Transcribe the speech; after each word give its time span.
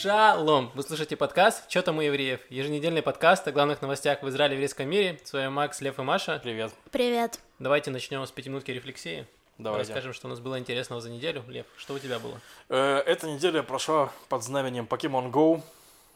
Шалом! 0.00 0.70
Вы 0.74 0.82
слушаете 0.82 1.14
подкаст 1.14 1.68
«Чё 1.68 1.82
там 1.82 1.98
у 1.98 2.00
евреев?» 2.00 2.40
Еженедельный 2.48 3.02
подкаст 3.02 3.46
о 3.46 3.52
главных 3.52 3.82
новостях 3.82 4.22
в 4.22 4.28
Израиле 4.30 4.54
и 4.54 4.56
еврейском 4.56 4.88
мире. 4.88 5.20
С 5.24 5.34
вами 5.34 5.48
Макс, 5.48 5.78
Лев 5.82 5.98
и 5.98 6.02
Маша. 6.02 6.40
Привет. 6.42 6.72
Привет. 6.90 7.38
Давайте 7.58 7.90
начнем 7.90 8.24
с 8.24 8.30
пятиминутки 8.30 8.70
рефлексии. 8.70 9.26
Давайте. 9.58 9.92
Расскажем, 9.92 10.14
что 10.14 10.26
у 10.28 10.30
нас 10.30 10.40
было 10.40 10.58
интересного 10.58 11.02
за 11.02 11.10
неделю. 11.10 11.44
Лев, 11.48 11.66
что 11.76 11.92
у 11.92 11.98
тебя 11.98 12.18
было? 12.18 12.40
Э, 12.70 13.02
Эта 13.04 13.28
неделя 13.28 13.62
прошла 13.62 14.10
под 14.30 14.42
знаменем 14.42 14.86
Pokemon 14.88 15.30
Go. 15.30 15.60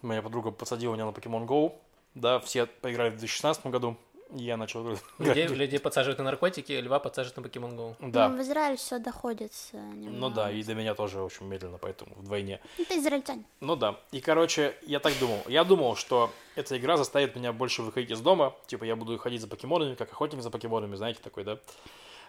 Моя 0.01 0.23
подруга 0.23 0.51
посадила 0.51 0.95
меня 0.95 1.05
на 1.05 1.11
Pokemon 1.11 1.45
Go. 1.47 1.75
Да, 2.15 2.39
все 2.41 2.65
поиграли 2.65 3.11
в 3.11 3.19
2016 3.19 3.67
году. 3.67 3.99
Я 4.37 4.57
начал. 4.57 4.99
Людей, 5.19 5.47
людей 5.47 5.79
подсаживают 5.79 6.19
на 6.19 6.25
наркотики, 6.25 6.73
льва 6.73 6.99
подсаживают 6.99 7.37
на 7.37 7.49
Pokemon 7.49 7.77
Go. 7.77 7.97
Да. 8.11 8.29
Ну, 8.29 8.37
в 8.37 8.41
Израиле 8.43 8.77
все 8.77 8.99
доходит 8.99 9.53
э, 9.73 9.77
Ну 9.81 9.95
немного. 10.11 10.35
да, 10.35 10.51
и 10.51 10.63
до 10.65 10.75
меня 10.75 10.95
тоже 10.95 11.23
очень 11.23 11.47
медленно, 11.47 11.79
поэтому 11.79 12.15
вдвойне. 12.17 12.61
Ну, 12.77 12.85
ты 12.85 12.99
израильтянин. 12.99 13.45
Ну 13.61 13.77
да. 13.77 13.97
И, 14.11 14.21
короче, 14.21 14.75
я 14.87 14.99
так 14.99 15.13
думал. 15.21 15.39
Я 15.47 15.63
думал, 15.63 15.95
что 15.95 16.31
эта 16.57 16.77
игра 16.77 16.97
заставит 16.97 17.37
меня 17.37 17.53
больше 17.53 17.83
выходить 17.83 18.11
из 18.11 18.21
дома. 18.21 18.55
Типа, 18.67 18.83
я 18.85 18.97
буду 18.97 19.17
ходить 19.19 19.41
за 19.41 19.47
покемонами, 19.47 19.95
как 19.95 20.11
охотник 20.11 20.43
за 20.43 20.51
покемонами, 20.51 20.97
знаете, 20.97 21.21
такой, 21.23 21.45
да? 21.45 21.59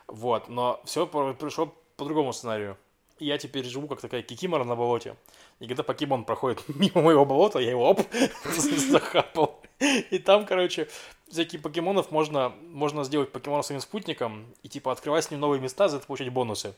Вот. 0.08 0.48
Но 0.48 0.80
все 0.86 1.08
пришло 1.08 1.74
по 1.98 2.06
другому 2.06 2.34
сценарию. 2.34 2.78
И 3.18 3.26
я 3.26 3.38
теперь 3.38 3.66
живу 3.66 3.88
как 3.88 4.02
такая 4.02 4.22
кикимора 4.22 4.64
на 4.64 4.76
болоте. 4.76 5.16
И 5.60 5.68
когда 5.68 5.82
покемон 5.84 6.24
проходит 6.26 6.64
мимо 6.76 7.02
моего 7.02 7.26
болота, 7.26 7.60
я 7.60 7.72
его 7.72 7.90
оп, 7.90 8.02
захапал. 8.44 9.60
И 10.10 10.20
там, 10.20 10.46
короче, 10.46 10.88
всякие 11.30 11.62
покемонов 11.62 12.12
можно, 12.12 12.50
можно 12.70 13.04
сделать 13.04 13.32
покемона 13.32 13.64
своим 13.64 13.82
спутником 13.82 14.46
и, 14.64 14.70
типа, 14.70 14.92
открывать 14.92 15.26
с 15.26 15.32
ним 15.32 15.40
новые 15.40 15.60
места, 15.62 15.88
за 15.88 15.98
это 15.98 16.06
получать 16.06 16.30
бонусы. 16.30 16.74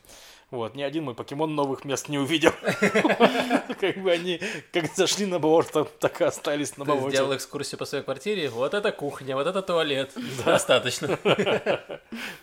Вот, 0.50 0.74
ни 0.74 0.82
один 0.82 1.04
мой 1.04 1.14
покемон 1.14 1.54
новых 1.54 1.84
мест 1.84 2.08
не 2.08 2.18
увидел. 2.18 2.52
Как 3.80 3.98
бы 3.98 4.10
они, 4.10 4.40
как 4.72 4.86
зашли 4.96 5.26
на 5.26 5.38
болото, 5.38 5.84
так 5.84 6.20
и 6.20 6.24
остались 6.24 6.76
на 6.76 6.84
Ты 6.84 7.10
сделал 7.10 7.36
экскурсию 7.36 7.78
по 7.78 7.84
своей 7.84 8.02
квартире. 8.02 8.48
Вот 8.48 8.74
это 8.74 8.90
кухня, 8.90 9.36
вот 9.36 9.46
это 9.46 9.62
туалет. 9.62 10.12
Достаточно. 10.44 11.18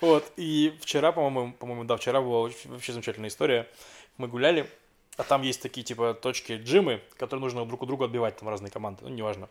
Вот, 0.02 0.32
и 0.38 0.74
вчера, 0.82 1.12
по-моему, 1.12 1.54
по-моему, 1.54 1.84
да, 1.84 1.98
вчера 1.98 2.22
была 2.22 2.50
вообще 2.66 2.94
замечательная 2.94 3.30
история. 3.30 3.68
Мы 4.18 4.28
гуляли, 4.28 4.70
а 5.18 5.24
там 5.24 5.42
есть 5.42 5.62
такие, 5.62 5.84
типа, 5.84 6.14
точки 6.14 6.54
джимы, 6.54 7.02
которые 7.18 7.42
нужно 7.42 7.66
друг 7.66 7.82
у 7.82 7.86
друга 7.86 8.06
отбивать, 8.06 8.38
там 8.38 8.48
разные 8.48 8.72
команды, 8.72 9.00
ну, 9.04 9.10
неважно. 9.10 9.50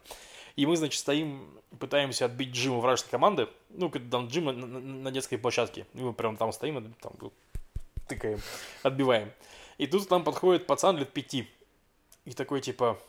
И 0.57 0.67
мы, 0.67 0.77
значит, 0.77 1.01
стоим, 1.01 1.49
пытаемся 1.81 2.27
отбить 2.27 2.51
джим 2.51 2.75
у 2.75 2.81
вражеской 2.81 3.11
команды, 3.11 3.49
ну, 3.71 3.91
там 3.91 4.29
джим 4.29 4.45
на, 4.47 4.53
на- 4.53 5.11
детской 5.11 5.37
площадке. 5.37 5.87
И 5.95 5.99
мы 6.01 6.13
прям 6.13 6.37
там 6.37 6.53
стоим, 6.53 6.79
и 6.79 6.93
там 7.01 7.13
тыкаем, 8.09 8.41
отбиваем. 8.83 9.33
И 9.79 9.87
тут 9.87 10.09
нам 10.11 10.23
подходит 10.23 10.67
пацан 10.67 10.97
лет 10.99 11.13
пяти. 11.13 11.49
И 12.25 12.33
такой, 12.33 12.61
типа, 12.61 13.01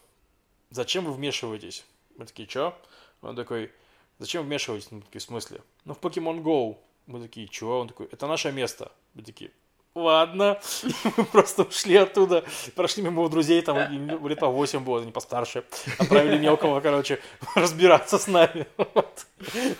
зачем 0.72 1.06
вы 1.06 1.14
вмешиваетесь? 1.14 1.86
Мы 2.18 2.26
такие, 2.26 2.48
чё? 2.48 2.76
Он 3.22 3.36
такой, 3.36 3.72
зачем 4.18 4.42
вы 4.42 4.48
вмешиваетесь? 4.48 4.92
Мы 4.92 5.02
такие, 5.02 5.20
в 5.20 5.24
смысле? 5.24 5.62
Ну, 5.86 5.94
в 5.94 6.00
Pokemon 6.00 6.42
Go. 6.42 6.78
Мы 7.06 7.22
такие, 7.22 7.48
чего? 7.48 7.80
Он 7.80 7.88
такой, 7.88 8.08
это 8.08 8.26
наше 8.26 8.52
место. 8.52 8.92
Мы 9.14 9.22
такие, 9.22 9.52
ладно. 9.96 10.60
И 10.84 10.92
мы 11.18 11.24
просто 11.26 11.64
ушли 11.64 11.96
оттуда, 11.96 12.44
прошли 12.76 13.02
мимо 13.04 13.28
друзей, 13.30 13.62
там 13.62 13.78
лет 14.28 14.40
по 14.40 14.48
8 14.48 14.84
было, 14.84 15.02
они 15.02 15.12
постарше. 15.12 15.64
Отправили 15.98 16.38
мелкого, 16.38 16.82
короче, 16.82 17.20
разбираться 17.56 18.18
с 18.20 18.28
нами. 18.28 18.68
Вот. 18.94 19.26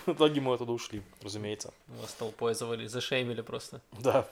В 0.06 0.12
итоге 0.12 0.40
мы 0.40 0.54
оттуда 0.54 0.72
ушли, 0.72 1.02
разумеется. 1.22 1.72
Вас 1.88 2.12
толпой 2.12 2.54
завалили, 2.54 2.86
зашеймили 2.86 3.40
просто. 3.42 3.80
Да. 3.92 4.26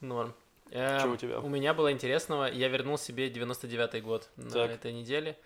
Норм. 0.00 0.34
Э, 0.70 1.00
Чё 1.02 1.12
у 1.12 1.16
тебя? 1.16 1.40
У 1.40 1.48
меня 1.48 1.72
было 1.74 1.90
интересного. 1.92 2.44
Я 2.50 2.68
вернул 2.68 2.98
себе 2.98 3.28
99-й 3.28 4.00
год 4.00 4.28
на 4.36 4.50
Так. 4.50 4.70
этой 4.70 4.92
неделе. 4.92 5.36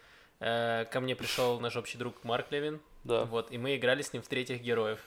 Э, 0.41 0.85
Ко 0.91 1.01
мне 1.01 1.15
пришел 1.15 1.61
наш 1.61 1.77
общий 1.77 1.99
друг 1.99 2.25
Марк 2.25 2.51
Левин. 2.51 2.81
Да. 3.05 3.25
Вот, 3.27 3.51
и 3.53 3.59
мы 3.59 3.77
играли 3.77 4.03
с 4.03 4.13
ним 4.13 4.23
в 4.23 4.29
третьих 4.29 4.61
героев. 4.63 4.99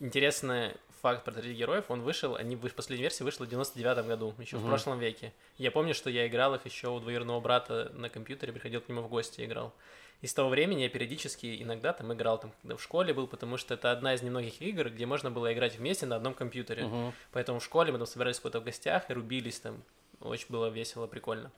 Интересный 0.00 0.72
факт 1.02 1.24
про 1.24 1.32
третьих 1.32 1.56
героев. 1.56 1.84
Он 1.88 2.02
вышел, 2.02 2.36
они 2.36 2.56
вы- 2.56 2.70
последняя 2.70 3.02
версия 3.04 3.24
вышла 3.24 3.44
в 3.44 3.48
99 3.48 4.06
году, 4.06 4.34
еще 4.38 4.56
в 4.56 4.60
Мгм. 4.60 4.68
прошлом 4.68 4.98
веке. 4.98 5.32
Я 5.58 5.70
помню, 5.70 5.94
что 5.94 6.10
я 6.10 6.26
играл 6.26 6.54
их 6.54 6.64
еще 6.64 6.88
у 6.88 7.00
двоюродного 7.00 7.40
брата 7.40 7.90
на 7.94 8.08
компьютере, 8.08 8.52
приходил 8.52 8.80
к 8.80 8.88
нему 8.88 9.02
в 9.02 9.08
гости 9.08 9.40
и 9.40 9.44
играл. 9.44 9.72
И 10.22 10.26
с 10.26 10.32
того 10.34 10.48
времени 10.48 10.80
я 10.82 10.88
периодически 10.88 11.62
иногда 11.62 11.92
там 11.92 12.10
играл, 12.12 12.38
там, 12.40 12.50
когда 12.62 12.76
в 12.76 12.82
школе 12.82 13.12
был, 13.12 13.26
потому 13.26 13.58
что 13.58 13.74
это 13.74 13.92
одна 13.92 14.14
из 14.14 14.22
немногих 14.22 14.62
игр, 14.62 14.88
где 14.88 15.04
можно 15.04 15.30
было 15.30 15.52
играть 15.52 15.76
вместе 15.76 16.06
на 16.06 16.16
одном 16.16 16.32
компьютере. 16.32 16.84
Мгм. 16.86 17.12
Поэтому 17.32 17.58
в 17.60 17.64
школе 17.64 17.92
мы 17.92 17.98
там 17.98 18.06
собирались 18.06 18.40
куда-то 18.40 18.60
в 18.60 18.64
гостях 18.64 19.10
и 19.10 19.12
рубились 19.12 19.60
там. 19.60 19.82
Очень 20.28 20.46
было 20.50 20.68
весело, 20.68 21.06
прикольно. 21.06 21.50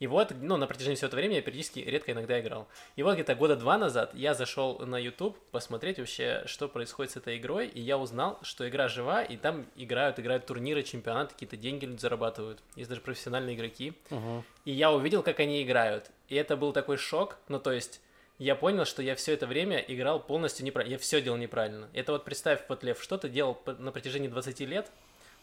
И 0.00 0.06
вот, 0.06 0.32
ну, 0.40 0.56
на 0.56 0.66
протяжении 0.66 0.96
всего 0.96 1.06
этого 1.06 1.20
времени 1.20 1.36
я 1.36 1.42
периодически 1.42 1.78
редко 1.78 2.12
иногда 2.12 2.40
играл. 2.40 2.66
И 2.96 3.02
вот 3.02 3.14
где-то 3.14 3.36
года 3.36 3.54
два 3.54 3.78
назад 3.78 4.12
я 4.14 4.34
зашел 4.34 4.78
на 4.80 4.98
YouTube 4.98 5.38
посмотреть 5.52 5.98
вообще, 5.98 6.42
что 6.46 6.68
происходит 6.68 7.12
с 7.12 7.16
этой 7.16 7.38
игрой, 7.38 7.68
и 7.68 7.80
я 7.80 7.96
узнал, 7.96 8.38
что 8.42 8.68
игра 8.68 8.88
жива, 8.88 9.22
и 9.22 9.36
там 9.36 9.66
играют, 9.76 10.18
играют 10.18 10.46
турниры, 10.46 10.82
чемпионаты, 10.82 11.34
какие-то 11.34 11.56
деньги 11.56 11.84
люди 11.84 12.00
зарабатывают. 12.00 12.60
Есть 12.74 12.88
даже 12.88 13.00
профессиональные 13.02 13.54
игроки. 13.54 13.92
Мгм. 14.10 14.44
И 14.64 14.72
я 14.72 14.90
увидел, 14.90 15.22
как 15.22 15.38
они 15.38 15.62
играют. 15.62 16.10
И 16.28 16.34
это 16.34 16.56
был 16.56 16.72
такой 16.72 16.96
шок. 16.96 17.38
Ну, 17.48 17.60
то 17.60 17.70
есть, 17.70 18.00
я 18.38 18.56
понял, 18.56 18.84
что 18.84 19.00
я 19.00 19.14
все 19.14 19.32
это 19.32 19.46
время 19.46 19.78
играл 19.78 20.18
полностью 20.18 20.66
неправильно. 20.66 20.94
Я 20.94 20.98
все 20.98 21.22
делал 21.22 21.36
неправильно. 21.36 21.88
Это 21.92 22.12
вот 22.12 22.24
представь, 22.24 22.62
вот, 22.68 22.82
Лев, 22.82 23.00
что 23.00 23.16
ты 23.16 23.28
делал 23.28 23.60
на 23.78 23.92
протяжении 23.92 24.26
20 24.26 24.60
лет. 24.60 24.90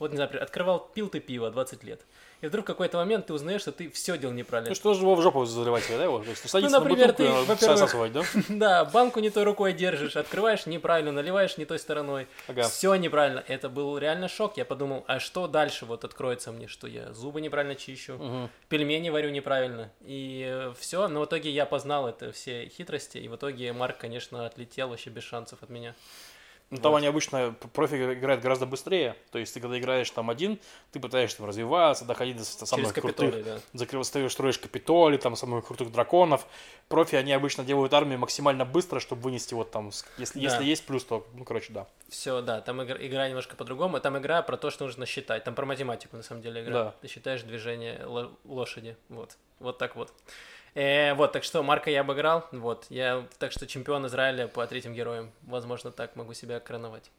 Вот, 0.02 0.10
не 0.10 0.16
знаю, 0.16 0.30
например, 0.30 0.44
открывал, 0.44 0.80
пил 0.96 1.10
ты 1.10 1.20
пиво 1.20 1.52
20 1.52 1.84
лет. 1.84 2.02
И 2.42 2.48
вдруг 2.48 2.66
в 2.66 2.68
какой-то 2.68 2.98
момент 2.98 3.28
ты 3.28 3.34
узнаешь, 3.34 3.62
что 3.62 3.72
ты 3.72 3.88
все 3.92 4.18
делал 4.18 4.34
неправильно. 4.34 4.70
Ну 4.70 4.76
что 4.76 4.96
же 4.96 5.02
его 5.02 5.14
в 5.14 5.22
жопу 5.22 5.46
заливать, 5.46 5.84
да, 5.90 6.04
его? 6.04 6.24
То 6.24 6.30
есть, 6.32 6.50
садиться 6.50 6.80
например, 6.80 7.10
на 7.10 7.14
бутылку 7.14 7.34
ты, 7.34 7.46
во-первых, 7.46 7.78
всасывать, 7.78 8.12
да? 8.12 8.24
Да, 8.50 8.86
банку 8.86 9.20
не 9.20 9.30
той 9.30 9.44
рукой 9.44 9.74
держишь, 9.74 10.16
открываешь 10.16 10.66
неправильно, 10.66 11.12
наливаешь 11.12 11.58
не 11.58 11.66
той 11.66 11.78
стороной. 11.78 12.26
Ага. 12.48 12.64
Все 12.64 12.96
неправильно. 12.96 13.44
Это 13.48 13.70
был 13.70 13.96
реально 14.00 14.28
шок. 14.28 14.58
Я 14.58 14.66
подумал, 14.66 15.04
а 15.06 15.20
что 15.20 15.46
дальше 15.48 15.86
вот 15.86 16.04
откроется 16.04 16.52
мне, 16.52 16.68
что 16.68 16.88
я 16.88 17.14
зубы 17.14 17.40
неправильно 17.40 17.76
чищу, 17.76 18.14
Мгм. 18.14 18.50
пельмени 18.70 19.12
варю 19.12 19.30
неправильно. 19.30 19.92
И 20.02 20.72
все, 20.80 21.08
но 21.10 21.22
в 21.22 21.26
итоге 21.26 21.52
я 21.52 21.68
познал 21.68 22.08
это 22.08 22.32
все 22.32 22.68
хитрости, 22.70 23.20
и 23.20 23.28
в 23.28 23.36
итоге 23.36 23.72
Марк, 23.72 24.00
конечно, 24.00 24.48
отлетел 24.48 24.90
вообще 24.90 25.12
без 25.12 25.22
шансов 25.22 25.62
от 25.62 25.70
меня. 25.70 25.94
Ну, 26.72 26.78
там 26.78 26.96
они 26.96 27.06
обычно, 27.06 27.54
профи 27.74 27.96
играют 27.96 28.42
гораздо 28.42 28.66
быстрее. 28.66 29.18
То 29.32 29.40
есть, 29.40 29.54
ты 29.54 29.60
когда 29.60 29.78
играешь 29.78 30.10
там 30.10 30.30
один, 30.30 30.58
ты 30.94 31.02
пытаешься 31.02 31.38
там 31.38 31.46
развиваться, 31.48 32.06
доходить 32.06 32.38
до 32.38 32.46
самых 32.46 32.70
Через 32.88 32.92
крутых, 32.94 33.32
Капитолий, 33.34 33.44
да. 33.44 33.60
закрывааешь, 33.74 34.32
строишь, 34.32 34.58
капитоли, 34.58 35.18
там 35.18 35.36
самых 35.36 35.68
крутых 35.68 35.92
драконов. 35.92 36.48
Профи, 36.88 37.16
они 37.16 37.34
обычно 37.34 37.66
делают 37.66 37.94
армию 37.94 38.20
максимально 38.20 38.64
быстро, 38.64 39.02
чтобы 39.02 39.22
вынести 39.24 39.54
вот 39.54 39.70
там, 39.70 39.92
если, 40.18 40.40
Да. 40.40 40.46
если 40.46 40.64
есть 40.64 40.86
плюс, 40.86 41.04
то, 41.04 41.28
ну, 41.34 41.44
короче, 41.44 41.74
да. 41.74 41.88
Все, 42.08 42.42
да, 42.42 42.62
там 42.62 42.82
игра, 42.84 42.98
игра 43.00 43.28
немножко 43.28 43.56
по-другому. 43.58 44.00
Там 44.00 44.18
игра 44.18 44.42
про 44.42 44.56
то, 44.56 44.70
что 44.70 44.86
нужно 44.86 45.06
считать. 45.06 45.44
Там 45.44 45.56
про 45.56 45.66
математику, 45.66 46.16
на 46.16 46.24
самом 46.24 46.42
деле, 46.42 46.64
игра. 46.64 46.74
Да. 46.86 46.96
Ты 47.02 47.10
считаешь 47.10 47.42
движение 47.44 48.02
ло- 48.06 48.32
лошади. 48.46 48.96
Вот. 49.10 49.38
Вот 49.60 49.78
так 49.78 49.98
вот. 49.98 50.14
Э, 50.74 51.14
вот, 51.16 51.34
так 51.34 51.44
что 51.44 51.64
Марка 51.64 51.90
я 51.90 52.02
обыграл. 52.02 52.48
Вот. 52.52 52.86
Я, 52.90 53.26
так 53.40 53.52
что 53.52 53.68
чемпион 53.68 54.08
Израиля 54.08 54.48
по 54.48 54.66
третьим 54.68 54.94
героям. 54.94 55.32
Возможно, 55.44 55.92
так 55.92 56.16
могу 56.16 56.34
себя 56.34 56.60
короновать. 56.60 57.12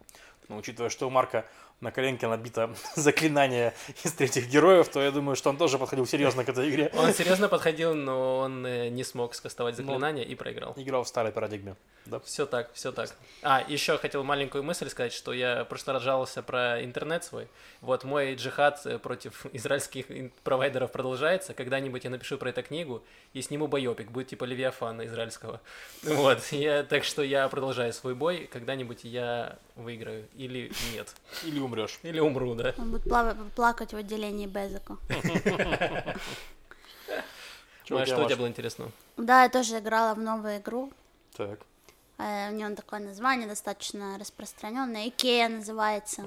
Но 0.49 0.57
учитывая, 0.57 0.91
что 0.91 1.09
Марка 1.11 1.45
на 1.83 1.91
коленке 1.91 2.29
набито 2.29 2.71
заклинание 2.97 3.75
из 4.05 4.13
третьих 4.13 4.49
героев, 4.49 4.89
то 4.89 5.03
я 5.03 5.11
думаю, 5.11 5.37
что 5.37 5.51
он 5.51 5.57
тоже 5.59 5.79
подходил 5.79 6.07
серьезно 6.07 6.45
к 6.45 6.49
этой 6.49 6.71
игре. 6.71 6.91
Он 6.97 7.13
серьезно 7.15 7.49
подходил, 7.49 7.95
но 7.95 8.39
он 8.39 8.65
э, 8.65 8.89
не 8.89 9.05
смог 9.05 9.35
скастовать 9.35 9.77
Ну. 9.79 9.85
заклинание 9.85 10.25
и 10.25 10.35
проиграл. 10.35 10.73
Играл 10.77 11.03
в 11.05 11.09
старой 11.09 11.33
парадигме. 11.33 11.77
Да. 12.07 12.21
Все 12.21 12.47
так, 12.47 12.73
все 12.73 12.93
так. 12.93 13.11
А, 13.43 13.65
еще 13.69 13.99
хотел 13.99 14.25
маленькую 14.25 14.65
мысль 14.65 14.89
сказать, 14.89 15.13
что 15.13 15.33
я 15.33 15.65
в 15.65 15.69
прошлый 15.69 15.95
раз 15.95 16.03
жаловался 16.03 16.43
про 16.43 16.83
интернет 16.83 17.25
свой. 17.25 17.49
Вот 17.81 18.05
мой 18.05 18.35
джихад 18.37 18.81
э, 18.87 18.99
против 18.99 19.47
израильских 19.53 20.07
провайдеров 20.45 20.93
продолжается. 20.93 21.53
Когда-нибудь 21.53 22.05
я 22.05 22.11
напишу 22.11 22.39
про 22.39 22.51
это 22.51 22.63
книгу 22.63 23.03
и 23.35 23.43
сниму 23.43 23.67
байопик. 23.67 24.11
Будет 24.11 24.29
типа 24.29 24.45
Левиафана 24.45 25.05
израильского. 25.07 25.61
Вот. 26.05 26.41
Я, 26.53 26.85
так 26.85 27.03
что 27.05 27.23
я 27.23 27.49
продолжаю 27.49 27.93
свой 27.93 28.15
бой. 28.15 28.49
Когда-нибудь 28.53 29.01
я 29.03 29.59
выиграю. 29.75 30.27
Или 30.37 30.71
нет. 30.93 31.13
Или 31.45 31.59
умрешь. 31.73 31.99
Или 32.03 32.21
умру, 32.21 32.55
да. 32.55 32.75
Он 32.79 32.91
будет 32.93 33.05
плава- 33.05 33.37
плакать 33.57 33.93
в 33.93 33.97
отделении 33.97 34.47
Безека. 34.47 34.97
Чё 37.85 37.97
у 37.97 37.99
Ну, 37.99 38.03
а 38.03 38.07
тебя, 38.07 38.15
что 38.17 38.25
у 38.25 38.27
тебя 38.29 38.37
было 38.37 38.47
интересного? 38.49 38.91
Да, 39.17 39.43
я 39.43 39.49
тоже 39.49 39.79
играла 39.79 40.15
в 40.15 40.19
новую 40.19 40.59
игру. 40.59 40.93
Так. 41.37 41.59
Э, 42.19 42.51
У 42.51 42.55
нее 42.55 42.71
такое 42.77 43.01
название 43.01 43.49
достаточно 43.49 44.17
распространенное. 44.19 45.09
Икея 45.09 45.49
называется. 45.49 46.23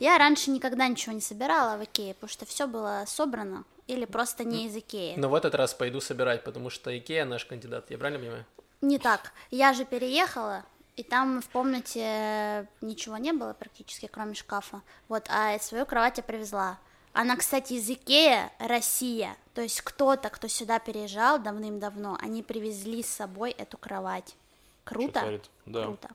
Я 0.00 0.18
раньше 0.18 0.50
никогда 0.50 0.86
ничего 0.88 1.14
не 1.14 1.20
собирала 1.22 1.76
в 1.78 1.84
Икее, 1.84 2.14
потому 2.14 2.28
что 2.30 2.44
все 2.44 2.66
было 2.66 3.04
собрано 3.06 3.64
или 3.86 4.04
просто 4.04 4.44
не 4.44 4.66
из 4.66 4.76
Икеи. 4.76 5.14
Но 5.16 5.28
в 5.28 5.34
этот 5.34 5.54
раз 5.54 5.72
пойду 5.74 6.00
собирать, 6.00 6.44
потому 6.44 6.68
что 6.70 6.96
Икея 6.96 7.24
наш 7.24 7.44
кандидат. 7.46 7.90
Я 7.90 7.98
правильно 7.98 8.20
понимаю? 8.20 8.44
Не 8.82 8.98
так. 8.98 9.32
Я 9.50 9.72
же 9.72 9.84
переехала, 9.84 10.64
и 11.00 11.02
там 11.02 11.40
в 11.40 11.48
комнате 11.48 12.68
ничего 12.82 13.16
не 13.16 13.32
было 13.32 13.54
практически, 13.54 14.06
кроме 14.06 14.34
шкафа. 14.34 14.82
Вот, 15.08 15.26
а 15.30 15.58
свою 15.58 15.86
кровать 15.86 16.18
я 16.18 16.22
привезла. 16.22 16.78
Она, 17.14 17.36
кстати, 17.36 17.72
из 17.72 17.88
Икея, 17.88 18.52
Россия. 18.58 19.34
То 19.54 19.62
есть 19.62 19.80
кто-то, 19.80 20.28
кто 20.28 20.46
сюда 20.46 20.78
переезжал 20.78 21.38
давным-давно, 21.38 22.18
они 22.20 22.42
привезли 22.42 23.02
с 23.02 23.08
собой 23.08 23.50
эту 23.52 23.78
кровать. 23.78 24.36
Круто? 24.84 25.40
да. 25.64 25.84
Круто. 25.84 26.10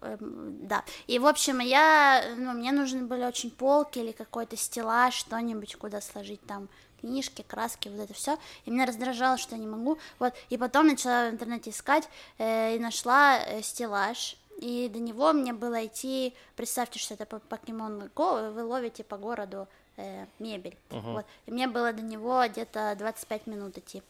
Эм, 0.00 0.66
да. 0.66 0.82
И, 1.06 1.18
в 1.18 1.26
общем, 1.26 1.58
я, 1.58 2.24
ну, 2.38 2.52
мне 2.52 2.72
нужны 2.72 3.04
были 3.04 3.24
очень 3.24 3.50
полки 3.50 3.98
или 3.98 4.12
какой-то 4.12 4.56
стеллаж, 4.56 5.14
что-нибудь, 5.14 5.76
куда 5.76 6.00
сложить 6.00 6.40
там 6.46 6.70
книжки, 7.00 7.42
краски, 7.46 7.88
вот 7.88 8.00
это 8.00 8.14
все. 8.14 8.38
И 8.64 8.70
меня 8.70 8.86
раздражало, 8.86 9.38
что 9.38 9.54
я 9.54 9.60
не 9.60 9.66
могу. 9.66 9.98
Вот. 10.18 10.34
И 10.48 10.56
потом 10.56 10.86
начала 10.86 11.28
в 11.28 11.32
интернете 11.32 11.70
искать 11.70 12.08
э, 12.38 12.76
и 12.76 12.78
нашла 12.78 13.38
э, 13.38 13.62
стеллаж. 13.62 14.36
И 14.58 14.90
до 14.92 14.98
него 14.98 15.32
мне 15.32 15.52
было 15.52 15.86
идти, 15.86 16.34
представьте, 16.54 16.98
что 16.98 17.14
это 17.14 17.24
покемон 17.24 18.10
Go, 18.14 18.52
вы 18.52 18.62
ловите 18.62 19.02
по 19.02 19.16
городу 19.16 19.68
э, 19.96 20.26
мебель. 20.38 20.76
Вот. 20.90 21.24
И 21.46 21.50
мне 21.50 21.66
было 21.66 21.92
до 21.92 22.02
него 22.02 22.44
где-то 22.46 22.94
25 22.98 23.46
минут 23.46 23.78
идти. 23.78 24.02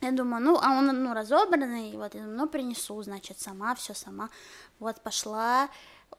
Я 0.00 0.12
думаю, 0.12 0.42
ну, 0.42 0.58
а 0.62 0.78
он, 0.78 0.86
ну, 0.86 1.12
разобранный, 1.12 1.92
вот, 1.92 2.14
я 2.14 2.20
думаю, 2.22 2.38
ну, 2.38 2.48
принесу, 2.48 3.02
значит, 3.02 3.38
сама, 3.38 3.74
все 3.74 3.92
сама. 3.92 4.30
Вот, 4.78 5.00
пошла, 5.02 5.68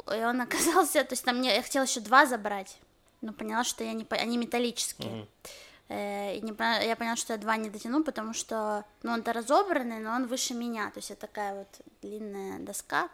и 0.07 0.24
он 0.24 0.42
оказался, 0.42 1.04
то 1.04 1.14
есть 1.14 1.25
там 1.25 1.38
мне, 1.38 1.56
я 1.56 1.62
хотела 1.64 1.84
еще 1.84 2.00
два 2.00 2.25
забрать, 2.25 2.78
но 3.22 3.34
поняла, 3.34 3.64
что 3.64 3.84
я 3.84 3.94
не, 3.94 4.06
они 4.10 4.38
металлические. 4.38 5.24
Э, 5.24 5.25
и 5.94 6.42
не, 6.42 6.54
я 6.88 6.96
поняла, 6.96 7.16
что 7.16 7.34
я 7.34 7.40
два 7.40 7.58
не 7.58 7.70
дотяну, 7.70 8.04
потому 8.04 8.34
что, 8.34 8.86
ну, 9.04 9.12
он-то 9.12 9.34
разобранный, 9.34 10.00
но 10.00 10.12
он 10.12 10.28
выше 10.28 10.54
меня, 10.54 10.90
то 10.92 11.00
есть 11.00 11.12
это 11.12 11.22
такая 11.28 11.56
вот 11.56 11.68
длинная 12.02 12.60
доска. 12.60 13.10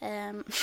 Эм, 0.00 0.44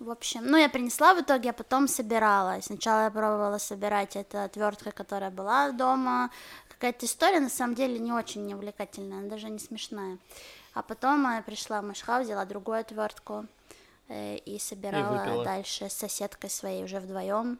В 0.00 0.10
общем, 0.10 0.46
ну, 0.46 0.56
я 0.56 0.70
принесла 0.70 1.12
в 1.12 1.20
итоге, 1.20 1.50
а 1.50 1.52
потом 1.52 1.86
собирала. 1.86 2.58
Сначала 2.62 3.04
я 3.04 3.10
пробовала 3.10 3.58
собирать 3.58 4.16
это 4.16 4.44
отвертка, 4.44 4.92
которая 4.92 5.30
была 5.30 5.72
дома. 5.72 6.30
Какая-то 6.70 7.04
история, 7.04 7.38
на 7.38 7.50
самом 7.50 7.74
деле, 7.74 7.98
не 7.98 8.10
очень 8.10 8.46
неувлекательная, 8.46 9.18
она 9.18 9.28
даже 9.28 9.50
не 9.50 9.58
смешная. 9.58 10.16
А 10.72 10.82
потом 10.82 11.30
я 11.30 11.42
пришла 11.42 11.82
в 11.82 11.84
Машхау, 11.84 12.22
взяла 12.22 12.46
другую 12.46 12.78
отвертку 12.78 13.44
э, 14.08 14.36
и 14.38 14.58
собирала 14.58 15.18
выпила. 15.18 15.44
дальше 15.44 15.90
с 15.90 15.92
соседкой 15.92 16.48
своей 16.48 16.82
уже 16.82 16.98
вдвоем. 16.98 17.58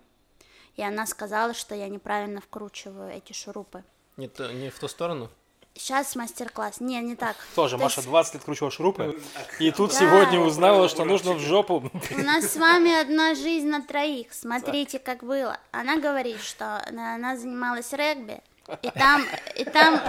И 0.80 0.82
она 0.82 1.04
сказала, 1.06 1.52
что 1.52 1.74
я 1.74 1.88
неправильно 1.90 2.40
вкручиваю 2.40 3.10
эти 3.12 3.34
шурупы. 3.34 3.84
Не, 4.16 4.28
то- 4.28 4.50
не 4.50 4.70
в 4.70 4.78
ту 4.78 4.88
сторону? 4.88 5.28
Сейчас 5.74 6.16
мастер-класс. 6.16 6.80
Не, 6.80 7.00
не 7.02 7.16
так. 7.16 7.36
Тоже 7.54 7.76
То 7.76 7.82
Маша 7.82 8.00
есть 8.00 8.08
20 8.08 8.34
лет 8.34 8.44
кручивала 8.44 8.70
шурупы, 8.70 9.20
и 9.58 9.70
тут 9.72 9.90
Да. 9.90 9.98
сегодня 9.98 10.40
узнала, 10.40 10.88
что 10.88 11.04
нужно 11.04 11.34
в 11.34 11.38
жопу. 11.40 11.90
У 12.10 12.18
нас 12.22 12.46
с 12.52 12.56
вами 12.56 12.98
одна 12.98 13.34
жизнь 13.34 13.68
на 13.68 13.82
троих. 13.82 14.32
Смотрите, 14.32 14.98
как 14.98 15.22
было. 15.22 15.58
Она 15.70 15.98
говорит, 15.98 16.40
что 16.40 16.82
она, 16.88 17.14
она 17.16 17.36
занималась 17.36 17.92
регби. 17.92 18.40
И 18.82 18.90
там, 18.90 19.22
и 19.56 19.64
там 19.64 20.00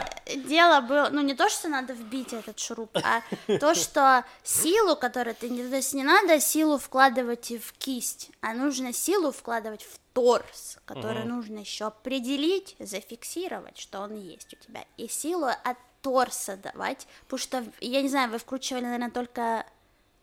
дело 0.45 0.81
было, 0.81 1.09
ну 1.11 1.21
не 1.21 1.33
то, 1.33 1.49
что 1.49 1.67
надо 1.67 1.93
вбить 1.93 2.31
этот 2.31 2.59
шуруп, 2.59 2.95
а 3.03 3.21
то, 3.59 3.73
что 3.73 4.23
силу, 4.43 4.95
которую 4.95 5.35
ты, 5.35 5.49
не- 5.49 5.67
то 5.67 5.75
есть 5.75 5.93
не 5.95 6.03
надо 6.03 6.39
силу 6.39 6.77
вкладывать 6.77 7.51
в 7.51 7.73
кисть, 7.79 8.29
а 8.39 8.53
нужно 8.53 8.93
силу 8.93 9.31
вкладывать 9.31 9.81
в 9.83 9.97
торс, 10.13 10.77
который 10.85 11.23
нужно 11.25 11.59
еще 11.59 11.85
определить, 11.85 12.75
зафиксировать, 12.79 13.77
что 13.77 14.01
он 14.01 14.15
есть 14.15 14.53
у 14.53 14.57
тебя, 14.57 14.85
и 14.97 15.07
силу 15.07 15.45
от 15.47 15.77
торса 16.01 16.57
давать, 16.57 17.07
потому 17.23 17.39
что, 17.39 17.65
я 17.79 18.01
не 18.01 18.09
знаю, 18.09 18.29
вы 18.31 18.37
вкручивали, 18.39 18.83
наверное, 18.83 19.11
только 19.11 19.65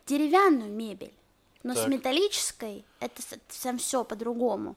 деревянную 0.06 0.70
мебель, 0.70 1.14
но 1.62 1.74
с 1.74 1.78
Так. 1.78 1.88
металлической 1.88 2.84
это 3.00 3.22
с- 3.22 3.38
совсем 3.48 3.78
все 3.78 4.04
по-другому. 4.04 4.76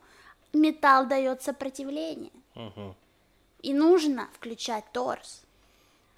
Металл 0.54 1.06
дает 1.08 1.42
сопротивление. 1.42 2.32
Мгм. 2.56 2.96
И 3.62 3.74
нужно 3.74 4.30
включать 4.34 4.86
торс 4.92 5.42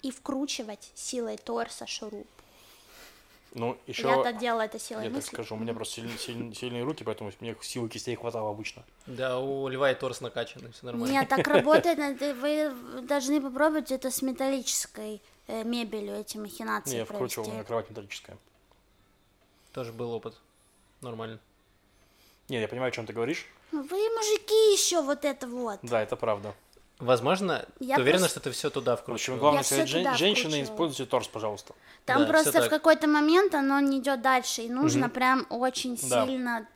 и 0.02 0.10
вкручивать 0.10 0.90
силой 0.94 1.36
торса 1.38 1.86
шуруп. 1.86 2.26
Ну, 3.54 3.78
еще... 3.86 4.08
Я 4.08 4.22
так 4.22 4.38
делала 4.38 4.62
это 4.62 4.80
силой 4.80 5.04
Я 5.04 5.10
так 5.10 5.16
мысли. 5.16 5.28
скажу, 5.28 5.54
у 5.54 5.58
меня 5.58 5.74
просто 5.74 5.94
сильные, 5.94 6.18
сильные, 6.18 6.54
сильные 6.54 6.82
руки, 6.82 7.04
поэтому 7.04 7.30
мне 7.38 7.56
силы 7.62 7.88
кистей 7.88 8.16
хватало 8.16 8.50
обычно. 8.50 8.82
Да, 9.06 9.38
у 9.38 9.68
льва 9.68 9.92
и 9.92 9.94
торс 9.94 10.20
накачанный, 10.20 10.72
все 10.72 10.86
нормально. 10.86 11.12
Нет, 11.12 11.28
так 11.28 11.46
работает, 11.46 12.00
это 12.00 12.34
вы 12.34 12.72
должны 13.02 13.40
попробовать 13.40 13.92
это 13.92 14.10
с 14.10 14.22
металлической 14.22 15.22
э, 15.46 15.62
мебелью, 15.62 16.16
эти 16.16 16.36
махинации 16.36 16.90
Не, 16.90 16.98
я 16.98 17.04
вкручивал, 17.04 17.48
у 17.48 17.52
меня 17.52 17.62
кровать 17.62 17.88
металлическая. 17.88 18.36
Тоже 19.72 19.92
был 19.92 20.10
опыт. 20.10 20.34
Нормально. 21.00 21.38
Не, 22.48 22.60
я 22.60 22.66
понимаю, 22.66 22.88
о 22.88 22.92
чем 22.92 23.06
ты 23.06 23.12
говоришь. 23.12 23.46
Ну, 23.70 23.82
Вы 23.82 23.96
мужики 23.96 24.72
еще 24.72 25.00
вот 25.00 25.24
это 25.24 25.46
вот. 25.46 25.78
Да, 25.82 26.02
это 26.02 26.16
правда. 26.16 26.54
Возможно, 27.00 27.66
Я 27.80 27.96
ты 27.96 28.02
уверена, 28.02 28.20
просто- 28.20 28.40
что 28.40 28.50
ты 28.50 28.50
все 28.52 28.70
туда 28.70 28.92
В 28.92 28.94
общем, 29.00 29.02
вкручивала? 29.04 29.38
главное 29.40 29.62
сказать, 29.64 29.88
жен- 29.88 30.14
женщины, 30.16 30.50
вкручивала. 30.50 30.74
используйте 30.74 31.10
торс, 31.10 31.26
пожалуйста. 31.28 31.74
Там 32.04 32.22
Да, 32.22 32.26
просто 32.28 32.62
в 32.62 32.68
какой-то 32.68 33.08
момент 33.08 33.54
оно 33.54 33.80
не 33.80 33.98
идет 33.98 34.22
дальше, 34.22 34.62
и 34.62 34.68
нужно 34.68 35.06
Мгм. 35.06 35.10
прям 35.14 35.46
очень 35.50 35.96
Да. 36.08 36.24
сильно 36.26 36.66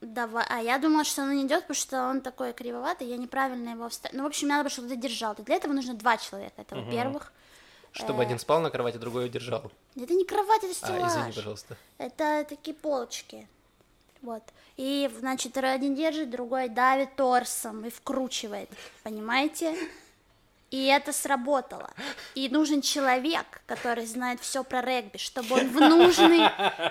давать. 0.00 0.46
А 0.50 0.60
я 0.60 0.78
думала, 0.78 1.04
что 1.04 1.22
оно 1.24 1.32
не 1.32 1.46
идет, 1.46 1.62
потому 1.62 1.74
что 1.74 2.08
он 2.08 2.20
такой 2.20 2.52
кривоватый, 2.52 3.08
я 3.08 3.16
неправильно 3.16 3.70
его 3.70 3.88
вставила. 3.88 4.18
Ну, 4.18 4.24
в 4.24 4.26
общем, 4.28 4.48
надо 4.48 4.64
бы, 4.64 4.70
чтобы 4.70 4.88
ты 4.88 4.96
держал. 4.96 5.34
Для 5.34 5.56
этого 5.56 5.72
нужно 5.72 5.94
два 5.94 6.16
человека. 6.16 6.54
Это, 6.62 6.76
во-первых. 6.76 7.32
Чтобы 7.92 8.22
э, 8.22 8.26
один 8.26 8.38
спал 8.38 8.60
на 8.60 8.70
кровати, 8.70 8.98
другой 8.98 9.24
удержал. 9.26 9.72
Это 9.96 10.12
не 10.14 10.24
кровать, 10.26 10.62
это 10.62 10.72
А, 10.72 10.74
стеллаж. 10.74 11.10
извини, 11.12 11.32
пожалуйста. 11.32 11.76
Это 11.98 12.44
такие 12.48 12.74
полочки. 12.74 13.48
Вот. 14.22 14.42
И, 14.76 15.10
значит, 15.18 15.56
один 15.56 15.94
держит, 15.94 16.30
другой 16.30 16.68
давит 16.68 17.16
торсом 17.16 17.84
и 17.84 17.90
вкручивает. 17.90 18.68
Понимаете? 19.02 19.76
И 20.72 20.86
это 20.86 21.12
сработало. 21.12 21.90
И 22.34 22.48
нужен 22.48 22.82
человек, 22.82 23.46
который 23.66 24.04
знает 24.04 24.40
все 24.40 24.64
про 24.64 24.82
регби, 24.82 25.16
чтобы 25.16 25.54
он 25.54 25.68
в 25.68 25.78
нужный, 25.80 26.48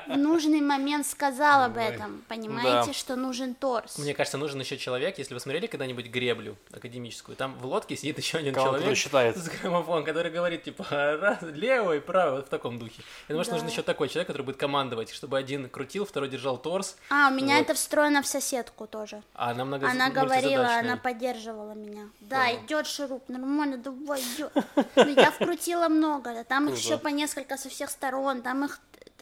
в 0.08 0.18
нужный 0.18 0.62
момент 0.62 1.06
сказал 1.06 1.64
об 1.64 1.78
этом. 1.78 2.24
Понимаете, 2.30 2.88
Да. 2.88 2.94
что 2.94 3.16
нужен 3.18 3.54
торс. 3.54 3.98
Мне 3.98 4.14
кажется, 4.14 4.38
нужен 4.38 4.62
еще 4.62 4.78
человек, 4.78 5.18
если 5.18 5.34
вы 5.34 5.42
смотрели 5.42 5.68
когда-нибудь 5.68 6.06
греблю 6.08 6.56
академическую, 6.74 7.36
там 7.36 7.58
в 7.60 7.66
лодке 7.66 7.98
сидит 7.98 8.18
еще 8.18 8.38
один 8.38 8.54
Кого-то, 8.54 8.80
человек 8.80 8.84
который 8.86 8.96
считает. 8.96 9.38
с 9.38 9.50
граммофон, 9.50 10.06
который 10.06 10.32
говорит, 10.32 10.64
типа, 10.64 10.86
раз, 10.90 11.40
левый, 11.42 12.00
правый, 12.00 12.38
вот 12.38 12.46
в 12.48 12.50
таком 12.50 12.80
духе. 12.80 13.02
Я 13.28 13.34
думаю, 13.34 13.44
что 13.44 13.52
Да. 13.52 13.58
нужен 13.58 13.70
еще 13.70 13.82
такой 13.82 14.08
человек, 14.08 14.28
который 14.28 14.44
будет 14.44 14.58
командовать, 14.58 15.10
чтобы 15.12 15.38
один 15.38 15.68
крутил, 15.70 16.06
второй 16.06 16.30
держал 16.30 16.58
торс, 16.58 16.96
А, 17.10 17.28
у 17.30 17.34
меня 17.34 17.56
Вот. 17.58 17.64
это 17.66 17.74
встроено 17.74 18.22
в 18.22 18.28
соседку 18.28 18.88
тоже. 18.88 19.22
а 19.34 19.52
она 19.52 19.66
много 19.66 19.90
Она 19.90 20.10
говорила, 20.10 20.68
она 20.78 20.96
поддерживала 20.96 21.74
меня. 21.74 22.08
Да, 22.22 22.46
Понял. 22.46 22.66
идет 22.66 22.88
шуруп, 22.88 23.28
нормально, 23.28 23.65
давай, 23.78 24.22
идет. 24.22 24.52
Ну, 24.96 25.08
я 25.10 25.32
вкрутила 25.32 25.90
много, 25.90 26.34
да, 26.34 26.44
там 26.44 26.70
их 26.70 26.78
еще 26.78 26.98
по 26.98 27.08
несколько 27.10 27.58
со 27.58 27.70
всех 27.70 27.90
сторон, 27.90 28.42
там 28.42 28.66
их 28.66 28.80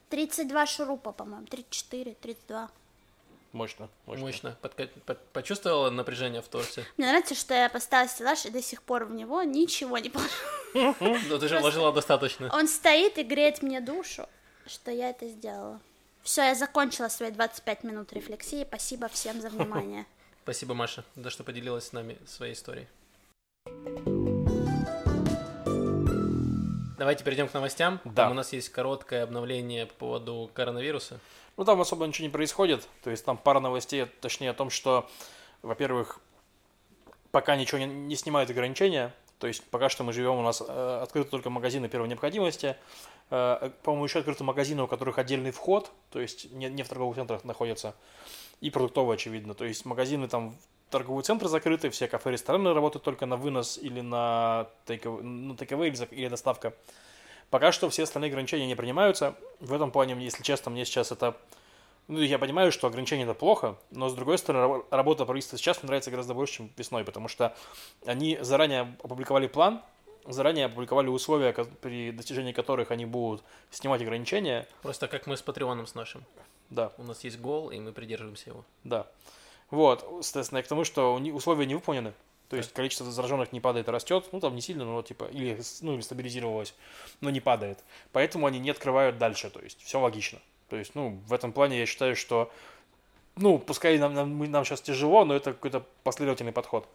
32 0.10 0.66
шурупа, 0.68 1.12
по-моему, 1.12 1.46
34, 1.48 2.14
32. 2.22 2.70
Мощно, 3.54 3.88
мощно. 4.08 4.26
Мощно. 4.26 4.58
Подка- 4.62 4.90
под- 5.06 5.20
Почувствовала 5.28 5.92
напряжение 5.92 6.42
в 6.42 6.48
торсе? 6.48 6.84
Мне 6.98 7.08
нравится, 7.08 7.36
что 7.36 7.54
я 7.54 7.70
поставила 7.70 8.10
стеллаж 8.10 8.46
и 8.46 8.50
до 8.50 8.62
сих 8.64 8.82
пор 8.82 9.06
в 9.06 9.14
него 9.14 9.44
ничего 9.44 9.98
не 10.00 10.10
положила. 10.10 10.36
Ну, 11.30 11.40
ты 11.40 11.48
же 11.48 11.60
вложила 11.60 11.94
достаточно. 11.94 12.50
Он 12.52 12.68
стоит 12.68 13.20
и 13.20 13.24
греет 13.24 13.62
мне 13.62 13.80
душу, 13.80 14.28
что 14.66 14.90
я 14.90 15.12
это 15.12 15.28
сделала. 15.28 15.80
Все, 16.24 16.42
я 16.44 16.56
закончила 16.56 17.10
свои 17.10 17.30
25 17.30 17.84
минут 17.84 18.12
рефлексии. 18.14 18.66
Спасибо 18.68 19.08
всем 19.08 19.40
за 19.40 19.50
внимание. 19.50 20.08
Спасибо, 20.44 20.74
Маша, 20.74 21.04
за 21.16 21.30
что 21.30 21.44
поделилась 21.44 21.88
с 21.88 21.94
нами 21.94 22.18
своей 22.26 22.54
историей. 22.54 22.88
Давайте 26.98 27.24
перейдем 27.24 27.48
к 27.48 27.54
новостям. 27.54 28.00
Да. 28.04 28.24
Там 28.24 28.32
у 28.32 28.36
нас 28.36 28.54
есть 28.54 28.70
короткое 28.70 29.24
обновление 29.24 29.86
по 29.86 29.94
поводу 29.94 30.50
коронавируса. 30.54 31.20
Ну, 31.58 31.66
там 31.66 31.82
особо 31.82 32.06
ничего 32.06 32.28
не 32.28 32.32
происходит. 32.32 32.88
То 33.04 33.10
есть 33.10 33.26
там 33.26 33.38
пара 33.38 33.60
новостей, 33.60 34.06
точнее 34.22 34.52
о 34.52 34.54
том, 34.54 34.70
что, 34.70 35.10
во-первых, 35.62 36.20
пока 37.32 37.56
ничего 37.56 37.80
не, 37.80 37.86
не 37.86 38.16
снимают 38.16 38.50
ограничения. 38.50 39.14
То 39.40 39.48
есть 39.48 39.64
пока 39.70 39.90
что 39.90 40.04
мы 40.04 40.14
живем, 40.14 40.36
у 40.36 40.42
нас 40.42 40.64
э, 40.66 41.00
открыты 41.02 41.30
только 41.30 41.50
магазины 41.50 41.90
первой 41.90 42.08
необходимости. 42.08 42.78
Э, 43.30 43.72
по-моему, 43.84 44.06
еще 44.06 44.20
открыты 44.20 44.44
магазины, 44.44 44.84
у 44.84 44.88
которых 44.88 45.18
отдельный 45.18 45.52
вход, 45.52 45.92
то 46.12 46.22
есть 46.22 46.52
не, 46.52 46.70
не 46.70 46.84
в 46.84 46.88
торговых 46.88 47.18
центрах 47.18 47.44
находятся. 47.44 47.96
И 48.62 48.70
продуктовые, 48.70 49.16
очевидно. 49.16 49.54
То 49.54 49.66
есть 49.66 49.84
магазины 49.84 50.28
там, 50.28 50.56
торговые 50.94 51.24
центры 51.24 51.50
закрыты, 51.50 51.90
все 51.90 52.08
кафе, 52.08 52.32
рестораны 52.32 52.74
работают 52.74 53.04
только 53.04 53.26
на 53.26 53.36
вынос 53.36 53.78
или 53.78 54.02
на 54.02 54.68
тейк-эвэй, 54.86 55.24
ну, 55.24 55.54
take-away 55.56 55.88
или, 55.88 56.06
или 56.16 56.28
доставка. 56.30 56.74
Пока 57.50 57.72
что 57.72 57.90
все 57.90 58.04
остальные 58.04 58.30
ограничения 58.30 58.68
не 58.68 58.76
принимаются. 58.76 59.36
В 59.60 59.74
этом 59.74 59.92
плане, 59.92 60.16
если 60.24 60.44
честно, 60.44 60.72
мне 60.72 60.86
сейчас 60.86 61.12
это... 61.12 61.36
Ну, 62.08 62.20
я 62.20 62.38
понимаю, 62.38 62.72
что 62.72 62.88
ограничения 62.88 63.24
это 63.24 63.34
плохо, 63.34 63.76
но, 63.92 64.10
с 64.10 64.14
другой 64.14 64.38
стороны, 64.38 64.66
рабо- 64.66 64.86
работа 64.92 65.26
правительства 65.26 65.58
сейчас 65.58 65.82
мне 65.82 65.88
нравится 65.88 66.12
гораздо 66.12 66.34
больше, 66.34 66.56
чем 66.56 66.72
весной, 66.78 67.04
потому 67.04 67.28
что 67.28 67.56
они 68.06 68.38
заранее 68.42 68.96
опубликовали 69.04 69.48
план, 69.48 69.82
заранее 70.28 70.66
опубликовали 70.66 71.08
условия, 71.08 71.54
при 71.82 72.12
достижении 72.12 72.52
которых 72.52 72.92
они 72.92 73.06
будут 73.06 73.44
снимать 73.72 74.02
ограничения. 74.02 74.68
Просто 74.82 75.08
как 75.08 75.28
мы 75.28 75.38
с 75.38 75.42
Патреоном 75.42 75.88
с 75.88 75.96
нашим. 75.96 76.24
Да, 76.70 76.92
У 76.98 77.04
нас 77.04 77.24
есть 77.24 77.40
гол, 77.40 77.72
и 77.72 77.80
мы 77.80 77.92
придерживаемся 77.94 78.50
его. 78.52 78.64
да. 78.84 79.08
Вот, 79.72 80.02
соответственно, 80.22 80.62
к 80.62 80.68
тому, 80.68 80.84
что 80.84 81.16
условия 81.16 81.66
не 81.66 81.76
выполнены. 81.76 82.14
То 82.50 82.58
есть 82.58 82.72
количество 82.74 83.10
зараженных 83.10 83.52
не 83.52 83.60
падает, 83.60 83.90
а 83.90 83.92
растет. 83.92 84.30
Ну, 84.32 84.40
там 84.40 84.54
не 84.54 84.62
сильно, 84.62 84.86
но 84.86 85.02
типа, 85.02 85.26
или, 85.32 85.60
ну, 85.82 85.96
или 85.96 86.02
стабилизировалось, 86.02 86.76
но 87.20 87.32
не 87.32 87.42
падает. 87.42 87.80
Поэтому 88.12 88.46
они 88.46 88.60
не 88.60 88.70
открывают 88.70 89.18
дальше. 89.18 89.50
То 89.50 89.60
есть 89.60 89.82
все 89.82 90.00
логично. 90.00 90.40
То 90.70 90.76
есть, 90.76 90.94
ну, 90.96 91.20
в 91.28 91.34
этом 91.34 91.52
плане 91.52 91.80
я 91.80 91.86
считаю, 91.86 92.16
что, 92.16 92.52
ну, 93.36 93.58
пускай 93.58 93.98
нам, 93.98 94.14
нам, 94.14 94.52
нам 94.52 94.66
сейчас 94.66 94.82
тяжело, 94.82 95.26
но 95.26 95.36
это 95.36 95.54
какой-то 95.54 95.84
последовательный 96.04 96.52
подход. 96.52 96.88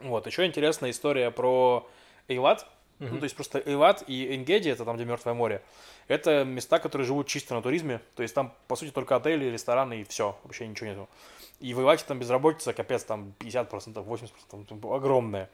Вот, 0.00 0.26
еще 0.26 0.44
интересная 0.44 0.90
история 0.90 1.30
про 1.30 1.88
Эйлат. 2.28 2.66
Uh-huh. 2.98 3.08
Ну, 3.10 3.18
то 3.18 3.24
есть 3.24 3.36
просто 3.36 3.62
Эйлат 3.64 4.04
и 4.06 4.34
Энгеди, 4.34 4.70
это 4.70 4.86
там, 4.86 4.96
где 4.96 5.04
Мертвое 5.04 5.34
море, 5.34 5.62
это 6.08 6.44
места, 6.44 6.78
которые 6.78 7.06
живут 7.06 7.26
чисто 7.26 7.54
на 7.54 7.60
туризме. 7.60 8.00
То 8.14 8.22
есть 8.22 8.34
там, 8.34 8.54
по 8.68 8.76
сути, 8.76 8.90
только 8.90 9.16
отели, 9.16 9.46
рестораны 9.46 10.00
и 10.00 10.04
все. 10.04 10.38
Вообще 10.44 10.66
ничего 10.66 10.88
нету. 10.88 11.08
И 11.60 11.74
в 11.74 11.80
Эйлате 11.80 12.04
там 12.06 12.18
безработица, 12.18 12.72
капец, 12.72 13.04
там 13.04 13.32
50%, 13.40 13.94
80%, 13.94 14.66
там, 14.66 14.92
огромная. 14.92 15.50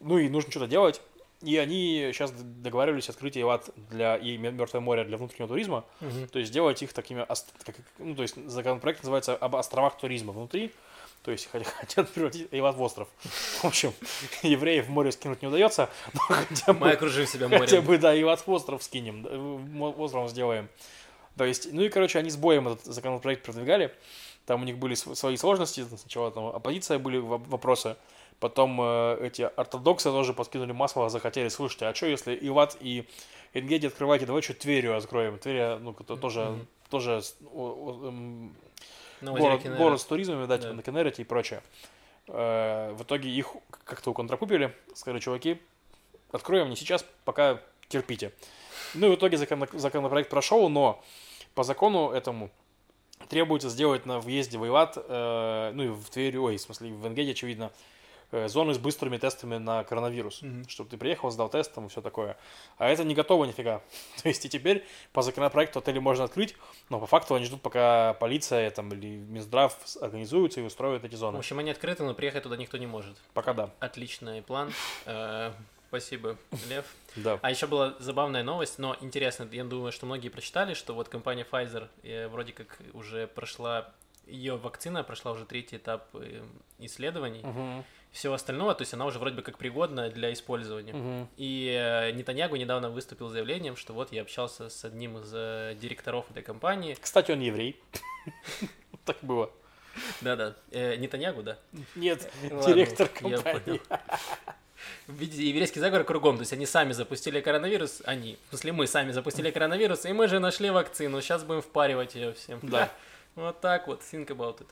Ну 0.00 0.18
и 0.18 0.28
нужно 0.28 0.50
что-то 0.50 0.66
делать. 0.66 1.00
И 1.42 1.56
они 1.56 2.10
сейчас 2.12 2.32
договаривались 2.32 3.08
открыть 3.08 3.36
Эйлат 3.36 3.70
для 3.90 4.16
и 4.16 4.36
Мертвое 4.36 4.80
море 4.80 5.04
для 5.04 5.16
внутреннего 5.16 5.48
туризма. 5.48 5.84
Uh-huh. 6.00 6.26
То 6.28 6.38
есть 6.38 6.50
сделать 6.50 6.82
их 6.82 6.92
такими, 6.92 7.26
как, 7.64 7.76
ну, 7.98 8.14
то 8.14 8.22
есть 8.22 8.36
законопроект 8.46 9.02
называется 9.02 9.36
об 9.36 9.56
островах 9.56 9.96
туризма 9.96 10.32
внутри. 10.32 10.70
То 11.22 11.30
есть 11.30 11.48
хотят 11.80 12.10
превратить 12.10 12.48
Эйлат 12.52 12.76
в 12.76 12.82
остров. 12.82 13.08
В 13.22 13.64
общем, 13.64 13.94
евреев 14.42 14.86
в 14.86 14.90
море 14.90 15.12
скинуть 15.12 15.40
не 15.40 15.48
удается, 15.48 15.88
но 16.12 16.20
хотя 16.20 16.72
бы... 16.74 16.80
Мы 16.80 16.92
окружим 16.92 17.26
себя 17.26 17.48
морем. 17.48 17.60
Хотя 17.60 17.80
бы, 17.80 17.96
да, 17.96 18.14
Эйлат 18.14 18.46
в 18.46 18.50
остров 18.50 18.82
скинем, 18.82 19.82
островом 19.98 20.28
сделаем. 20.28 20.68
То 21.36 21.44
есть, 21.44 21.72
ну 21.72 21.82
и, 21.82 21.88
короче, 21.88 22.18
они 22.18 22.28
с 22.28 22.36
боем 22.36 22.68
этот 22.68 22.84
законопроект 22.84 23.44
продвигали. 23.44 23.94
Там 24.50 24.62
у 24.62 24.64
них 24.64 24.78
были 24.78 24.96
свои 24.96 25.36
сложности. 25.36 25.86
Сначала 25.96 26.32
там 26.32 26.46
оппозиция 26.46 26.98
были 26.98 27.18
вопросы. 27.18 27.96
Потом 28.40 28.80
э, 28.80 29.18
эти 29.24 29.42
ортодоксы 29.42 30.10
тоже 30.10 30.32
подкинули 30.32 30.72
масло, 30.72 31.08
захотели, 31.08 31.46
слушайте, 31.46 31.86
а 31.86 31.94
что 31.94 32.06
если 32.06 32.36
Иват 32.40 32.76
и 32.80 33.06
Энгеди 33.54 33.86
открываете, 33.86 34.26
давай 34.26 34.42
что 34.42 34.54
Тверью 34.54 34.96
откроем. 34.96 35.38
Тверь, 35.38 35.76
ну, 35.76 35.92
тоже, 35.92 36.40
mm-hmm. 36.40 36.66
тоже 36.90 37.22
эм, 37.52 38.56
город, 39.20 39.62
город 39.78 40.00
с 40.00 40.04
туризмом, 40.04 40.48
да, 40.48 40.58
типа 40.58 40.72
на 40.72 40.82
Кенерите 40.82 41.22
и 41.22 41.24
прочее. 41.24 41.62
Э, 42.26 42.92
в 42.94 43.04
итоге 43.04 43.30
их 43.30 43.54
как-то 43.84 44.10
уконтракупили, 44.10 44.74
сказали, 44.96 45.20
чуваки, 45.20 45.60
откроем 46.32 46.70
не 46.70 46.74
сейчас, 46.74 47.06
пока 47.24 47.60
терпите. 47.88 48.32
Ну 48.94 49.06
и 49.06 49.10
в 49.10 49.14
итоге 49.14 49.36
закон, 49.36 49.68
законопроект 49.74 50.28
прошел, 50.28 50.68
но 50.68 51.00
по 51.54 51.62
закону 51.62 52.10
этому 52.10 52.50
требуется 53.30 53.70
сделать 53.70 54.04
на 54.04 54.18
въезде 54.18 54.58
в 54.58 54.66
Иват, 54.66 54.98
э, 54.98 55.70
ну 55.72 55.82
и 55.84 55.88
в 55.88 56.10
Тверь, 56.10 56.36
ой, 56.38 56.56
в 56.56 56.60
смысле 56.60 56.92
в 56.92 57.06
Энгеде, 57.06 57.30
очевидно, 57.30 57.70
э, 58.32 58.48
зоны 58.48 58.74
с 58.74 58.78
быстрыми 58.78 59.16
тестами 59.16 59.56
на 59.56 59.84
коронавирус, 59.84 60.42
mm-hmm. 60.42 60.68
чтобы 60.68 60.90
ты 60.90 60.98
приехал, 60.98 61.30
сдал 61.30 61.48
тест 61.48 61.72
там 61.72 61.86
и 61.86 61.88
все 61.88 62.02
такое. 62.02 62.36
А 62.76 62.88
это 62.88 63.04
не 63.04 63.14
готово 63.14 63.44
нифига. 63.44 63.80
То 64.22 64.28
есть 64.28 64.44
и 64.44 64.48
теперь 64.48 64.84
по 65.12 65.22
законопроекту 65.22 65.78
отели 65.78 66.00
можно 66.00 66.24
открыть, 66.24 66.56
но 66.90 66.98
по 66.98 67.06
факту 67.06 67.36
они 67.36 67.44
ждут, 67.46 67.62
пока 67.62 68.14
полиция 68.14 68.68
там 68.70 68.92
или 68.92 69.06
Минздрав 69.06 69.76
организуются 70.00 70.60
и 70.60 70.64
устроят 70.64 71.04
эти 71.04 71.14
зоны. 71.14 71.36
В 71.36 71.40
общем, 71.40 71.60
они 71.60 71.70
открыты, 71.70 72.02
но 72.02 72.14
приехать 72.14 72.42
туда 72.42 72.56
никто 72.56 72.76
не 72.78 72.86
может. 72.86 73.16
Пока 73.32 73.54
да. 73.54 73.70
Отличный 73.78 74.42
план. 74.42 74.72
Спасибо, 75.90 76.36
Лев. 76.68 76.84
Да. 77.16 77.40
А 77.42 77.50
еще 77.50 77.66
была 77.66 77.96
забавная 77.98 78.44
новость, 78.44 78.78
но 78.78 78.96
интересно, 79.00 79.48
я 79.50 79.64
думаю, 79.64 79.90
что 79.90 80.06
многие 80.06 80.28
прочитали, 80.28 80.74
что 80.74 80.94
вот 80.94 81.08
компания 81.08 81.44
Pfizer 81.50 81.88
э, 82.04 82.28
вроде 82.28 82.52
как 82.52 82.78
уже 82.92 83.26
прошла, 83.26 83.92
ее 84.28 84.56
вакцина 84.56 85.02
прошла 85.02 85.32
уже 85.32 85.44
третий 85.44 85.78
этап 85.78 86.06
э, 86.14 86.44
исследований. 86.78 87.40
Угу. 87.40 87.84
Всего 88.12 88.34
остального, 88.34 88.76
то 88.76 88.82
есть 88.82 88.94
она 88.94 89.06
уже 89.06 89.18
вроде 89.18 89.34
бы 89.34 89.42
как 89.42 89.58
пригодна 89.58 90.08
для 90.10 90.32
использования. 90.32 90.94
Угу. 90.94 91.28
И 91.36 91.76
э, 91.76 92.12
Нетаньягу 92.12 92.54
недавно 92.54 92.90
выступил 92.90 93.28
с 93.28 93.32
заявлением, 93.32 93.74
что 93.74 93.92
вот 93.92 94.12
я 94.12 94.22
общался 94.22 94.68
с 94.68 94.84
одним 94.84 95.18
из 95.18 95.32
э, 95.34 95.76
директоров 95.80 96.30
этой 96.30 96.44
компании. 96.44 96.96
Кстати, 97.00 97.32
он 97.32 97.40
еврей. 97.40 97.76
Так 99.04 99.16
было. 99.22 99.50
Да-да. 100.20 100.54
Нетаньягу, 100.70 101.42
да? 101.42 101.58
Нет, 101.96 102.30
директор 102.42 103.08
компании. 103.08 103.80
Еврейский 105.08 105.80
заговор 105.80 106.04
кругом. 106.04 106.36
То 106.36 106.42
есть 106.42 106.52
они 106.52 106.66
сами 106.66 106.92
запустили 106.92 107.40
коронавирус, 107.40 108.02
они, 108.04 108.38
в 108.46 108.50
смысле 108.50 108.72
мы 108.72 108.86
сами 108.86 109.12
запустили 109.12 109.50
коронавирус, 109.50 110.04
и 110.06 110.12
мы 110.12 110.28
же 110.28 110.38
нашли 110.38 110.70
вакцину, 110.70 111.20
сейчас 111.20 111.44
будем 111.44 111.62
впаривать 111.62 112.14
ее 112.14 112.32
всем. 112.34 112.60
Да. 112.62 112.90
Вот 113.34 113.60
так 113.60 113.86
вот, 113.86 114.00
think 114.00 114.26
about 114.26 114.58
it. 114.58 114.66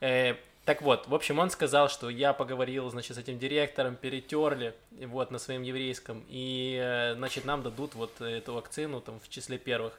Э, 0.00 0.36
так 0.64 0.82
вот, 0.82 1.06
в 1.06 1.14
общем, 1.14 1.38
он 1.38 1.50
сказал, 1.50 1.88
что 1.88 2.10
я 2.10 2.32
поговорил, 2.32 2.90
значит, 2.90 3.16
с 3.16 3.18
этим 3.20 3.38
директором, 3.38 3.96
перетерли, 3.96 4.74
вот, 4.90 5.30
на 5.30 5.38
своем 5.38 5.62
еврейском, 5.62 6.24
и, 6.28 6.78
э, 6.82 7.14
значит, 7.14 7.44
нам 7.44 7.62
дадут 7.62 7.94
вот 7.94 8.20
эту 8.20 8.54
вакцину 8.54 9.00
там 9.00 9.20
в 9.20 9.28
числе 9.28 9.58
первых. 9.58 9.92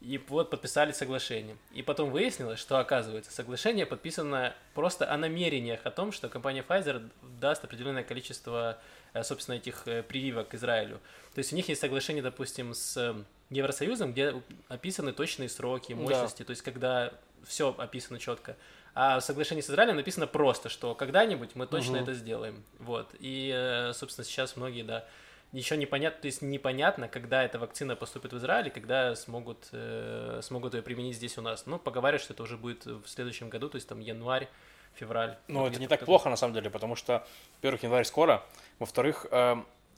И 0.00 0.18
вот 0.28 0.48
подписали 0.48 0.92
соглашение. 0.92 1.56
И 1.72 1.82
потом 1.82 2.10
выяснилось, 2.10 2.58
что, 2.58 2.78
оказывается, 2.78 3.30
соглашение 3.30 3.84
подписано 3.84 4.54
просто 4.72 5.10
о 5.10 5.18
намерениях, 5.18 5.80
о 5.84 5.90
том, 5.90 6.10
что 6.10 6.30
компания 6.30 6.64
Pfizer 6.66 7.10
даст 7.38 7.64
определенное 7.64 8.02
количество, 8.02 8.78
э, 9.12 9.22
собственно, 9.22 9.56
этих 9.56 9.86
э, 9.86 10.02
прививок 10.02 10.54
Израилю. 10.54 11.00
То 11.34 11.40
есть 11.40 11.52
у 11.52 11.56
них 11.56 11.68
есть 11.68 11.82
соглашение, 11.82 12.22
допустим, 12.22 12.72
с 12.72 12.96
э, 12.96 13.14
Евросоюзом, 13.50 14.12
где 14.12 14.42
описаны 14.68 15.12
точные 15.12 15.50
сроки, 15.50 15.92
мощности, 15.92 16.38
да. 16.38 16.44
то 16.46 16.50
есть 16.52 16.62
когда 16.62 17.12
все 17.44 17.74
описано 17.76 18.18
четко. 18.18 18.56
А 18.94 19.20
в 19.20 19.22
соглашении 19.22 19.60
с 19.60 19.68
Израилем 19.68 19.96
написано 19.96 20.26
просто, 20.26 20.70
что 20.70 20.94
когда-нибудь 20.94 21.54
мы 21.54 21.66
точно 21.66 21.98
угу. 21.98 22.04
это 22.04 22.14
сделаем. 22.14 22.64
Вот. 22.78 23.10
И, 23.18 23.90
собственно, 23.94 24.24
сейчас 24.24 24.56
многие, 24.56 24.82
да, 24.82 25.04
еще 25.52 25.76
непонятно, 25.76 26.20
то 26.20 26.26
есть 26.26 26.42
непонятно, 26.42 27.08
когда 27.08 27.42
эта 27.42 27.58
вакцина 27.58 27.96
поступит 27.96 28.32
в 28.32 28.38
Израиль 28.38 28.68
и 28.68 28.70
когда 28.70 29.16
смогут, 29.16 29.68
э, 29.72 30.40
смогут 30.42 30.74
ее 30.74 30.82
применить 30.82 31.16
здесь 31.16 31.38
у 31.38 31.42
нас. 31.42 31.66
Ну, 31.66 31.78
поговаривают, 31.78 32.22
что 32.22 32.34
это 32.34 32.42
уже 32.42 32.56
будет 32.56 32.86
в 32.86 33.06
следующем 33.06 33.48
году, 33.48 33.68
то 33.68 33.76
есть 33.76 33.88
там 33.88 33.98
январь, 34.00 34.48
февраль. 34.94 35.36
Ну, 35.48 35.66
это 35.66 35.80
не 35.80 35.88
так 35.88 36.04
плохо 36.04 36.30
на 36.30 36.36
самом 36.36 36.54
деле, 36.54 36.70
потому 36.70 36.94
что, 36.94 37.26
во-первых, 37.56 37.82
январь 37.82 38.04
скоро, 38.04 38.44
во-вторых, 38.78 39.26
э, 39.30 39.56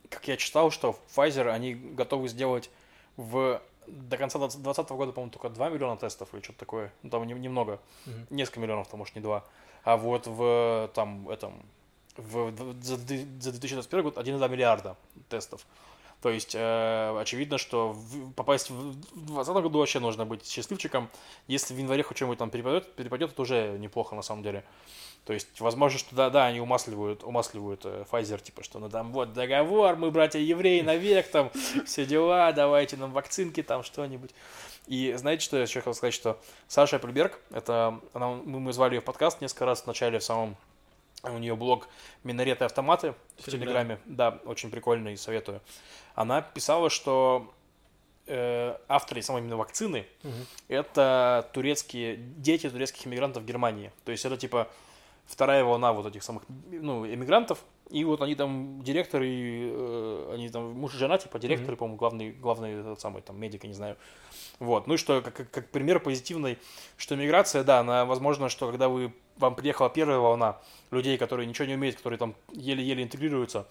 как 0.08 0.28
я 0.28 0.36
читал, 0.36 0.70
что 0.70 0.98
Pfizer, 1.14 1.48
они 1.48 1.74
готовы 1.74 2.28
сделать 2.28 2.70
в 3.16 3.60
до 3.86 4.16
конца 4.16 4.38
2020 4.38 4.90
года, 4.90 5.12
по-моему, 5.12 5.32
только 5.32 5.50
2 5.50 5.68
миллиона 5.70 5.96
тестов 5.96 6.32
или 6.32 6.40
что-то 6.40 6.60
такое. 6.60 6.92
Ну, 7.02 7.10
там 7.10 7.26
немного. 7.26 7.80
Угу. 8.06 8.14
Несколько 8.30 8.60
миллионов, 8.60 8.88
там, 8.88 8.98
может, 8.98 9.14
не 9.14 9.20
2. 9.20 9.44
А 9.84 9.96
вот 9.96 10.26
в 10.26 10.90
там 10.94 11.28
этом 11.28 11.66
в, 12.16 12.52
за, 12.82 12.96
за 12.96 13.50
2021 13.52 14.02
год 14.02 14.16
1,2 14.16 14.48
миллиарда 14.48 14.96
тестов. 15.28 15.66
То 16.22 16.30
есть, 16.30 16.54
э, 16.54 17.18
очевидно, 17.20 17.58
что 17.58 17.92
в, 17.92 18.32
попасть 18.34 18.70
в 18.70 18.92
2020 18.92 19.54
году 19.54 19.78
вообще 19.80 19.98
нужно 19.98 20.24
быть 20.24 20.48
счастливчиком. 20.48 21.08
Если 21.48 21.74
в 21.74 21.78
январе 21.78 22.04
хоть 22.04 22.16
что-нибудь 22.16 22.38
там 22.38 22.48
перепадет, 22.48 22.94
перепадет, 22.94 23.32
это 23.32 23.42
уже 23.42 23.76
неплохо 23.78 24.14
на 24.14 24.22
самом 24.22 24.44
деле. 24.44 24.62
То 25.24 25.32
есть, 25.32 25.60
возможно, 25.60 25.98
что 25.98 26.14
да, 26.14 26.30
да, 26.30 26.46
они 26.46 26.60
умасливают, 26.60 27.24
умасливают 27.24 27.82
э, 27.84 28.04
Pfizer, 28.10 28.40
типа, 28.40 28.62
что 28.62 28.78
ну 28.78 28.88
там 28.88 29.12
вот 29.12 29.32
договор, 29.32 29.96
мы 29.96 30.12
братья 30.12 30.38
евреи 30.38 30.80
навек, 30.80 31.28
там 31.28 31.50
все 31.86 32.06
дела, 32.06 32.52
давайте 32.52 32.96
нам 32.96 33.10
вакцинки, 33.10 33.62
там 33.64 33.82
что-нибудь. 33.82 34.30
И 34.86 35.12
знаете, 35.16 35.44
что 35.44 35.56
я 35.56 35.62
еще 35.62 35.80
хотел 35.80 35.94
сказать, 35.94 36.14
что 36.14 36.40
Саша 36.68 36.96
Эппельберг, 36.96 37.40
это, 37.50 38.00
она, 38.12 38.28
мы, 38.28 38.60
мы 38.60 38.72
звали 38.72 38.94
ее 38.94 39.00
в 39.00 39.04
подкаст 39.04 39.40
несколько 39.40 39.64
раз 39.64 39.82
в 39.82 39.86
начале, 39.88 40.20
в 40.20 40.24
самом 40.24 40.56
у 41.30 41.38
нее 41.38 41.54
блог 41.56 41.88
«Минареты 42.24 42.64
автоматы» 42.64 43.14
в 43.38 43.50
Телеграме. 43.50 43.98
Да, 44.06 44.40
очень 44.44 44.70
прикольный, 44.70 45.16
советую. 45.16 45.60
Она 46.14 46.42
писала, 46.42 46.90
что 46.90 47.52
э, 48.26 48.76
авторы 48.88 49.22
самой 49.22 49.42
именно 49.42 49.56
вакцины 49.56 50.06
угу. 50.24 50.32
это 50.68 51.48
турецкие 51.52 52.16
дети 52.16 52.68
турецких 52.68 53.06
иммигрантов 53.06 53.44
в 53.44 53.46
Германии. 53.46 53.92
То 54.04 54.12
есть 54.12 54.24
это 54.24 54.36
типа 54.36 54.68
вторая 55.26 55.64
волна 55.64 55.92
вот 55.92 56.06
этих 56.06 56.22
самых 56.22 56.42
ну, 56.70 57.06
иммигрантов. 57.06 57.64
И 57.90 58.04
вот 58.04 58.22
они 58.22 58.34
там 58.34 58.82
директоры, 58.82 59.28
э, 59.28 60.30
они 60.34 60.48
там 60.48 60.72
муж 60.72 60.94
и 60.94 60.98
жена, 60.98 61.18
типа 61.18 61.38
директоры, 61.38 61.74
mm-hmm. 61.74 61.76
по-моему, 61.76 61.98
главный, 61.98 62.32
главный 62.32 62.80
этот 62.80 63.00
самый 63.00 63.22
там 63.22 63.38
медик, 63.38 63.64
я 63.64 63.68
не 63.68 63.74
знаю. 63.74 63.96
Вот. 64.58 64.86
Ну 64.86 64.94
и 64.94 64.96
что, 64.96 65.20
как, 65.20 65.50
как 65.50 65.68
пример 65.68 66.00
позитивный, 66.00 66.58
что 66.96 67.16
миграция, 67.16 67.64
да, 67.64 67.80
она, 67.80 68.04
возможно, 68.04 68.48
что 68.48 68.66
когда 68.66 68.88
вы, 68.88 69.12
вам 69.42 69.54
приехала 69.54 69.90
первая 69.90 70.18
волна 70.18 70.58
людей, 70.90 71.18
которые 71.18 71.46
ничего 71.46 71.66
не 71.66 71.74
умеют, 71.74 71.96
которые 71.96 72.18
там 72.18 72.34
еле-еле 72.52 73.02
интегрируются, 73.02 73.66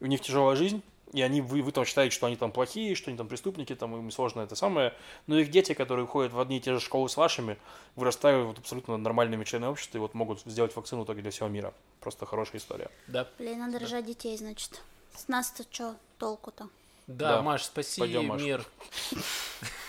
у 0.00 0.06
них 0.06 0.20
тяжелая 0.20 0.56
жизнь, 0.56 0.82
и 1.12 1.22
они, 1.22 1.40
вы, 1.40 1.62
вы 1.62 1.72
там 1.72 1.84
считаете, 1.84 2.14
что 2.14 2.26
они 2.26 2.36
там 2.36 2.52
плохие, 2.52 2.94
что 2.94 3.10
они 3.10 3.16
там 3.16 3.28
преступники, 3.28 3.74
там 3.74 3.96
им 3.96 4.10
сложно 4.10 4.40
это 4.40 4.54
самое, 4.56 4.94
но 5.26 5.38
их 5.38 5.50
дети, 5.50 5.74
которые 5.74 6.06
ходят 6.06 6.32
в 6.32 6.40
одни 6.40 6.58
и 6.58 6.60
те 6.60 6.72
же 6.72 6.80
школы 6.80 7.08
с 7.08 7.16
вашими, 7.16 7.56
вырастают 7.96 8.46
вот 8.46 8.58
абсолютно 8.58 8.96
нормальными 8.96 9.44
членами 9.44 9.70
общества 9.70 9.98
и 9.98 10.00
вот 10.00 10.14
могут 10.14 10.40
сделать 10.42 10.74
вакцину 10.76 11.02
в 11.02 11.04
итоге 11.04 11.22
для 11.22 11.30
всего 11.30 11.48
мира. 11.48 11.72
Просто 12.00 12.26
хорошая 12.26 12.60
история. 12.60 12.90
Да. 13.06 13.26
Блин, 13.38 13.58
надо 13.58 13.78
рожать 13.78 14.06
детей, 14.06 14.36
значит. 14.36 14.80
С 15.14 15.28
нас-то 15.28 15.64
что 15.70 15.96
толку-то? 16.18 16.68
Да, 17.06 17.36
да, 17.36 17.42
Маш, 17.42 17.64
спаси 17.64 18.00
Пойдем, 18.00 18.26
Маш. 18.26 18.42
мир. 18.42 18.64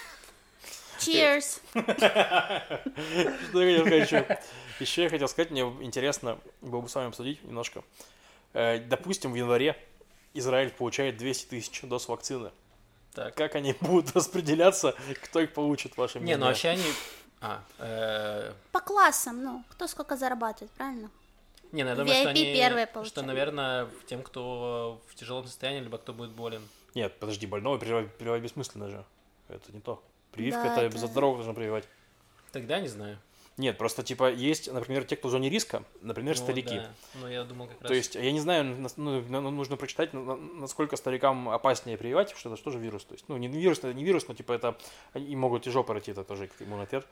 Cheers! 1.00 1.62
Что 3.50 3.62
я 3.62 3.78
хотел 3.78 3.86
сказать 3.86 4.12
еще? 4.12 4.40
Еще 4.80 5.04
я 5.04 5.10
хотел 5.10 5.28
сказать, 5.28 5.52
мне 5.52 5.62
интересно 5.82 6.40
было 6.62 6.82
бы 6.82 6.90
с 6.90 6.96
вами 6.96 7.10
обсудить 7.10 7.44
немножко. 7.44 7.84
Э, 8.54 8.80
Допустим, 8.80 9.32
в 9.34 9.36
январе 9.36 9.76
Израиль 10.34 10.70
получает 10.72 11.18
200 11.18 11.48
тысяч 11.48 11.82
доз 11.84 12.08
вакцины. 12.08 12.52
Так. 13.14 13.36
Как 13.36 13.56
они 13.56 13.76
будут 13.82 14.16
распределяться, 14.16 14.96
кто 15.24 15.42
их 15.42 15.54
получит, 15.54 15.98
ваше 15.98 16.20
Не, 16.20 16.24
мнение? 16.24 16.38
ну 16.38 16.46
вообще 16.46 16.70
они... 16.70 16.84
А, 17.42 17.64
э, 17.78 18.54
По 18.72 18.82
классам, 18.82 19.44
ну, 19.44 19.64
кто 19.70 19.88
сколько 19.88 20.18
зарабатывает, 20.18 20.72
правильно? 20.72 21.10
не, 21.72 21.84
ну 21.84 21.90
я 21.90 21.96
думаю, 21.96 22.14
что 22.14 22.30
VIP 22.30 22.30
они... 22.30 22.54
первые 22.54 22.90
Что, 23.06 23.22
наверное, 23.22 23.88
тем, 24.08 24.24
кто 24.24 25.02
в 25.08 25.16
тяжелом 25.16 25.46
состоянии, 25.46 25.82
либо 25.82 25.98
кто 25.98 26.14
будет 26.14 26.32
болен. 26.32 26.62
Нет, 26.96 27.18
подожди, 27.20 27.46
больного 27.48 27.78
прививать 27.78 28.42
бессмысленно 28.42 28.90
же. 28.90 29.06
Это 29.48 29.72
не 29.72 29.80
то. 29.80 30.04
Прививка 30.32 30.64
Да, 30.64 30.74
это, 30.74 30.82
это- 30.82 30.98
за 30.98 31.08
здоровых 31.08 31.38
нужно 31.40 31.54
прививать. 31.54 31.88
Тогда 32.52 32.80
не 32.80 32.88
знаю. 32.88 33.18
Нет, 33.58 33.78
просто 33.78 34.04
типа 34.04 34.32
есть, 34.32 34.72
например, 34.72 35.04
те, 35.04 35.18
кто 35.18 35.28
в 35.28 35.32
зоне 35.32 35.50
риска, 35.50 35.84
например, 36.02 36.38
Ну, 36.38 36.44
старики. 36.44 36.76
да. 36.78 36.90
Ну, 37.16 37.28
я 37.28 37.44
думал 37.44 37.68
как 37.68 37.82
раз... 37.82 37.88
То 37.90 37.94
есть, 37.94 38.16
я 38.16 38.32
не 38.32 38.40
знаю, 38.40 38.64
ну, 38.96 39.22
ну, 39.28 39.52
нужно 39.52 39.76
прочитать, 39.76 40.14
на- 40.14 40.22
на- 40.24 40.36
насколько 40.38 40.96
старикам 40.96 41.50
опаснее 41.50 41.98
прививать, 41.98 42.30
что 42.38 42.48
это 42.50 42.58
что 42.58 42.72
же 42.72 42.80
вирус. 42.80 43.04
То 43.04 43.16
есть, 43.16 43.26
ну, 43.28 43.36
не 43.36 43.50
вирус, 43.50 43.80
это 43.80 43.94
не 43.94 44.06
вирус, 44.06 44.30
но 44.30 44.34
типа 44.34 44.54
это 44.54 44.78
и 45.14 45.36
могут 45.36 45.68
и 45.68 45.72
жопы 45.72 45.88
пройти, 45.92 46.12
это 46.12 46.24
тоже 46.24 46.48
как 46.48 46.62
иммунитет. 46.66 47.06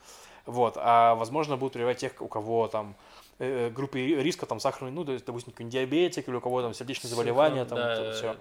Вот. 0.45 0.75
А 0.77 1.15
возможно, 1.15 1.57
будут 1.57 1.73
прививать 1.73 1.97
тех, 1.97 2.13
у 2.21 2.29
кого 2.29 2.69
там 2.69 2.95
э, 3.39 3.69
группы 3.69 3.99
риска, 3.99 4.45
там 4.45 4.59
сахарный, 4.59 4.91
ну, 4.91 5.05
то 5.05 5.11
есть, 5.11 5.25
допустим, 5.25 5.51
какой-нибудь 5.53 5.73
диабетик 5.73 6.27
или 6.27 6.35
у 6.35 6.41
кого 6.41 6.61
там 6.61 6.73
сердечные 6.73 7.09
заболевания, 7.09 7.65
там 7.65 7.77
да, 7.77 8.13
все. 8.13 8.35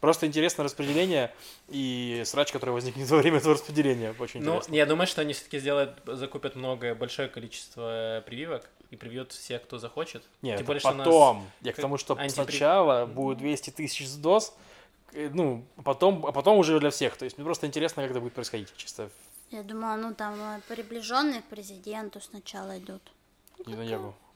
Просто 0.00 0.26
интересное 0.26 0.64
распределение 0.64 1.32
и 1.68 2.22
срач, 2.24 2.52
который 2.52 2.70
возникнет 2.70 3.08
во 3.10 3.18
время 3.18 3.38
этого 3.38 3.54
распределения. 3.54 4.14
Очень 4.18 4.42
Ну, 4.42 4.52
интересно. 4.56 4.74
я 4.74 4.86
думаю, 4.86 5.06
что 5.06 5.20
они 5.20 5.32
все-таки 5.32 5.58
сделают, 5.58 5.98
закупят 6.06 6.56
много, 6.56 6.94
большое 6.94 7.28
количество 7.28 8.18
э, 8.18 8.22
прививок 8.22 8.68
и 8.90 8.96
привьют 8.96 9.32
всех, 9.32 9.62
кто 9.62 9.78
захочет. 9.78 10.22
Нет, 10.42 10.56
Тем 10.56 10.64
это 10.64 10.64
более, 10.66 10.80
что 10.80 10.88
у 10.90 10.94
нас 10.94 11.06
потом. 11.06 11.50
Я 11.60 11.72
к 11.72 11.76
тому, 11.76 11.96
что 11.98 12.14
антипри- 12.14 12.28
сначала 12.30 13.06
будет 13.06 13.38
200 13.38 13.70
тысяч 13.70 14.12
доз, 14.16 14.52
э, 15.12 15.30
ну, 15.32 15.64
потом, 15.84 16.26
а 16.26 16.32
потом 16.32 16.58
уже 16.58 16.80
для 16.80 16.90
всех. 16.90 17.16
То 17.16 17.24
есть 17.24 17.38
мне 17.38 17.44
просто 17.44 17.66
интересно, 17.66 18.02
как 18.02 18.10
это 18.10 18.20
будет 18.20 18.32
происходить, 18.32 18.68
чисто 18.76 19.10
Я 19.50 19.62
думала, 19.62 19.96
ну 19.96 20.12
там 20.14 20.34
э, 20.40 20.60
приближенные 20.68 21.42
к 21.42 21.44
президенту 21.44 22.20
сначала 22.20 22.78
идут. 22.78 23.02
не 23.66 23.74
на 23.76 23.82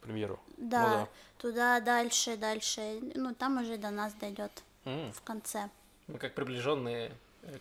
премьеру. 0.04 0.38
Да, 0.56 0.84
да. 0.84 1.08
туда 1.38 1.80
дальше, 1.80 2.36
дальше. 2.36 3.00
Ну, 3.14 3.34
там 3.34 3.60
уже 3.60 3.76
до 3.76 3.90
нас 3.90 4.14
дойдет 4.14 4.52
М. 4.84 5.12
в 5.12 5.22
конце. 5.22 5.70
мы 6.06 6.18
как 6.18 6.34
приближенные 6.34 7.10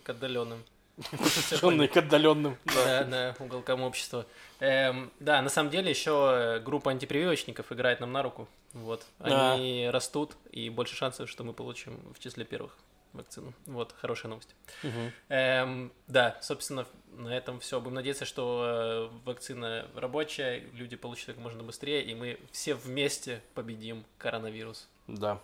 к 0.02 0.08
отдаленным. 0.10 0.62
Приближенные 1.10 1.88
к 1.88 1.96
отдаленным. 1.96 2.56
Да, 2.66 3.04
да, 3.04 3.36
уголкам 3.38 3.82
общества. 3.82 4.26
Эм, 4.60 5.10
да, 5.18 5.42
на 5.42 5.48
самом 5.48 5.70
деле 5.70 5.90
еще 5.90 6.60
группа 6.64 6.90
антипрививочников 6.90 7.72
играет 7.72 8.00
нам 8.00 8.12
на 8.12 8.22
руку. 8.22 8.46
Вот. 8.72 9.04
Да. 9.18 9.54
Они 9.54 9.88
растут, 9.90 10.36
и 10.50 10.68
больше 10.70 10.94
шансов, 10.96 11.28
что 11.30 11.44
мы 11.44 11.52
получим 11.52 11.98
в 12.14 12.18
числе 12.18 12.44
первых 12.44 12.76
вакцину. 13.14 13.54
Вот, 13.66 13.94
хорошая 13.98 14.30
новость. 14.30 14.54
Мгм. 14.82 15.12
Эм, 15.28 15.92
да, 16.06 16.38
собственно, 16.42 16.86
на 17.16 17.34
этом 17.34 17.60
все. 17.60 17.80
Будем 17.80 17.94
надеяться, 17.94 18.24
что 18.24 19.10
э, 19.12 19.18
вакцина 19.24 19.86
рабочая, 19.94 20.64
люди 20.72 20.96
получат 20.96 21.26
как 21.26 21.38
можно 21.38 21.62
быстрее, 21.62 22.04
и 22.04 22.14
мы 22.14 22.38
все 22.52 22.74
вместе 22.74 23.40
победим 23.54 24.04
коронавирус. 24.18 24.88
Да. 25.06 25.40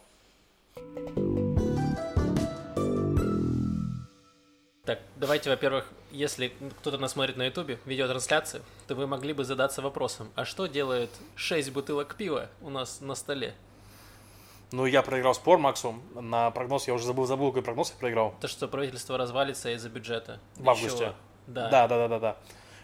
Так, 4.85 4.99
давайте, 5.17 5.51
во-первых, 5.51 5.87
если 6.11 6.53
кто-то 6.81 6.99
нас 6.99 7.13
смотрит 7.13 7.37
на 7.37 7.47
ютубе, 7.47 7.79
видеотрансляцию, 7.85 8.65
то 8.89 8.95
вы 8.95 9.07
могли 9.07 9.33
бы 9.33 9.45
задаться 9.45 9.83
вопросом, 9.83 10.33
а 10.35 10.45
что 10.45 10.67
делает 10.67 11.11
6 11.37 11.71
бутылок 11.71 12.17
пива 12.17 12.49
у 12.61 12.71
нас 12.71 13.01
на 13.01 13.15
столе? 13.15 13.55
Ну, 14.73 14.87
я 14.87 15.03
проиграл 15.03 15.35
спор 15.35 15.59
Максу. 15.59 15.95
На 16.15 16.51
прогноз 16.51 16.87
я 16.87 16.95
уже 16.95 17.05
забыл, 17.05 17.27
забыл, 17.27 17.49
какой 17.49 17.63
прогноз 17.63 17.91
я 17.91 17.97
проиграл. 17.99 18.35
То, 18.41 18.49
что 18.49 18.69
правительство 18.69 19.19
развалится 19.19 19.71
из-за 19.75 19.89
бюджета. 19.89 20.39
В 20.57 20.69
августе. 20.69 21.13
Да. 21.47 21.69
Да, 21.69 21.89
да, 21.89 21.99
да, 21.99 22.09
да, 22.09 22.19
да. 22.19 22.37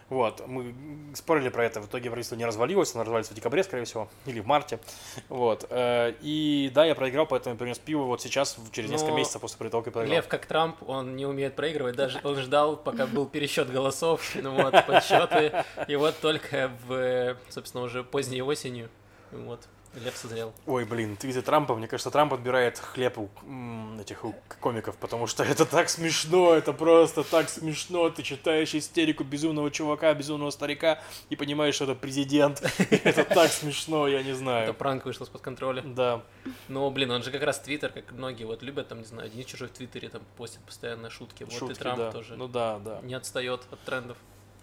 Вот, 0.09 0.47
мы 0.47 0.73
спорили 1.15 1.49
про 1.49 1.65
это. 1.65 1.81
В 1.81 1.87
итоге 1.87 2.09
правительство 2.09 2.37
не 2.37 2.45
развалилось, 2.45 2.95
оно 2.95 3.03
развалится 3.03 3.33
в 3.33 3.35
декабре, 3.35 3.61
скорее 3.63 3.83
всего, 3.83 4.07
или 4.25 4.39
в 4.39 4.45
марте. 4.45 4.79
Вот. 5.27 5.65
э, 5.69 6.13
И 6.21 6.71
да, 6.73 6.85
я 6.85 6.95
проиграл, 6.95 7.25
поэтому 7.25 7.55
я 7.55 7.59
принес 7.59 7.77
пиво 7.77 8.03
вот 8.03 8.21
сейчас, 8.21 8.57
через 8.71 8.89
несколько 8.89 9.11
Но 9.11 9.17
месяцев 9.17 9.41
после 9.41 9.65
я 9.65 9.69
проиграл. 9.69 10.05
Лев, 10.05 10.27
как 10.29 10.45
Трамп, 10.45 10.77
он 10.87 11.17
не 11.17 11.25
умеет 11.25 11.57
проигрывать, 11.57 11.97
даже 11.97 12.21
он 12.23 12.37
ждал, 12.37 12.77
пока 12.77 13.05
был 13.05 13.25
пересчет 13.25 13.69
голосов, 13.69 14.21
ну 14.35 14.51
вот, 14.51 14.85
подсчеты, 14.85 15.65
и 15.89 15.95
вот 15.97 16.17
только 16.21 16.71
в, 16.87 17.35
собственно, 17.49 17.83
уже 17.83 18.05
поздней 18.05 18.41
осенью, 18.41 18.89
вот, 19.31 19.67
Лев 19.95 20.15
созрел. 20.15 20.53
Ой, 20.65 20.85
блин, 20.85 21.15
твиты 21.17 21.41
Трампа, 21.41 21.75
мне 21.75 21.87
кажется, 21.87 22.11
Трамп 22.11 22.33
отбирает 22.33 22.77
хлеб 22.77 23.17
у 23.17 23.29
м, 23.43 23.99
этих 23.99 24.23
у 24.25 24.35
комиков, 24.59 24.95
потому 24.97 25.27
что 25.27 25.43
это 25.43 25.65
так 25.65 25.89
смешно, 25.89 26.53
это 26.53 26.73
просто 26.73 27.23
так 27.23 27.49
смешно. 27.49 28.09
Ты 28.09 28.23
читаешь 28.23 28.75
истерику 28.75 29.23
безумного 29.23 29.71
чувака, 29.71 30.13
безумного 30.13 30.51
старика 30.51 31.01
и 31.29 31.35
понимаешь, 31.35 31.75
что 31.75 31.85
это 31.85 31.95
президент. 31.95 32.61
Это 33.03 33.23
так 33.23 33.51
смешно, 33.51 34.07
я 34.07 34.21
не 34.23 34.29
Это 34.31 34.37
знаю. 34.39 34.73
пранк 34.73 35.05
вышел 35.05 35.25
из-под 35.25 35.41
контроля. 35.41 35.81
Да, 35.83 36.23
Ну, 36.67 36.89
блин, 36.91 37.11
он 37.11 37.23
же 37.23 37.31
как 37.31 37.43
раз 37.43 37.59
Твиттер, 37.59 37.91
как 37.91 38.11
многие 38.11 38.43
вот 38.45 38.61
любят, 38.63 38.87
там, 38.87 38.99
не 38.99 39.05
знаю, 39.05 39.29
Денис 39.29 39.45
Чужой 39.45 39.67
в 39.67 39.71
Твиттере 39.71 40.09
там 40.09 40.21
постит 40.37 40.61
постоянно 40.61 41.09
шутки. 41.09 41.43
Вот 41.43 41.53
шутки, 41.53 41.73
и 41.73 41.75
Трамп 41.75 42.11
тоже 42.11 42.35
Ну 42.35 42.47
да, 42.47 42.79
да. 42.79 42.99
не 43.03 43.13
отстает 43.13 43.61
от 43.71 43.79
трендов. 43.81 44.17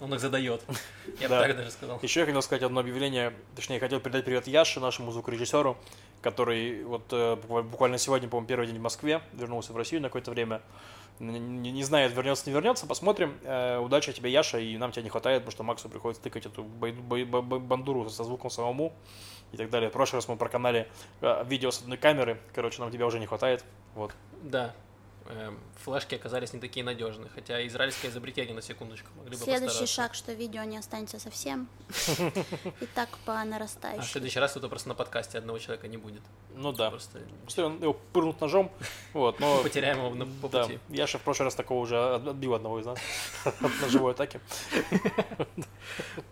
Он 0.05 0.15
их 0.15 0.21
задает. 0.21 0.63
Я 1.21 1.29
бы 1.29 1.35
так 1.39 1.57
даже 1.57 1.71
сказал. 1.71 1.99
Еще 2.03 2.21
я 2.21 2.27
хотел 2.27 2.43
сказать 2.43 2.63
одно 2.63 2.81
объявление, 2.81 3.33
точнее, 3.57 3.77
я 3.77 3.81
хотел 3.81 4.01
передать 4.01 4.25
привет 4.25 4.47
Яше, 4.47 4.81
нашему 4.81 5.11
звукорежиссеру, 5.13 5.77
который 6.21 6.85
вот 6.85 7.05
э, 7.13 7.37
буква- 7.37 7.63
буквально 7.63 7.99
сегодня, 7.99 8.29
по-моему, 8.29 8.47
первый 8.47 8.67
день 8.67 8.79
в 8.79 8.83
Москве, 8.83 9.21
вернулся 9.33 9.73
в 9.73 9.77
Россию 9.77 10.03
на 10.03 10.09
какое-то 10.09 10.31
время. 10.31 10.61
Не, 11.21 11.39
не- 11.39 11.85
знаю, 11.85 12.11
вернется, 12.11 12.45
не 12.49 12.53
вернется, 12.55 12.87
посмотрим. 12.87 13.39
Э, 13.45 13.79
удачи 13.79 14.13
тебе, 14.13 14.31
Яша, 14.31 14.59
и 14.59 14.77
нам 14.77 14.91
тебя 14.93 15.03
не 15.05 15.11
хватает, 15.11 15.43
потому 15.43 15.53
что 15.53 15.63
Максу 15.63 15.89
приходится 15.89 16.23
тыкать 16.23 16.47
эту 16.47 16.65
байду- 16.65 17.03
бай- 17.03 17.25
бай- 17.25 17.43
бай- 17.43 17.61
бандуру 17.61 18.09
со 18.11 18.25
звуком 18.25 18.51
самому 18.51 18.93
и 19.53 19.57
так 19.57 19.71
далее. 19.71 19.91
В 19.91 19.93
прошлый 19.93 20.19
раз 20.19 20.29
мы 20.29 20.37
проканали 20.37 20.89
э, 21.21 21.45
видео 21.47 21.71
с 21.71 21.81
одной 21.81 21.99
камеры, 21.99 22.41
короче, 22.55 22.81
нам 22.83 22.91
тебя 22.91 23.07
уже 23.07 23.21
не 23.21 23.27
хватает. 23.27 23.65
Вот. 23.95 24.13
Да. 24.43 24.75
Эм, 25.27 25.59
Флешки 25.85 26.15
оказались 26.15 26.53
не 26.53 26.61
такие 26.61 26.85
надежные, 26.85 27.31
хотя 27.35 27.67
израильское 27.67 28.09
изобретение 28.09 28.55
на 28.55 28.61
секундочку 28.61 29.09
могли 29.17 29.37
бы 29.37 29.43
Следующий 29.43 29.87
шаг, 29.87 30.15
что 30.15 30.33
видео 30.33 30.63
не 30.65 30.77
останется 30.77 31.19
совсем. 31.19 31.67
И 32.81 32.87
так 32.95 33.09
по 33.25 33.41
А 33.41 33.45
в 33.45 33.49
нарастающей. 33.49 34.05
следующий 34.07 34.39
раз 34.39 34.57
это 34.57 34.69
просто 34.69 34.89
на 34.89 34.95
подкасте 34.95 35.39
одного 35.39 35.59
человека 35.59 35.89
не 35.89 35.97
будет. 35.97 36.23
Ну 36.55 36.73
да. 36.73 36.91
Просто 36.91 37.21
его 37.81 37.95
пырнут 38.13 38.41
ножом, 38.41 38.71
вот, 39.15 39.41
но... 39.41 39.63
потеряем 39.63 39.99
его 39.99 40.15
на, 40.15 40.27
по 40.27 40.49
Да, 40.49 40.65
пути. 40.65 40.79
Яша 40.91 41.19
в 41.19 41.23
прошлый 41.23 41.45
раз 41.47 41.55
такого 41.55 41.81
уже 41.81 41.99
от- 41.99 42.27
отбил 42.29 42.55
одного 42.55 42.81
из 42.81 42.87
нас 42.87 42.99
от 43.45 43.61
ножевой 43.81 44.13
атаки. 44.13 44.41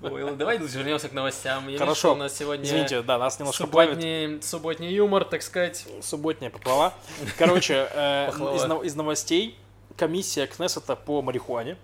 Ой, 0.02 0.34
давай 0.36 0.58
вернемся 0.58 1.08
к 1.08 1.12
новостям. 1.12 1.64
Я 1.64 1.72
вижу, 1.72 1.78
Хорошо. 1.84 1.98
что 1.98 2.12
у 2.12 2.16
нас 2.16 2.36
сегодня 2.36 2.64
Извините, 2.64 3.02
да, 3.02 3.18
нас 3.18 3.38
немножко 3.38 3.66
плавит. 3.66 4.44
субботний, 4.44 4.92
юмор, 4.92 5.24
так 5.24 5.42
сказать. 5.42 5.86
Субботняя 6.02 6.50
поплава. 6.50 6.94
Короче, 7.38 7.88
э. 7.92 8.30
Из, 8.82 8.84
нов- 8.84 8.84
из 8.86 8.94
новостей 8.96 9.56
комиссия 9.96 10.46
Кнессета 10.46 10.96
по 10.96 11.22
марихуане. 11.22 11.76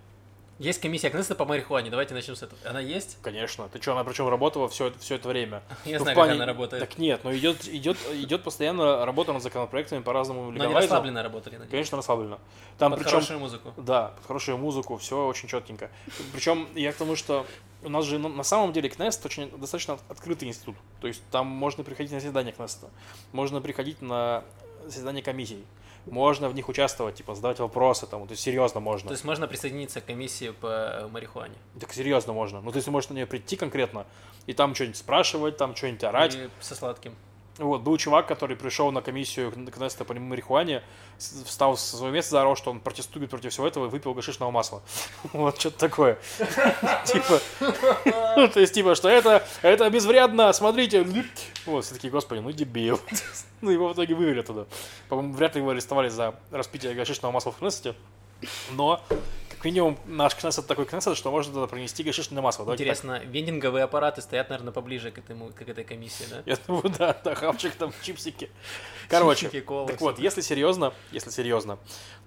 Есть 0.59 0.81
комиссия 0.81 1.09
Кнессета 1.11 1.37
по 1.37 1.45
марихуане. 1.45 1.89
Давайте 1.89 2.15
начнем 2.15 2.35
с 2.35 2.43
этого. 2.43 2.61
Она 2.69 2.81
есть? 2.81 3.17
Конечно. 3.23 3.69
Ты 3.69 3.81
что, 3.81 3.93
она 3.93 4.03
причем 4.03 4.29
работала 4.29 4.69
все, 4.69 4.93
все 4.99 5.15
это 5.15 5.29
время? 5.29 5.63
Я 5.85 5.99
Ну, 5.99 6.03
знаю, 6.05 6.17
плане- 6.17 6.33
как 6.33 6.37
она 6.43 6.47
работает. 6.47 6.81
Так 6.89 6.99
нет, 6.99 7.21
но 7.23 7.33
идет, 7.37 7.69
идет, 7.69 7.97
идет 8.15 8.43
постоянно 8.43 9.07
работа 9.07 9.33
над 9.33 9.43
законопроектами 9.43 10.03
по 10.03 10.13
разному 10.13 10.43
Но 10.43 10.49
они 10.49 10.57
легалайзу. 10.59 10.79
расслабленно 10.89 11.23
работали, 11.23 11.55
надеюсь. 11.55 11.71
Конечно, 11.71 11.97
расслабленно. 11.99 12.39
Там 12.77 12.91
Под 12.93 13.01
причем 13.01 13.13
хорошую 13.13 13.39
музыку. 13.39 13.73
Да, 13.77 14.09
под 14.17 14.27
хорошую 14.27 14.59
музыку, 14.59 14.97
все 14.97 15.27
очень 15.27 15.49
четенько. 15.49 15.91
Причем 16.33 16.67
я 16.75 16.93
к 16.93 16.97
тому, 16.97 17.15
что 17.15 17.47
у 17.85 17.89
нас 17.89 18.05
же 18.05 18.19
на 18.19 18.43
самом 18.43 18.73
деле 18.73 18.89
Кнест 18.89 19.25
очень 19.25 19.57
достаточно 19.57 19.95
от- 19.95 20.01
открытый 20.11 20.49
институт. 20.49 20.75
То 21.01 21.07
есть 21.07 21.23
там 21.31 21.47
можно 21.47 21.85
приходить 21.85 22.11
на 22.11 22.19
заседание 22.19 22.53
Кнеста, 22.53 22.89
можно 23.31 23.61
приходить 23.61 24.03
на 24.03 24.43
заседание 24.87 25.23
комиссий, 25.23 25.65
можно 26.07 26.49
в 26.49 26.55
них 26.55 26.69
участвовать, 26.69 27.17
типа 27.17 27.35
задавать 27.35 27.59
вопросы, 27.59 28.07
там, 28.07 28.27
то 28.27 28.33
есть 28.33 28.43
серьезно 28.43 28.81
можно. 28.81 29.09
То 29.09 29.15
есть 29.15 29.25
можно 29.25 29.47
присоединиться 29.47 30.01
к 30.01 30.07
комиссии 30.07 30.51
по 30.51 31.09
марихуане. 31.13 31.55
Так 31.81 31.93
серьезно 31.93 32.33
можно. 32.33 32.61
Ну, 32.61 32.71
то 32.71 32.77
есть 32.77 32.87
ты 32.87 32.91
можешь 32.91 33.11
на 33.11 33.15
нее 33.15 33.27
прийти 33.27 33.57
конкретно 33.57 34.07
и 34.47 34.55
там 34.55 34.75
что-нибудь 34.75 34.97
спрашивать, 34.97 35.57
там 35.57 35.77
что-нибудь 35.77 36.05
орать. 36.05 36.35
И 36.35 36.49
со 36.61 36.75
сладким. 36.75 37.15
Вот, 37.59 37.81
был 37.81 37.97
чувак, 37.97 38.29
который 38.29 38.57
пришел 38.57 38.93
на 38.93 39.03
комиссию 39.03 39.51
Кнеста 39.51 40.05
по 40.05 40.15
марихуане, 40.15 40.83
встал 41.19 41.77
с 41.77 41.83
своего 41.83 42.15
места, 42.15 42.33
заорал, 42.33 42.55
что 42.55 42.71
он 42.71 42.79
протестует 42.79 43.31
против 43.31 43.53
всего 43.53 43.67
этого 43.67 43.87
и 43.87 43.89
выпил 43.89 44.15
гашишного 44.15 44.51
масла. 44.51 44.83
Вот, 45.33 45.59
что-то 45.59 45.79
такое. 45.79 46.19
Типа, 47.05 47.41
ну, 48.37 48.49
то 48.49 48.61
есть, 48.61 48.75
типа, 48.75 48.95
что 48.95 49.09
это, 49.09 49.47
это 49.63 49.91
безвредно, 49.91 50.53
смотрите. 50.53 51.05
Вот, 51.67 51.85
все 51.85 51.95
такие, 51.95 52.11
господи, 52.11 52.41
ну 52.41 52.53
дебил. 52.53 53.01
Ну, 53.61 53.71
его 53.71 53.89
в 53.89 53.93
итоге 53.93 54.15
вывели 54.15 54.43
туда. 54.43 54.67
По-моему, 55.09 55.35
вряд 55.35 55.57
ли 55.57 55.61
его 55.61 55.71
арестовали 55.71 56.09
за 56.09 56.37
распитие 56.53 56.95
гашишного 56.95 57.33
масла 57.33 57.51
в 57.51 57.57
Кнессете. 57.57 57.97
Но, 58.71 59.03
как 59.59 59.65
минимум 59.65 59.99
наш 60.07 60.37
Кнессет 60.37 60.69
такой 60.69 60.87
Кнессет, 60.87 61.17
что 61.17 61.33
можно 61.33 61.53
туда 61.53 61.67
принести 61.67 62.05
гашишное 62.05 62.41
масло. 62.41 62.65
Давайте 62.65 62.85
так. 62.85 62.93
Интересно, 62.93 63.21
вендинговые 63.29 63.83
аппараты 63.83 64.23
стоят, 64.23 64.51
наверное, 64.51 64.73
поближе 64.73 65.11
к, 65.11 65.19
этому, 65.19 65.49
к 65.49 65.61
этой 65.63 65.83
комиссии, 65.83 66.27
да? 66.31 66.43
Я 66.47 66.57
думаю, 66.65 66.95
да, 66.97 67.21
да, 67.25 67.35
хавчик 67.35 67.75
там, 67.75 67.93
чипсики. 68.03 68.51
Короче, 69.09 69.51
Чипсики, 69.51 69.67
так 69.67 70.01
вот, 70.01 70.21
если 70.21 70.43
серьезно, 70.43 70.93
если 71.11 71.31
серьезно, 71.31 71.79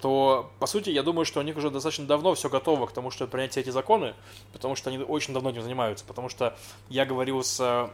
то, 0.01 0.51
по 0.59 0.67
сути, 0.67 0.89
я 0.89 1.03
думаю, 1.03 1.23
что 1.23 1.39
у 1.39 1.43
них 1.43 1.55
уже 1.55 1.69
достаточно 1.69 2.05
давно 2.05 2.33
все 2.33 2.49
готово 2.49 2.85
к 2.87 2.91
тому, 2.91 3.11
чтобы 3.11 3.31
принять 3.31 3.51
все 3.51 3.61
эти 3.61 3.69
законы, 3.69 4.13
потому 4.51 4.75
что 4.75 4.89
они 4.89 4.99
очень 4.99 5.33
давно 5.33 5.51
этим 5.51 5.61
занимаются. 5.61 6.03
Потому 6.03 6.27
что 6.27 6.57
я 6.89 7.05
говорил 7.05 7.45
с 7.45 7.61
э, 7.61 7.89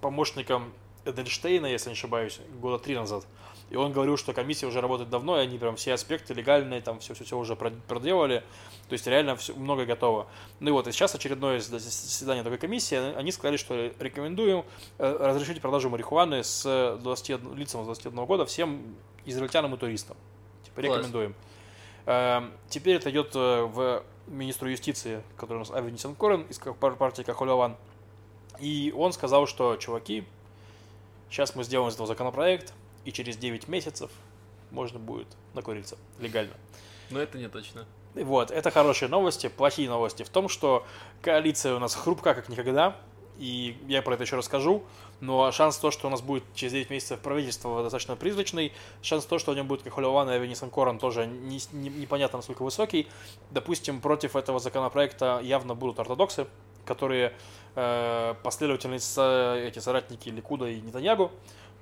помощником 0.00 0.72
Эдельштейна, 1.04 1.66
если 1.66 1.90
не 1.90 1.92
ошибаюсь, 1.94 2.40
года 2.60 2.82
три 2.82 2.96
назад, 2.96 3.24
и 3.70 3.76
он 3.76 3.92
говорил, 3.92 4.16
что 4.16 4.32
комиссия 4.32 4.66
уже 4.66 4.80
работает 4.80 5.10
давно, 5.10 5.38
и 5.38 5.42
они 5.44 5.56
прям 5.58 5.76
все 5.76 5.94
аспекты 5.94 6.34
легальные, 6.34 6.80
там 6.80 6.98
все-все-все 6.98 7.38
уже 7.38 7.54
прод- 7.54 7.80
проделали, 7.86 8.42
то 8.88 8.92
есть 8.94 9.06
реально 9.06 9.36
всё, 9.36 9.54
многое 9.54 9.86
готово. 9.86 10.26
Ну 10.58 10.68
и 10.70 10.72
вот, 10.72 10.88
и 10.88 10.92
сейчас 10.92 11.14
очередное 11.14 11.58
зас- 11.60 11.78
заседание 11.78 12.42
такой 12.42 12.58
комиссии, 12.58 13.14
они 13.14 13.30
сказали, 13.32 13.56
что 13.56 13.92
рекомендуем 14.00 14.64
э, 14.98 15.16
разрешить 15.20 15.60
продажу 15.62 15.88
марихуаны 15.88 16.42
с 16.42 16.98
21, 17.00 17.56
лицам 17.56 17.82
с 17.82 17.86
21 17.86 18.24
года 18.26 18.44
всем 18.44 18.82
израильтянам 19.24 19.74
и 19.74 19.78
туристам. 19.78 20.16
Типа 20.64 20.82
Класс. 20.82 20.96
рекомендуем. 20.96 21.34
Э, 22.06 22.42
Теперь 22.68 22.96
это 22.96 23.10
идет 23.10 23.30
э, 23.36 23.62
в 23.62 24.02
министру 24.26 24.68
юстиции, 24.68 25.22
который 25.36 25.56
у 25.56 25.60
нас 25.60 25.70
Ави 25.70 25.90
Нисенкорен 25.92 26.42
из 26.42 26.58
партии 26.58 27.22
Кахолеван. 27.22 27.76
И 28.58 28.92
он 28.96 29.12
сказал, 29.12 29.46
что, 29.46 29.76
чуваки, 29.76 30.24
сейчас 31.30 31.54
мы 31.54 31.64
сделаем 31.64 31.88
из 31.88 31.94
этого 31.94 32.06
законопроект, 32.06 32.72
и 33.04 33.12
через 33.12 33.36
9 33.36 33.68
месяцев 33.68 34.10
можно 34.70 34.98
будет 34.98 35.28
накуриться 35.54 35.96
легально. 36.18 36.54
Но 37.10 37.20
это 37.20 37.38
не 37.38 37.48
точно. 37.48 37.86
Вот, 38.14 38.50
это 38.50 38.70
хорошие 38.70 39.08
новости. 39.08 39.48
Плохие 39.48 39.88
новости 39.88 40.22
в 40.22 40.28
том, 40.28 40.48
что 40.48 40.84
коалиция 41.22 41.74
у 41.74 41.78
нас 41.78 41.94
хрупка 41.94 42.34
как 42.34 42.48
никогда, 42.48 42.96
и 43.38 43.78
я 43.88 44.02
про 44.02 44.14
это 44.14 44.24
еще 44.24 44.36
расскажу, 44.36 44.82
но 45.20 45.50
шанс 45.52 45.78
то, 45.78 45.90
что 45.90 46.08
у 46.08 46.10
нас 46.10 46.20
будет 46.20 46.44
через 46.54 46.72
9 46.72 46.90
месяцев 46.90 47.20
правительство 47.20 47.82
достаточно 47.82 48.16
призрачный, 48.16 48.72
шанс 49.00 49.24
то, 49.24 49.38
что 49.38 49.52
у 49.52 49.54
него 49.54 49.64
будет 49.66 49.82
Кахолеван 49.82 50.28
и 50.28 50.32
Авенис 50.34 50.62
Корон 50.72 50.98
тоже 50.98 51.26
не- 51.26 51.60
не- 51.72 51.88
непонятно 51.88 52.38
насколько 52.38 52.62
высокий. 52.62 53.08
Допустим, 53.50 54.00
против 54.00 54.36
этого 54.36 54.58
законопроекта 54.60 55.40
явно 55.42 55.74
будут 55.74 55.98
ортодоксы, 56.00 56.46
которые 56.84 57.32
э, 57.76 58.34
последовательные 58.42 58.98
со- 59.00 59.54
эти 59.56 59.78
соратники 59.78 60.28
Ликуда 60.28 60.66
и 60.68 60.80
Нетаньягу. 60.80 61.30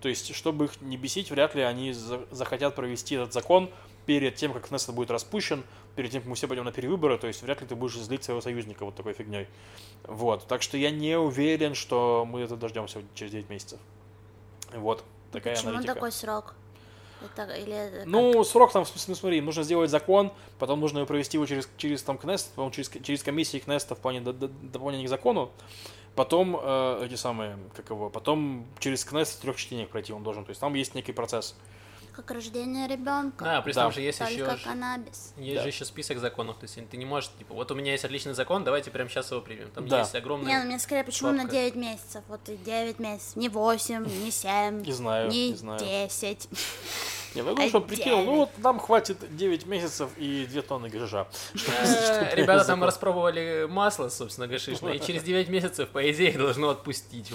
То 0.01 0.09
есть, 0.09 0.35
чтобы 0.35 0.67
их 0.67 0.81
не 0.81 0.97
бесить, 0.97 1.31
вряд 1.31 1.55
ли 1.55 1.63
они 1.63 1.93
за- 1.93 2.27
захотят 2.31 2.75
провести 2.75 3.17
этот 3.17 3.33
закон 3.33 3.71
перед 4.07 4.37
тем, 4.37 4.53
как 4.53 4.69
Кнессет 4.69 4.95
будет 4.95 5.11
распущен, 5.11 5.65
перед 5.97 6.11
тем, 6.13 6.23
как 6.23 6.31
мы 6.31 6.37
все 6.37 6.47
пойдем 6.47 6.65
на 6.65 6.73
перевыборы, 6.73 7.19
то 7.19 7.27
есть 7.27 7.43
вряд 7.43 7.61
ли 7.61 7.67
ты 7.67 7.75
будешь 7.75 7.95
злить 7.97 8.23
своего 8.25 8.41
союзника 8.41 8.85
вот 8.85 8.95
такой 8.95 9.13
фигней. 9.13 9.49
Вот, 10.05 10.47
так 10.47 10.63
что 10.63 10.77
я 10.79 10.91
не 10.91 11.19
уверен, 11.19 11.75
что 11.75 12.25
мы 12.27 12.41
это 12.41 12.57
дождемся 12.57 13.03
через 13.15 13.33
9 13.33 13.51
месяцев. 13.51 13.81
Вот, 14.73 15.05
такая 15.33 15.55
Почему 15.57 15.71
аналитика. 15.73 15.95
такой 15.95 16.13
срок? 16.13 16.55
Это, 17.37 17.53
или 17.55 17.73
это 17.75 17.97
как? 17.99 18.07
Ну, 18.07 18.45
срок 18.45 18.73
там, 18.73 18.85
в 18.85 18.89
смысле, 18.89 19.05
ну, 19.09 19.15
смотри, 19.17 19.41
нужно 19.41 19.65
сделать 19.65 19.91
закон, 19.91 20.33
потом 20.61 20.79
нужно 20.79 21.05
провести 21.05 21.37
его 21.37 21.47
через, 21.47 21.69
через 21.77 22.03
там 22.05 22.17
потом 22.17 22.71
через, 22.71 22.89
через 23.03 23.25
комиссии 23.25 23.59
Кнессета 23.59 23.97
в 23.97 23.99
плане 23.99 24.21
до- 24.21 24.33
до- 24.33 24.47
дополнения 24.49 25.07
к 25.07 25.09
закону, 25.09 25.51
потом 26.19 26.59
э, 26.61 27.05
эти 27.07 27.15
самые, 27.15 27.57
как 27.77 27.91
его, 27.91 28.11
потом 28.11 28.67
через 28.81 29.05
Кнессет 29.05 29.37
в 29.37 29.41
трех 29.41 29.57
чтениях 29.57 29.89
пройти 29.89 30.13
он 30.13 30.25
должен, 30.25 30.45
то 30.45 30.51
есть 30.51 30.61
там 30.61 30.75
есть 30.75 30.95
некий 30.97 31.13
процесс. 31.13 31.55
как 32.13 32.33
рождение 32.33 32.89
ребенка. 32.89 33.45
Да, 33.45 33.63
при 33.63 33.73
Да. 33.73 33.85
том 33.85 33.93
же 33.93 34.01
есть 34.01 34.19
Только 34.19 34.33
еще... 34.35 34.65
каннабис. 34.65 35.33
Есть 35.37 35.55
Да. 35.59 35.63
же 35.63 35.69
еще 35.69 35.85
список 35.85 36.19
законов, 36.19 36.57
то 36.57 36.65
есть 36.65 36.77
ты 36.91 36.97
не 36.97 37.05
можешь, 37.07 37.31
типа, 37.39 37.55
вот 37.55 37.71
у 37.71 37.77
меня 37.77 37.93
есть 37.93 38.05
отличный 38.05 38.35
закон, 38.35 38.65
давайте 38.65 38.91
прямо 38.91 39.09
сейчас 39.09 39.31
его 39.31 39.41
примем. 39.41 39.71
Там 39.71 39.87
Да. 39.87 40.01
есть 40.01 40.17
огромный... 40.17 40.49
Не, 40.51 40.59
ну 40.59 40.65
мне 40.67 40.81
скорее, 40.81 41.05
почему 41.05 41.31
на 41.31 41.43
папка. 41.43 41.53
9 41.55 41.77
месяцев? 41.77 42.25
Вот 42.27 42.41
и 42.49 42.57
9 42.57 42.99
месяцев, 42.99 43.37
не 43.37 43.49
8, 43.49 44.05
не 44.25 44.33
7, 44.33 44.83
Не 44.83 44.93
знаю, 44.93 45.31
не 45.31 45.51
не 45.51 45.57
знаю. 45.57 45.79
10. 45.79 46.49
Не, 47.35 47.43
ну, 47.43 47.55
ну 47.55 47.69
что, 47.69 47.81
прикинул, 47.81 48.25
ну 48.25 48.37
вот 48.37 48.51
нам 48.59 48.79
хватит 48.79 49.19
9 49.37 49.67
месяцев 49.67 50.11
и 50.17 50.47
2 50.51 50.63
тонны 50.63 50.89
гажиша. 50.89 51.27
Э, 51.55 52.35
Ребята 52.35 52.65
там 52.65 52.83
распробовали 52.83 53.67
масло, 53.69 54.09
собственно, 54.09 54.47
гашишное, 54.47 54.95
и 54.95 55.01
через 55.01 55.23
9 55.23 55.49
месяцев, 55.49 55.89
по 55.91 56.11
идее, 56.11 56.31
их 56.31 56.39
должно 56.39 56.71
отпустить. 56.71 57.33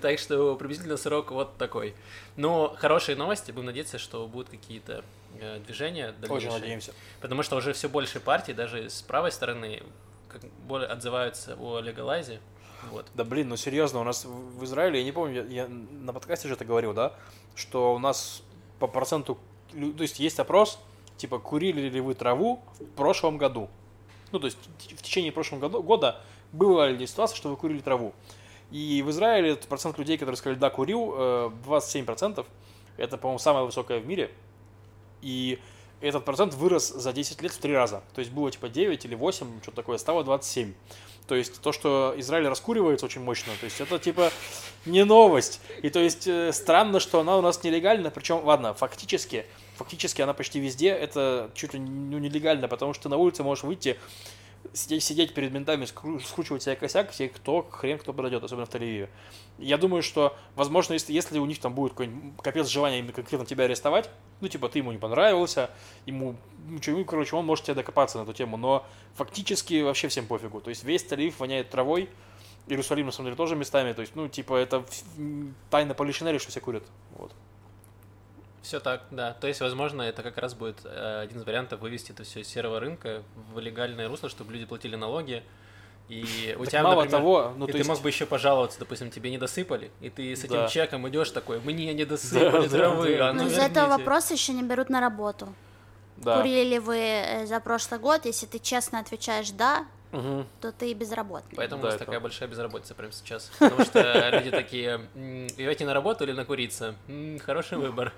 Так 0.00 0.18
что 0.18 0.54
приблизительно 0.56 0.96
срок 0.96 1.30
вот 1.30 1.56
такой. 1.56 1.94
Но 2.36 2.74
хорошие 2.78 3.16
новости, 3.16 3.52
будем 3.52 3.66
надеяться, 3.66 3.98
что 3.98 4.26
будут 4.26 4.48
какие-то 4.50 5.04
э, 5.40 5.58
движения 5.60 6.14
Очень 6.28 6.50
надеемся. 6.50 6.92
Потому 7.20 7.42
что 7.42 7.56
уже 7.56 7.72
все 7.72 7.88
больше 7.88 8.20
партий, 8.20 8.52
даже 8.52 8.90
с 8.90 9.02
правой 9.02 9.32
стороны, 9.32 9.82
более 10.66 10.88
отзываются 10.88 11.56
о 11.58 11.80
легалайзе. 11.80 12.40
Вот. 12.90 13.06
Да 13.14 13.24
блин, 13.24 13.48
ну 13.48 13.56
серьезно, 13.56 14.00
у 14.00 14.04
нас 14.04 14.24
в 14.24 14.64
Израиле, 14.64 14.98
я 14.98 15.04
не 15.04 15.12
помню, 15.12 15.46
я, 15.48 15.64
я 15.64 15.68
на 15.68 16.12
подкасте 16.12 16.48
же 16.48 16.54
это 16.54 16.64
говорил, 16.64 16.92
да, 16.92 17.14
что 17.54 17.94
у 17.94 17.98
нас 17.98 18.42
по 18.78 18.86
проценту, 18.86 19.38
то 19.72 20.02
есть 20.02 20.18
есть 20.18 20.38
опрос, 20.40 20.78
типа, 21.16 21.38
курили 21.38 21.88
ли 21.88 22.00
вы 22.00 22.14
траву 22.14 22.62
в 22.80 22.84
прошлом 22.96 23.38
году. 23.38 23.68
Ну, 24.32 24.40
то 24.40 24.46
есть 24.46 24.58
в 24.78 25.02
течение 25.02 25.30
прошлого 25.30 25.60
года, 25.60 25.78
года 25.80 26.20
была 26.52 26.88
ли 26.88 27.06
ситуация, 27.06 27.36
что 27.36 27.50
вы 27.50 27.56
курили 27.56 27.80
траву. 27.80 28.12
И 28.70 29.02
в 29.02 29.10
Израиле 29.10 29.50
этот 29.50 29.68
процент 29.68 29.98
людей, 29.98 30.16
которые 30.16 30.36
сказали, 30.36 30.58
да, 30.58 30.70
курил, 30.70 31.12
э, 31.14 31.50
27%. 31.66 32.46
Это, 32.96 33.18
по-моему, 33.18 33.38
самое 33.38 33.66
высокое 33.66 34.00
в 34.00 34.06
мире. 34.06 34.30
И 35.20 35.58
этот 36.00 36.24
процент 36.24 36.54
вырос 36.54 36.88
за 36.88 37.12
10 37.12 37.42
лет 37.42 37.52
в 37.52 37.58
три 37.58 37.74
раза. 37.74 38.02
То 38.14 38.20
есть 38.20 38.32
было 38.32 38.50
типа 38.50 38.68
9 38.68 39.04
или 39.04 39.14
8, 39.14 39.62
что-то 39.62 39.76
такое, 39.76 39.98
стало 39.98 40.24
27. 40.24 40.74
То 41.26 41.34
есть 41.34 41.60
то, 41.60 41.72
что 41.72 42.14
Израиль 42.16 42.48
раскуривается 42.48 43.06
очень 43.06 43.22
мощно, 43.22 43.52
то 43.60 43.64
есть 43.64 43.80
это 43.80 43.98
типа 43.98 44.30
не 44.86 45.04
новость. 45.04 45.60
И 45.82 45.90
то 45.90 46.00
есть 46.00 46.26
э, 46.26 46.52
странно, 46.52 47.00
что 47.00 47.20
она 47.20 47.36
у 47.36 47.40
нас 47.40 47.62
нелегальна, 47.62 48.10
причем, 48.10 48.44
ладно, 48.44 48.74
фактически, 48.74 49.46
фактически 49.76 50.20
она 50.22 50.34
почти 50.34 50.60
везде, 50.60 50.88
это 50.88 51.50
чуть 51.54 51.74
ли 51.74 51.80
ну, 51.80 52.18
нелегально, 52.18 52.68
потому 52.68 52.92
что 52.92 53.08
на 53.08 53.16
улице 53.16 53.42
можешь 53.42 53.64
выйти, 53.64 53.98
сидеть, 54.72 55.02
сидеть 55.02 55.34
перед 55.34 55.52
ментами, 55.52 55.84
скру- 55.84 56.20
скручивать 56.20 56.62
себе 56.62 56.76
косяк, 56.76 57.10
все 57.10 57.28
кто, 57.28 57.62
хрен 57.62 57.98
кто 57.98 58.12
подойдет, 58.12 58.42
особенно 58.42 58.66
в 58.66 58.70
Тель-Авиве. 58.70 59.08
Я 59.58 59.78
думаю, 59.78 60.02
что, 60.02 60.36
возможно, 60.54 60.94
если, 60.94 61.12
если 61.12 61.38
у 61.38 61.46
них 61.46 61.58
там 61.60 61.74
будет 61.74 61.92
какой-нибудь 61.92 62.40
капец 62.42 62.68
желания 62.68 63.00
именно 63.00 63.12
конкретно 63.12 63.46
тебя 63.46 63.64
арестовать, 63.64 64.10
ну, 64.40 64.48
типа, 64.48 64.68
ты 64.68 64.78
ему 64.78 64.92
не 64.92 64.98
понравился, 64.98 65.70
ему, 66.06 66.36
ну, 66.66 66.78
ему, 66.84 67.04
короче, 67.04 67.36
он 67.36 67.46
может 67.46 67.64
тебе 67.64 67.74
докопаться 67.74 68.18
на 68.18 68.22
эту 68.22 68.32
тему, 68.32 68.56
но 68.56 68.86
фактически 69.14 69.82
вообще 69.82 70.08
всем 70.08 70.26
пофигу. 70.26 70.60
То 70.60 70.70
есть 70.70 70.84
весь 70.84 71.04
Тель-Авив 71.04 71.34
воняет 71.38 71.70
травой, 71.70 72.08
Иерусалим, 72.68 73.06
на 73.06 73.12
самом 73.12 73.26
деле, 73.26 73.36
тоже 73.36 73.56
местами, 73.56 73.92
то 73.92 74.02
есть, 74.02 74.14
ну, 74.14 74.28
типа, 74.28 74.54
это 74.54 74.84
тайна 75.70 75.94
полишинели, 75.94 76.38
что 76.38 76.50
все 76.50 76.60
курят. 76.60 76.84
Вот. 77.16 77.32
Все 78.62 78.78
так, 78.80 79.02
да. 79.10 79.34
То 79.34 79.48
есть, 79.48 79.60
возможно, 79.60 80.02
это 80.02 80.22
как 80.22 80.38
раз 80.38 80.54
будет 80.54 80.78
э, 80.84 81.20
один 81.22 81.38
из 81.38 81.44
вариантов 81.44 81.80
вывести 81.80 82.12
это 82.12 82.22
все 82.22 82.40
из 82.40 82.48
серого 82.48 82.78
рынка 82.78 83.22
в 83.52 83.58
легальное 83.58 84.08
русло, 84.08 84.28
чтобы 84.28 84.52
люди 84.52 84.64
платили 84.66 84.94
налоги. 84.96 85.42
И 86.08 86.54
у 86.58 86.62
Так 86.64 86.70
тебя, 86.70 86.82
мало 86.82 87.02
например, 87.04 87.10
того, 87.20 87.54
ну, 87.56 87.64
и 87.64 87.68
то 87.68 87.72
ты 87.72 87.78
есть... 87.78 87.88
мог 87.88 88.00
бы 88.00 88.08
еще 88.08 88.26
пожаловаться, 88.26 88.78
допустим, 88.78 89.10
тебе 89.10 89.30
не 89.30 89.38
досыпали, 89.38 89.90
и 90.00 90.10
ты 90.10 90.34
с 90.36 90.44
этим 90.44 90.56
Да. 90.56 90.68
чеком 90.68 91.08
идешь 91.08 91.30
такой, 91.30 91.60
мне 91.60 91.92
не 91.94 92.04
досыпали 92.04 92.66
Да, 92.66 92.76
травы, 92.76 93.16
да, 93.16 93.30
а 93.30 93.32
Но 93.32 93.44
ну 93.44 93.48
из 93.48 93.52
этого 93.56 93.86
верните». 93.86 93.98
вопроса 93.98 94.34
еще 94.34 94.52
не 94.52 94.62
берут 94.62 94.90
на 94.90 95.00
работу. 95.00 95.52
Да. 96.18 96.36
Курили 96.38 96.64
ли 96.70 96.78
вы 96.78 96.98
э, 96.98 97.46
за 97.46 97.60
прошлый 97.60 97.98
год? 97.98 98.26
Если 98.26 98.46
ты 98.46 98.58
честно 98.58 98.98
отвечаешь 98.98 99.50
«да», 99.50 99.86
Мгм. 100.12 100.46
то 100.60 100.70
ты 100.72 100.92
безработный. 100.94 101.56
Поэтому 101.56 101.82
Да, 101.82 101.88
у 101.88 101.90
нас 101.90 101.96
это- 101.96 102.04
такая 102.04 102.20
большая 102.20 102.48
безработица 102.48 102.94
прямо 102.94 103.12
сейчас. 103.12 103.50
Потому 103.58 103.84
что 103.84 104.30
люди 104.30 104.50
такие, 104.50 105.08
«М, 105.14 105.46
идете 105.48 105.84
на 105.86 105.94
работу 105.94 106.24
или 106.24 106.32
накуриться? 106.32 106.94
М, 107.08 107.38
Хороший 107.40 107.78
выбор. 107.78 108.12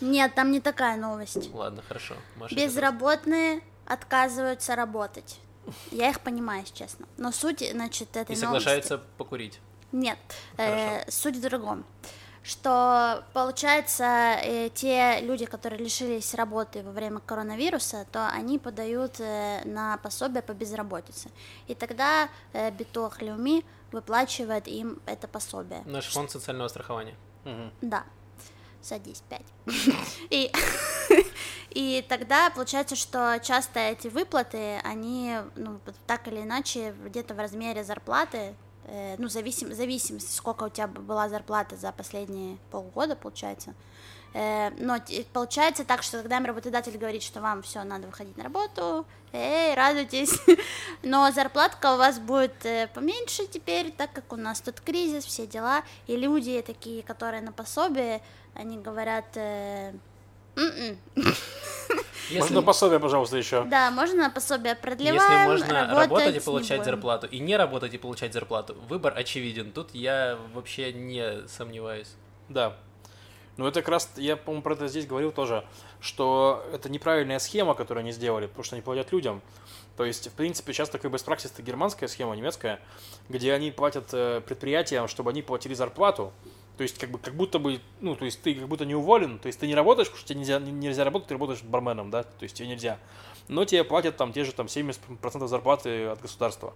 Нет, 0.00 0.34
там 0.34 0.50
не 0.52 0.60
такая 0.60 0.96
новость. 0.96 1.52
Ладно, 1.54 1.82
хорошо. 1.86 2.14
Маша, 2.36 2.54
Безработные 2.54 3.60
отказываются 3.86 4.76
работать. 4.76 5.40
Я 5.90 6.10
их 6.10 6.20
понимаю, 6.20 6.60
если 6.62 6.74
честно. 6.74 7.06
Но 7.16 7.32
суть, 7.32 7.60
значит, 7.72 8.10
этой 8.16 8.34
И 8.36 8.40
новости... 8.40 8.40
соглашаются 8.40 8.98
покурить. 9.18 9.60
Нет, 9.92 10.18
э, 10.56 11.10
суть 11.10 11.36
в 11.36 11.40
другом. 11.42 11.84
Что 12.48 13.24
получается, 13.34 14.38
э, 14.42 14.70
те 14.74 15.20
люди, 15.20 15.44
которые 15.44 15.84
лишились 15.84 16.32
работы 16.32 16.82
во 16.82 16.92
время 16.92 17.18
коронавируса, 17.20 18.06
то 18.10 18.26
они 18.30 18.58
подают 18.58 19.20
э, 19.20 19.60
на 19.66 19.98
пособие 19.98 20.40
по 20.40 20.52
безработице. 20.52 21.28
И 21.66 21.74
тогда 21.74 22.30
э, 22.54 22.70
Битох 22.70 23.20
Леуми 23.20 23.66
выплачивает 23.92 24.66
им 24.66 24.98
это 25.04 25.28
пособие. 25.28 25.82
Наш 25.84 26.06
фонд 26.06 26.30
социального 26.30 26.68
страхования. 26.68 27.16
Мгм. 27.44 27.70
Да. 27.82 28.04
Садись, 28.80 29.22
пять. 29.28 29.44
И, 30.30 30.50
и 31.70 32.02
тогда 32.08 32.48
получается, 32.48 32.96
что 32.96 33.38
часто 33.42 33.80
эти 33.80 34.08
выплаты, 34.08 34.78
они, 34.84 35.36
ну, 35.54 35.80
так 36.06 36.28
или 36.28 36.40
иначе, 36.40 36.94
где-то 37.04 37.34
в 37.34 37.38
размере 37.38 37.84
зарплаты, 37.84 38.54
э, 38.88 39.16
ну, 39.18 39.28
зависим, 39.28 39.72
зависимости, 39.72 40.34
сколько 40.34 40.64
у 40.64 40.68
тебя 40.68 40.86
была 40.86 41.28
зарплата 41.28 41.76
за 41.76 41.92
последние 41.92 42.58
полгода, 42.70 43.16
получается, 43.16 43.74
Э, 44.34 44.70
но 44.78 44.98
т- 44.98 45.24
получается 45.32 45.84
так, 45.84 46.02
что 46.02 46.18
когда 46.18 46.38
работодатель 46.40 46.96
говорит, 46.98 47.22
что 47.22 47.40
вам 47.40 47.62
все, 47.62 47.82
надо 47.82 48.06
выходить 48.06 48.36
на 48.36 48.44
работу, 48.44 49.06
эй, 49.32 49.74
радуйтесь, 49.74 50.38
но 51.02 51.30
зарплатка 51.30 51.94
у 51.94 51.96
вас 51.96 52.18
будет 52.18 52.64
э, 52.66 52.88
поменьше 52.92 53.46
теперь, 53.46 53.90
так 53.90 54.12
как 54.12 54.32
у 54.32 54.36
нас 54.36 54.60
тут 54.60 54.80
кризис, 54.80 55.24
все 55.24 55.46
дела, 55.46 55.82
и 56.06 56.16
люди 56.16 56.62
такие, 56.66 57.02
которые 57.02 57.42
на 57.42 57.52
пособие, 57.52 58.20
они 58.54 58.78
говорят, 58.78 59.36
э. 59.36 59.92
Если, 62.28 62.40
Можно 62.40 62.62
пособие, 62.62 63.00
пожалуйста, 63.00 63.38
еще. 63.38 63.64
да, 63.64 63.90
можно 63.90 64.24
на 64.24 64.30
пособие 64.30 64.72
если 64.72 64.82
продлеваем, 64.82 65.50
можно 65.50 65.86
работать, 65.86 66.10
работать 66.10 66.36
и 66.36 66.40
получать 66.40 66.78
будем». 66.80 66.84
зарплату, 66.84 67.26
и 67.26 67.38
не 67.38 67.56
работать 67.56 67.94
и 67.94 67.98
получать 67.98 68.34
зарплату, 68.34 68.76
выбор 68.86 69.14
очевиден. 69.16 69.72
Тут 69.72 69.94
я 69.94 70.38
вообще 70.52 70.92
не 70.92 71.48
сомневаюсь. 71.48 72.08
Да. 72.50 72.76
Ну, 73.56 73.66
это 73.66 73.80
как 73.80 73.88
раз, 73.88 74.10
я, 74.16 74.36
по-моему, 74.36 74.62
про 74.62 74.74
это 74.74 74.88
здесь 74.88 75.06
говорил 75.06 75.32
тоже, 75.32 75.64
что 76.00 76.64
это 76.72 76.90
неправильная 76.90 77.38
схема, 77.38 77.74
которую 77.74 78.02
они 78.02 78.12
сделали, 78.12 78.46
потому 78.46 78.62
что 78.62 78.76
они 78.76 78.82
платят 78.82 79.10
людям. 79.10 79.40
То 79.96 80.04
есть, 80.04 80.28
в 80.28 80.32
принципе, 80.32 80.72
сейчас 80.72 80.90
такая 80.90 81.10
best 81.10 81.26
practice 81.26 81.50
это 81.52 81.62
германская 81.62 82.08
схема, 82.08 82.36
немецкая, 82.36 82.78
где 83.28 83.52
они 83.52 83.72
платят 83.72 84.10
э, 84.12 84.42
предприятиям, 84.42 85.08
чтобы 85.08 85.30
они 85.30 85.42
платили 85.42 85.74
зарплату. 85.74 86.32
То 86.78 86.82
есть, 86.82 86.96
как 86.96 87.10
бы, 87.10 87.18
как 87.18 87.34
будто 87.34 87.58
бы, 87.58 87.80
ну, 88.00 88.14
то 88.14 88.24
есть, 88.24 88.40
ты 88.40 88.54
как 88.54 88.68
будто 88.68 88.86
не 88.86 88.94
уволен, 88.94 89.40
то 89.40 89.48
есть, 89.48 89.58
ты 89.58 89.66
не 89.66 89.74
работаешь, 89.74 90.06
потому 90.06 90.20
что 90.20 90.28
тебе 90.28 90.38
нельзя, 90.38 90.60
нельзя 90.60 91.02
работать, 91.04 91.26
ты 91.26 91.34
работаешь 91.34 91.60
барменом, 91.62 92.08
да, 92.10 92.22
то 92.22 92.44
есть, 92.44 92.54
тебе 92.54 92.68
нельзя. 92.68 92.98
Но 93.48 93.64
тебе 93.64 93.82
платят 93.82 94.16
там 94.16 94.32
те 94.32 94.44
же 94.44 94.52
там 94.52 94.66
70% 94.66 95.46
зарплаты 95.48 96.06
от 96.06 96.20
государства. 96.20 96.74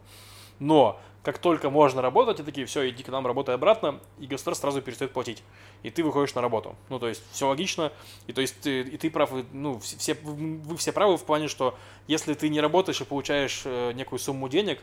Но 0.58 1.00
как 1.22 1.38
только 1.38 1.70
можно 1.70 2.02
работать, 2.02 2.40
и 2.40 2.42
такие, 2.42 2.66
все, 2.66 2.88
иди 2.88 3.04
к 3.04 3.08
нам, 3.08 3.28
работай 3.28 3.54
обратно, 3.54 4.00
и 4.18 4.26
государство 4.26 4.66
сразу 4.66 4.82
перестает 4.82 5.12
платить. 5.12 5.44
И 5.84 5.90
ты 5.90 6.02
выходишь 6.02 6.34
на 6.34 6.40
работу. 6.40 6.74
Ну, 6.88 6.98
то 6.98 7.08
есть, 7.08 7.22
все 7.30 7.46
логично. 7.46 7.92
И 8.26 8.32
то 8.32 8.40
есть, 8.40 8.60
ты, 8.60 8.80
и 8.80 8.96
ты 8.96 9.08
прав, 9.08 9.30
ну, 9.52 9.78
все, 9.78 9.96
все- 9.98 10.14
вы 10.14 10.76
все 10.78 10.90
правы 10.90 11.16
в 11.16 11.24
плане, 11.24 11.46
что 11.46 11.78
если 12.08 12.34
ты 12.34 12.48
не 12.48 12.60
работаешь 12.60 13.00
и 13.00 13.04
получаешь 13.04 13.62
э, 13.64 13.92
некую 13.92 14.18
сумму 14.18 14.48
денег, 14.48 14.80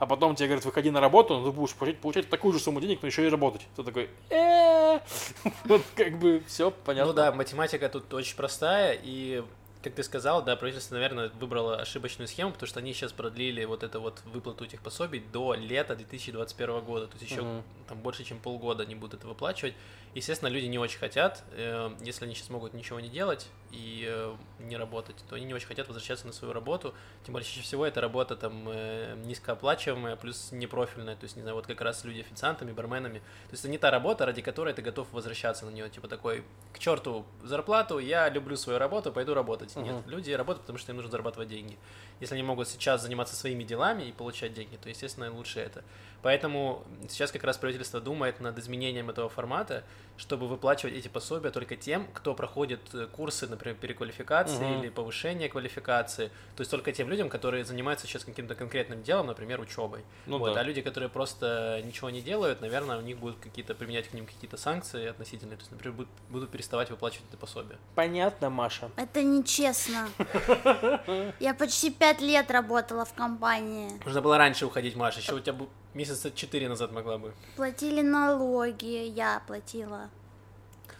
а 0.00 0.06
потом 0.06 0.34
тебе 0.34 0.48
говорят, 0.48 0.64
выходи 0.64 0.90
на 0.90 0.98
работу, 1.00 1.38
но 1.38 1.50
ты 1.50 1.56
будешь 1.56 1.74
получать, 1.74 2.00
получать 2.00 2.28
такую 2.30 2.54
же 2.54 2.58
сумму 2.58 2.80
денег, 2.80 3.00
но 3.02 3.06
еще 3.06 3.24
и 3.24 3.28
работать. 3.28 3.62
Ты 3.76 3.84
такой, 3.84 4.08
«Э, 4.30 4.98
вот 5.66 5.82
как 5.94 6.18
бы 6.18 6.42
все 6.46 6.70
понятно. 6.70 7.12
Ну 7.12 7.16
да, 7.16 7.32
математика 7.32 7.88
тут 7.90 8.12
очень 8.14 8.34
простая, 8.34 8.98
и, 9.02 9.44
как 9.82 9.94
ты 9.94 10.02
сказал, 10.02 10.42
да, 10.42 10.56
правительство, 10.56 10.94
наверное, 10.94 11.30
выбрало 11.38 11.76
ошибочную 11.76 12.28
схему, 12.28 12.50
потому 12.52 12.66
что 12.66 12.80
они 12.80 12.94
сейчас 12.94 13.12
продлили 13.12 13.62
вот 13.66 13.82
это 13.82 14.00
вот 14.00 14.22
выплату 14.24 14.64
этих 14.64 14.80
пособий 14.80 15.20
до 15.32 15.52
лета 15.52 15.94
2021 15.94 16.80
года, 16.80 17.06
то 17.06 17.18
есть 17.18 17.30
еще 17.30 17.42
Мгм. 17.42 17.62
там 17.86 17.98
больше, 17.98 18.24
чем 18.24 18.38
полгода 18.38 18.84
они 18.84 18.94
будут 18.94 19.20
это 19.20 19.28
выплачивать. 19.28 19.74
Естественно, 20.14 20.48
люди 20.48 20.66
не 20.66 20.78
очень 20.78 20.98
хотят, 20.98 21.44
э, 21.52 21.94
если 22.00 22.24
они 22.24 22.34
сейчас 22.34 22.50
могут 22.50 22.74
ничего 22.74 22.98
не 22.98 23.08
делать 23.08 23.48
и 23.70 24.04
э, 24.08 24.34
не 24.58 24.76
работать, 24.76 25.14
то 25.28 25.36
они 25.36 25.44
не 25.44 25.54
очень 25.54 25.68
хотят 25.68 25.86
возвращаться 25.86 26.26
на 26.26 26.32
свою 26.32 26.52
работу, 26.52 26.94
тем 27.24 27.32
более 27.34 27.46
чаще 27.46 27.60
всего 27.62 27.86
эта 27.86 28.00
работа 28.00 28.34
там 28.34 28.68
э, 28.68 29.14
низкооплачиваемая, 29.24 30.16
плюс 30.16 30.50
непрофильная, 30.50 31.14
то 31.14 31.24
есть, 31.24 31.36
не 31.36 31.42
знаю, 31.42 31.54
вот 31.54 31.68
как 31.68 31.80
раз 31.80 32.04
люди 32.04 32.20
официантами, 32.20 32.72
барменами, 32.72 33.18
то 33.20 33.52
есть 33.52 33.62
это 33.62 33.70
не 33.70 33.78
та 33.78 33.92
работа, 33.92 34.26
ради 34.26 34.42
которой 34.42 34.74
ты 34.74 34.82
готов 34.82 35.06
возвращаться 35.12 35.64
на 35.64 35.70
нее, 35.70 35.88
типа 35.88 36.08
такой, 36.08 36.42
к 36.72 36.80
черту 36.80 37.24
зарплату, 37.44 38.00
я 38.00 38.28
люблю 38.28 38.56
свою 38.56 38.80
работу, 38.80 39.12
пойду 39.12 39.32
работать. 39.34 39.76
Нет, 39.76 39.94
Мгм. 39.94 40.10
люди 40.10 40.32
работают, 40.32 40.62
потому 40.62 40.78
что 40.78 40.90
им 40.90 40.96
нужно 40.96 41.12
зарабатывать 41.12 41.48
деньги. 41.48 41.78
Если 42.18 42.34
они 42.34 42.42
могут 42.42 42.68
сейчас 42.68 43.02
заниматься 43.02 43.36
своими 43.36 43.62
делами 43.62 44.02
и 44.04 44.12
получать 44.12 44.54
деньги, 44.54 44.76
то, 44.76 44.88
естественно, 44.88 45.32
лучше 45.32 45.60
это. 45.60 45.84
Поэтому 46.22 46.84
сейчас 47.08 47.32
как 47.32 47.44
раз 47.44 47.56
правительство 47.56 48.00
думает 48.00 48.40
над 48.40 48.58
изменением 48.58 49.08
этого 49.10 49.28
формата, 49.28 49.84
чтобы 50.16 50.46
выплачивать 50.48 50.94
эти 50.94 51.08
пособия 51.08 51.50
только 51.50 51.76
тем, 51.76 52.06
кто 52.12 52.34
проходит 52.34 52.80
э, 52.92 53.06
курсы, 53.06 53.46
например, 53.46 53.76
переквалификации 53.76 54.64
Мгм. 54.64 54.80
или 54.82 54.88
повышения 54.90 55.48
квалификации. 55.48 56.28
То 56.56 56.60
есть 56.60 56.70
только 56.70 56.92
тем 56.92 57.08
людям, 57.08 57.30
которые 57.30 57.64
занимаются 57.64 58.06
сейчас 58.06 58.24
каким-то 58.24 58.54
конкретным 58.54 59.02
делом, 59.02 59.28
например, 59.28 59.60
учебой. 59.60 60.04
Ну 60.26 60.36
вот, 60.38 60.52
да. 60.54 60.60
А 60.60 60.62
люди, 60.62 60.82
которые 60.82 61.08
просто 61.08 61.80
ничего 61.84 62.10
не 62.10 62.20
делают, 62.20 62.60
наверное, 62.60 62.98
у 62.98 63.00
них 63.00 63.18
будут 63.18 63.38
какие-то 63.38 63.74
применять 63.74 64.08
к 64.08 64.12
ним 64.12 64.26
какие-то 64.26 64.58
санкции 64.58 65.06
относительные. 65.08 65.56
То 65.56 65.62
есть, 65.62 65.72
например, 65.72 65.96
будут, 65.96 66.10
будут 66.28 66.50
переставать 66.50 66.90
выплачивать 66.90 67.24
это 67.28 67.38
пособие. 67.38 67.78
Понятно, 67.94 68.50
Маша. 68.50 68.90
Это 68.96 69.22
нечестно. 69.22 70.08
Я 71.40 71.54
почти 71.54 71.90
пять 71.90 72.20
лет 72.20 72.50
работала 72.50 73.04
в 73.04 73.14
компании. 73.14 73.90
Нужно 74.04 74.20
было 74.20 74.36
раньше 74.38 74.66
уходить, 74.66 74.96
Маша. 74.96 75.20
Еще 75.20 75.34
у 75.34 75.40
тебя 75.40 75.54
месяца 75.94 76.30
четыре 76.30 76.68
назад 76.68 76.92
могла 76.92 77.18
бы. 77.18 77.34
Платили 77.56 78.02
налоги, 78.02 79.06
я 79.08 79.42
платила. 79.46 80.10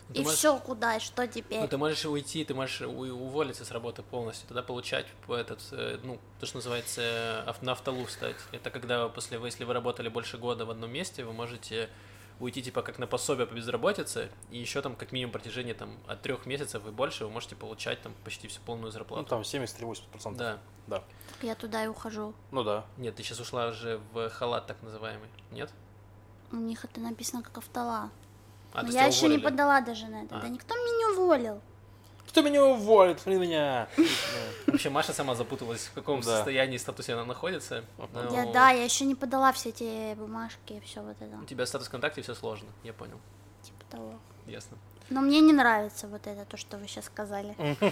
Ну, 0.08 0.14
И 0.16 0.22
можешь- 0.24 0.38
все 0.38 0.58
куда, 0.58 0.96
и 0.96 1.00
что 1.00 1.28
теперь? 1.28 1.60
Ну, 1.60 1.68
ты 1.68 1.78
можешь 1.78 2.04
уйти, 2.04 2.44
ты 2.44 2.52
можешь 2.52 2.80
уволиться 2.80 3.64
с 3.64 3.70
работы 3.70 4.02
полностью, 4.02 4.48
тогда 4.48 4.60
получать 4.62 5.06
по 5.26 5.36
этот, 5.36 5.60
э, 5.70 6.00
ну, 6.02 6.18
то, 6.40 6.46
что 6.46 6.56
называется, 6.56 7.00
э, 7.46 7.52
на 7.62 7.72
автолу 7.72 8.04
встать. 8.06 8.34
Это 8.50 8.70
когда 8.70 9.08
после, 9.08 9.38
вы- 9.38 9.46
если 9.48 9.62
вы 9.62 9.72
работали 9.72 10.08
больше 10.08 10.36
года 10.36 10.64
в 10.64 10.70
одном 10.70 10.90
месте, 10.90 11.24
вы 11.24 11.32
можете 11.32 11.88
уйти 12.40 12.60
типа 12.62 12.82
как 12.82 12.98
на 12.98 13.06
пособие 13.06 13.46
по 13.46 13.54
безработице, 13.54 14.30
и 14.50 14.58
еще 14.58 14.82
там 14.82 14.96
как 14.96 15.12
минимум 15.12 15.30
протяжении 15.30 15.74
там 15.74 15.90
от 16.08 16.22
трех 16.22 16.44
месяцев 16.46 16.84
и 16.86 16.90
больше 16.90 17.24
вы 17.26 17.30
можете 17.30 17.54
получать 17.54 18.02
там 18.02 18.12
почти 18.24 18.48
всю 18.48 18.60
полную 18.62 18.86
Ну, 18.86 18.90
зарплату. 18.92 19.26
там 19.28 19.44
73-80%. 19.44 20.38
Да. 20.38 20.58
Да. 20.88 21.04
Я 21.42 21.54
туда 21.54 21.84
и 21.84 21.88
ухожу. 21.88 22.34
Ну 22.50 22.62
да. 22.64 22.84
Нет, 22.96 23.14
ты 23.16 23.22
сейчас 23.22 23.40
ушла 23.40 23.68
уже 23.68 24.00
в 24.12 24.28
халат 24.30 24.66
так 24.66 24.82
называемый. 24.82 25.28
Нет? 25.50 25.70
У 26.52 26.56
них 26.56 26.84
это 26.84 27.00
написано 27.00 27.42
как 27.42 27.58
автола. 27.58 28.10
А, 28.72 28.82
Но 28.82 28.90
я 28.90 29.06
еще 29.06 29.28
не 29.28 29.38
подала 29.38 29.80
даже 29.80 30.06
на 30.06 30.24
это. 30.24 30.36
А. 30.38 30.40
Да 30.40 30.48
никто 30.48 30.74
меня 30.74 30.96
не 30.98 31.16
уволил. 31.16 31.60
Кто 32.28 32.42
меня 32.42 32.64
уволит? 32.64 33.26
На 33.26 33.32
меня. 33.32 33.88
Вообще 34.66 34.88
Маша 34.90 35.12
сама 35.12 35.34
запуталась, 35.34 35.86
в 35.86 35.92
каком 35.94 36.20
Да. 36.20 36.36
состоянии, 36.36 36.76
статусе 36.76 37.14
она 37.14 37.24
находится. 37.24 37.84
Но 38.12 38.30
Я, 38.32 38.52
да, 38.52 38.70
я 38.70 38.84
еще 38.84 39.04
не 39.04 39.16
подала 39.16 39.50
все 39.52 39.70
эти 39.70 40.14
бумажки 40.14 40.74
и 40.74 40.80
все 40.80 41.02
вот 41.02 41.16
это. 41.20 41.36
У 41.42 41.44
тебя 41.44 41.66
статус 41.66 41.88
ВКонтакте, 41.88 42.22
все 42.22 42.34
сложно, 42.34 42.68
я 42.84 42.92
понял. 42.92 43.18
Типа 43.62 43.84
того. 43.90 44.14
Ясно. 44.46 44.76
Но 45.10 45.20
мне 45.20 45.40
не 45.40 45.52
нравится 45.52 46.06
вот 46.06 46.26
это, 46.26 46.44
то, 46.44 46.56
что 46.56 46.76
вы 46.78 46.86
сейчас 46.86 47.06
сказали. 47.06 47.54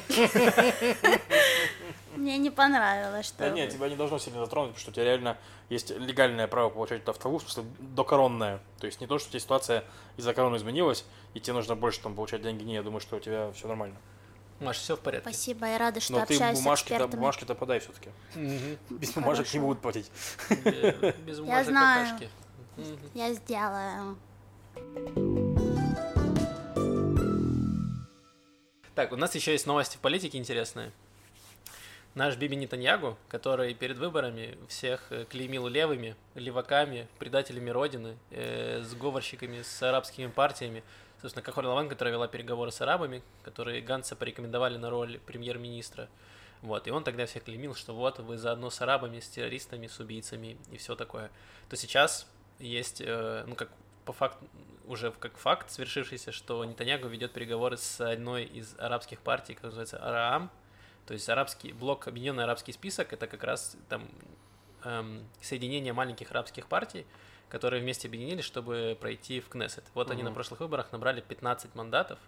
Мне 2.16 2.38
не 2.38 2.50
понравилось, 2.50 3.26
что... 3.26 3.38
Да 3.38 3.50
нет, 3.50 3.70
тебя 3.72 3.88
не 3.88 3.96
должно 3.96 4.18
сильно 4.18 4.40
затронуть, 4.40 4.70
потому 4.74 4.80
что 4.80 4.90
у 4.90 4.94
тебя 4.94 5.04
реально 5.04 5.36
есть 5.68 5.90
легальное 5.90 6.48
право 6.48 6.68
получать 6.70 7.06
автовуз, 7.06 7.44
в 7.44 7.50
смысле 7.50 7.70
докоронное. 7.80 8.60
То 8.80 8.86
есть 8.86 9.00
не 9.00 9.06
то, 9.06 9.18
что 9.18 9.28
у 9.28 9.30
тебя 9.30 9.40
ситуация 9.40 9.84
из-за 10.16 10.32
короны 10.34 10.56
изменилась, 10.56 11.04
и 11.34 11.40
тебе 11.40 11.54
нужно 11.54 11.76
больше 11.76 12.00
там 12.00 12.14
получать 12.14 12.42
деньги. 12.42 12.64
Не, 12.64 12.74
я 12.74 12.82
думаю, 12.82 13.00
что 13.00 13.16
у 13.16 13.20
тебя 13.20 13.52
все 13.52 13.68
нормально. 13.68 13.96
Маш, 14.60 14.78
все 14.78 14.96
в 14.96 15.00
порядке. 15.00 15.28
Спасибо, 15.30 15.66
я 15.66 15.78
рада, 15.78 16.00
что 16.00 16.14
Но 16.14 16.26
ты 16.26 16.34
общаюсь 16.34 16.58
с 16.58 16.66
экспертами. 16.66 17.10
бумажки-то 17.10 17.54
подай 17.54 17.78
все-таки. 17.78 18.10
Без 18.90 19.12
бумажек 19.12 19.52
не 19.54 19.60
будут 19.60 19.80
платить. 19.80 20.10
Бе- 20.64 21.14
Без 21.24 21.38
бумажек 21.38 21.66
знаю. 21.68 22.06
какашки. 22.06 22.30
Мгм. 22.76 22.98
Я 23.14 23.32
сделаю. 23.34 24.16
Так, 28.98 29.12
у 29.12 29.16
нас 29.16 29.32
еще 29.36 29.52
есть 29.52 29.64
новости 29.64 29.96
в 29.96 30.00
политике 30.00 30.38
интересные. 30.38 30.90
Наш 32.16 32.36
Биби 32.36 32.56
Нетаньягу, 32.56 33.16
который 33.28 33.72
перед 33.72 33.96
выборами 33.96 34.58
всех 34.66 35.12
э, 35.12 35.24
клеймил 35.24 35.68
левыми, 35.68 36.16
леваками, 36.34 37.06
предателями 37.20 37.70
Родины, 37.70 38.16
э, 38.32 38.82
сговорщиками 38.82 39.62
с 39.62 39.84
арабскими 39.84 40.26
партиями. 40.26 40.82
Собственно, 41.22 41.44
Кахоль 41.44 41.66
Лаван, 41.66 41.88
которая 41.88 42.12
вела 42.12 42.26
переговоры 42.26 42.72
с 42.72 42.80
арабами, 42.80 43.22
которые 43.44 43.82
Ганса 43.82 44.16
порекомендовали 44.16 44.78
на 44.78 44.90
роль 44.90 45.20
премьер-министра. 45.26 46.08
Вот, 46.62 46.88
и 46.88 46.90
он 46.90 47.04
тогда 47.04 47.26
всех 47.26 47.44
клеймил, 47.44 47.76
что 47.76 47.94
вот 47.94 48.18
вы 48.18 48.36
заодно 48.36 48.68
с 48.68 48.80
арабами, 48.80 49.20
с 49.20 49.28
террористами, 49.28 49.86
с 49.86 50.00
убийцами 50.00 50.58
и 50.72 50.76
все 50.76 50.96
такое. 50.96 51.30
То 51.68 51.76
сейчас 51.76 52.26
есть, 52.58 53.00
э, 53.00 53.44
ну 53.46 53.54
как 53.54 53.70
по 54.04 54.12
факту, 54.12 54.44
уже 54.88 55.12
как 55.12 55.36
факт 55.36 55.70
свершившийся, 55.70 56.32
что 56.32 56.64
Нетаньягу 56.64 57.08
ведет 57.08 57.32
переговоры 57.32 57.76
с 57.76 58.00
одной 58.00 58.44
из 58.44 58.74
арабских 58.78 59.20
партий, 59.20 59.54
которая 59.54 59.70
называется 59.78 59.98
Араам, 59.98 60.50
то 61.06 61.14
есть 61.14 61.28
арабский 61.28 61.72
блок, 61.72 62.08
объединенный 62.08 62.44
арабский 62.44 62.72
список, 62.72 63.12
это 63.12 63.26
как 63.26 63.42
раз 63.44 63.76
там 63.88 64.08
эм, 64.84 65.26
соединение 65.40 65.92
маленьких 65.92 66.30
арабских 66.30 66.66
партий, 66.66 67.06
которые 67.48 67.82
вместе 67.82 68.08
объединились, 68.08 68.44
чтобы 68.44 68.96
пройти 69.00 69.40
в 69.40 69.48
Кнессет. 69.48 69.84
Вот 69.94 70.10
они 70.10 70.22
на 70.22 70.32
прошлых 70.32 70.60
выборах 70.60 70.92
набрали 70.92 71.20
15 71.20 71.74
мандатов. 71.74 72.18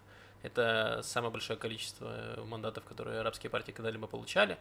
Это 0.43 1.01
самое 1.03 1.31
большое 1.31 1.57
количество 1.57 2.39
мандатов, 2.45 2.83
которые 2.83 3.19
арабские 3.19 3.49
партии 3.49 3.71
когда-либо 3.71 4.07
получали. 4.07 4.57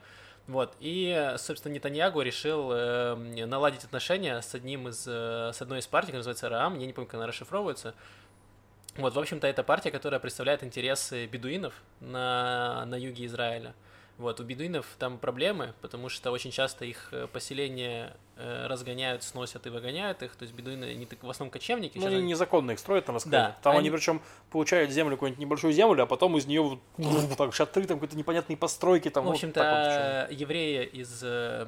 Вот. 0.47 0.75
И, 0.81 1.35
собственно, 1.39 1.73
Нетаньягу 1.73 2.21
решил 2.23 2.71
э, 2.73 3.47
наладить 3.47 3.85
отношения 3.85 4.41
с 4.41 4.55
одним 4.55 4.89
из, 4.89 5.07
э, 5.07 5.53
с 5.55 5.63
одной 5.63 5.79
из 5.79 5.87
партий, 5.87 6.09
которая 6.09 6.21
называется 6.21 6.49
Раам, 6.49 6.79
я 6.79 6.87
не 6.87 6.93
помню, 6.93 7.07
как 7.07 7.15
она 7.15 7.27
расшифровывается. 7.27 7.95
Вот, 8.97 9.15
в 9.15 9.19
общем-то, 9.19 9.47
это 9.47 9.63
партия, 9.63 9.91
которая 9.91 10.21
представляет 10.21 10.65
интересы 10.65 11.27
бедуинов 11.27 11.75
на, 12.01 12.85
на 12.87 12.97
юге 12.97 13.27
Израиля. 13.27 13.75
Вот, 14.21 14.39
у 14.39 14.45
бедуинов 14.45 14.87
там 14.99 15.17
проблемы, 15.17 15.73
потому 15.81 16.11
что 16.11 16.31
очень 16.31 16.51
часто 16.51 16.85
их 16.85 17.09
э, 17.11 17.27
поселения 17.27 18.15
э, 18.37 18.67
разгоняют, 18.67 19.23
сносят 19.23 19.67
и 19.67 19.71
выгоняют 19.71 20.23
их. 20.23 20.37
То 20.37 20.43
есть 20.43 20.55
бедуины, 20.55 20.85
они 20.85 21.07
так, 21.07 21.23
в 21.23 21.31
основном 21.31 21.51
кочевники. 21.51 21.97
Ну, 21.97 22.07
они 22.07 22.17
они- 22.17 22.27
незаконно 22.27 22.73
их 22.73 22.79
строят, 22.79 23.07
там 23.07 23.17
рассказать. 23.17 23.55
Да, 23.55 23.57
Там 23.63 23.73
они, 23.73 23.89
они- 23.89 23.91
причем 23.97 24.21
получают 24.51 24.91
землю, 24.91 25.17
какую-нибудь 25.17 25.41
небольшую 25.41 25.73
землю, 25.73 26.03
а 26.03 26.07
потом 26.07 26.37
из 26.37 26.45
нее 26.45 26.61
вот, 26.61 26.81
так 27.39 27.55
шатры, 27.55 27.87
там 27.87 27.99
какие-то 27.99 28.19
непонятные 28.19 28.59
постройки. 28.59 29.09
Там, 29.09 29.25
В 29.25 29.31
общем-то, 29.31 29.59
так 29.61 30.29
вот, 30.29 30.39
евреи 30.39 30.85
из 30.85 31.21
э, 31.23 31.67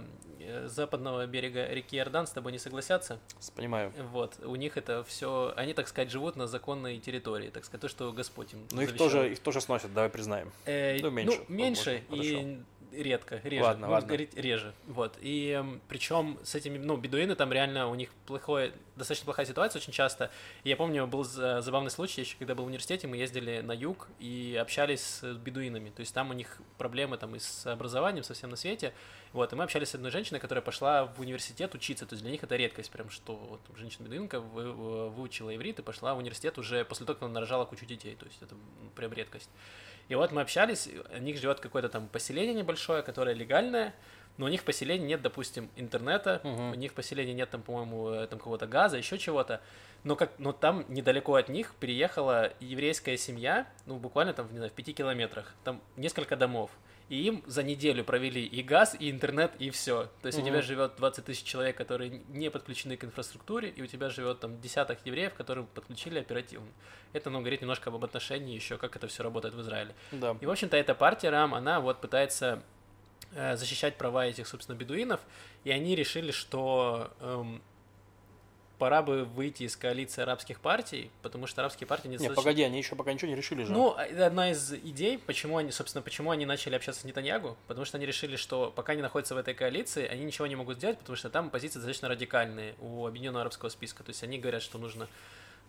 западного 0.65 1.27
берега 1.27 1.69
реки 1.69 1.97
Иордан 1.97 2.27
с 2.27 2.31
тобой 2.31 2.53
не 2.53 2.59
согласятся. 2.59 3.19
Понимаю. 3.55 3.93
Вот, 4.13 4.35
у 4.45 4.57
них 4.57 4.77
это 4.77 5.05
все, 5.05 5.53
они, 5.57 5.75
так 5.75 5.89
сказать, 5.89 6.11
живут 6.11 6.37
на 6.37 6.47
законной 6.47 6.99
территории, 6.99 7.51
так 7.51 7.65
сказать, 7.65 7.81
то, 7.83 7.89
что 7.89 8.13
Господь 8.13 8.53
им 8.53 8.67
Но 8.73 8.83
их 8.83 8.97
тоже, 8.97 9.33
их 9.33 9.39
тоже 9.41 9.61
сносят, 9.61 9.93
давай 9.93 10.11
признаем. 10.11 10.51
Э, 10.65 10.99
Ну, 11.01 11.11
меньше, 11.11 11.41
меньше 11.49 12.03
возможно, 12.09 12.33
и 12.33 12.63
редко, 12.93 13.41
реже. 13.45 13.63
Ладно, 13.65 13.87
Будем 13.87 13.93
ладно. 13.95 14.07
говорить 14.09 14.35
реже. 14.37 14.73
Вот. 14.87 15.17
И 15.21 15.63
причем 15.89 16.39
с 16.45 16.55
этими, 16.55 16.79
ну, 16.79 16.97
бедуины 16.97 17.35
там 17.35 17.53
реально 17.53 17.89
у 17.89 17.95
них 17.95 18.11
плохое, 18.27 18.73
достаточно 18.97 19.25
плохая 19.25 19.47
ситуация 19.47 19.81
очень 19.81 19.93
часто. 19.93 20.31
И 20.65 20.69
я 20.69 20.77
помню, 20.77 21.07
был 21.07 21.25
за- 21.25 21.61
забавный 21.61 21.91
случай, 21.91 22.21
еще 22.23 22.37
когда 22.39 22.55
был 22.55 22.65
в 22.65 22.67
университете, 22.69 23.07
мы 23.07 23.17
ездили 23.17 23.61
на 23.61 23.73
юг 23.73 24.09
и 24.19 24.57
общались 24.61 25.01
с 25.23 25.35
бедуинами. 25.35 25.91
То 25.91 26.01
есть 26.01 26.15
там 26.15 26.31
у 26.31 26.33
них 26.35 26.61
проблемы 26.79 27.17
там 27.17 27.35
и 27.35 27.39
с 27.39 27.67
образованием 27.67 28.25
совсем 28.25 28.51
на 28.51 28.57
свете. 28.57 28.93
Вот, 29.33 29.51
и 29.53 29.57
мы 29.57 29.65
общались 29.65 29.89
с 29.89 29.95
одной 29.95 30.11
женщиной, 30.11 30.41
которая 30.41 30.63
пошла 30.63 31.07
в 31.07 31.19
университет 31.21 31.75
учиться. 31.75 32.05
То 32.07 32.13
есть 32.15 32.23
для 32.23 32.31
них 32.33 32.43
это 32.43 32.55
редкость, 32.57 32.91
прям 32.91 33.09
что 33.09 33.35
вот 33.35 33.61
женщина-бедуинка 33.79 34.41
вы- 34.41 34.73
вы- 34.73 35.09
выучила 35.11 35.55
иврит 35.57 35.79
и 35.79 35.83
пошла 35.83 36.15
в 36.15 36.19
университет 36.19 36.59
уже 36.59 36.85
после 36.85 37.07
того, 37.07 37.15
как 37.15 37.23
она 37.23 37.33
нарожала 37.35 37.65
кучу 37.65 37.87
детей. 37.87 38.15
То 38.15 38.27
есть 38.27 38.43
это 38.43 38.55
прям 38.95 39.13
редкость. 39.13 39.49
И 40.09 40.15
вот 40.15 40.33
мы 40.33 40.41
общались, 40.43 40.89
у 41.15 41.19
них 41.19 41.39
живет 41.41 41.61
какое-то 41.61 41.89
там 41.89 42.09
поселение 42.09 42.55
небольшое, 42.55 43.03
которое 43.03 43.35
легальное, 43.35 43.95
но 44.39 44.47
у 44.47 44.49
них 44.49 44.63
в 44.63 44.65
поселении 44.65 45.07
нет, 45.07 45.23
допустим, 45.23 45.71
интернета, 45.77 46.41
Мгм. 46.43 46.71
у 46.71 46.75
них 46.75 46.93
в 46.93 46.95
поселении 46.95 47.33
нет 47.35 47.51
там, 47.51 47.63
по-моему, 47.63 48.09
э, 48.11 48.27
там 48.27 48.39
какого-то 48.39 48.67
газа, 48.67 48.97
еще 48.97 49.19
чего-то. 49.19 49.61
Но, 50.05 50.17
как, 50.17 50.33
но 50.39 50.53
там 50.53 50.85
недалеко 50.89 51.35
от 51.35 51.49
них 51.49 51.75
переехала 51.79 52.53
еврейская 52.61 53.17
семья, 53.17 53.67
ну, 53.87 53.97
буквально 53.99 54.33
там, 54.33 54.49
не 54.51 54.57
знаю, 54.57 54.71
в 54.71 54.75
пяти 54.75 54.93
километрах, 54.95 55.55
там 55.65 55.81
несколько 55.97 56.37
домов. 56.37 56.71
И 57.13 57.25
им 57.25 57.43
за 57.47 57.63
неделю 57.63 58.05
провели 58.05 58.43
и 58.43 58.63
газ, 58.63 58.97
и 58.99 59.11
интернет, 59.11 59.53
и 59.59 59.69
все. 59.69 60.09
То 60.23 60.29
есть 60.29 60.39
у 60.39 60.43
тебя 60.43 60.63
живет 60.63 60.97
20 60.97 61.27
тысяч 61.27 61.45
человек, 61.45 61.77
которые 61.77 62.23
не 62.29 62.51
подключены 62.51 62.97
к 62.97 63.05
инфраструктуре, 63.05 63.69
и 63.69 63.83
у 63.83 63.87
тебя 63.87 64.09
живет 64.09 64.41
там 64.41 64.59
десяток 64.63 65.05
евреев, 65.05 65.35
которым 65.35 65.67
подключили 65.67 66.19
оперативно. 66.19 66.69
Это, 67.13 67.29
ну, 67.29 67.41
говорит 67.41 67.61
немножко 67.61 67.91
об 67.91 68.03
отношении 68.03 68.55
еще, 68.55 68.79
как 68.79 68.97
это 68.97 69.09
все 69.09 69.23
работает 69.23 69.55
в 69.55 69.61
Израиле. 69.61 69.95
Да. 70.11 70.39
И, 70.41 70.47
в 70.47 70.51
общем-то, 70.51 70.75
эта 70.75 70.95
партия 70.95 71.29
РАМ, 71.29 71.55
она 71.55 71.81
вот 71.81 72.01
пытается 72.01 72.63
э, 73.35 73.57
защищать 73.57 73.99
права 73.99 74.25
этих, 74.25 74.49
собственно, 74.49 74.75
бедуинов, 74.75 75.21
и 75.65 75.71
они 75.71 75.95
решили, 75.95 76.31
что 76.31 77.13
эм, 77.21 77.61
пора 78.83 79.01
бы 79.01 79.23
выйти 79.23 79.63
из 79.63 79.77
коалиции 79.77 80.23
арабских 80.23 80.59
партий, 80.59 81.13
потому 81.23 81.47
что 81.47 81.61
арабские 81.61 81.87
партии 81.87 82.09
Не, 82.09 82.15
недостаточно... 82.15 82.43
погоди, 82.43 82.63
они 82.65 82.79
еще 82.79 82.97
пока 82.97 83.13
ничего 83.13 83.31
не 83.31 83.37
решили 83.37 83.63
же. 83.63 83.71
Ну, 83.71 83.95
это 83.95 84.27
одна 84.27 84.51
из 84.51 84.73
идей, 84.73 85.19
почему 85.19 85.59
они, 85.59 85.71
собственно, 85.71 86.03
почему 86.03 86.33
они 86.33 86.47
начали 86.47 86.75
общаться 86.75 87.03
с 87.03 87.05
Нетаньягу, 87.05 87.57
потому 87.69 87.85
что 87.85 87.97
они 87.97 88.07
решили, 88.07 88.35
что 88.35 88.73
пока 88.75 88.95
они 88.95 89.03
находятся 89.03 89.37
в 89.37 89.39
этой 89.39 89.55
коалиции, 89.55 90.05
они 90.09 90.25
ничего 90.25 90.49
не 90.49 90.57
могут 90.57 90.79
сделать, 90.79 90.99
потому 90.99 91.15
что 91.15 91.31
там 91.31 91.49
позиции 91.51 91.79
достаточно 91.79 92.09
радикальные 92.09 92.75
у 92.81 93.07
Объединенного 93.07 93.43
Арабского 93.43 93.69
списка. 93.69 94.03
То 94.03 94.11
есть 94.11 94.25
они 94.25 94.39
говорят, 94.39 94.63
что 94.63 94.79
нужно 94.79 95.07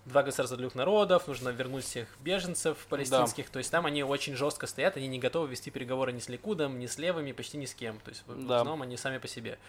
два 0.06 0.24
государства 0.24 0.58
двух 0.58 0.74
народов, 0.74 1.28
нужно 1.28 1.50
вернуть 1.50 1.84
всех 1.84 2.08
беженцев 2.20 2.78
палестинских. 2.90 3.48
То 3.52 3.60
есть 3.60 3.70
там 3.70 3.86
они 3.86 4.04
очень 4.04 4.36
жестко 4.36 4.66
стоят, 4.66 4.98
они 4.98 5.06
не 5.06 5.20
готовы 5.20 5.50
вести 5.50 5.70
переговоры 5.70 6.14
ни 6.14 6.20
с 6.20 6.30
Ликудом, 6.30 6.80
ни 6.80 6.88
с 6.88 6.98
левыми, 6.98 7.32
почти 7.32 7.58
ни 7.58 7.66
с 7.66 7.76
кем. 7.76 8.00
То 8.00 8.10
есть 8.10 8.24
в 8.26 8.34
в 8.34 8.48
Да. 8.48 8.56
основном 8.56 8.82
они 8.82 8.98
сами 8.98 9.20
по 9.20 9.28
себе. 9.28 9.60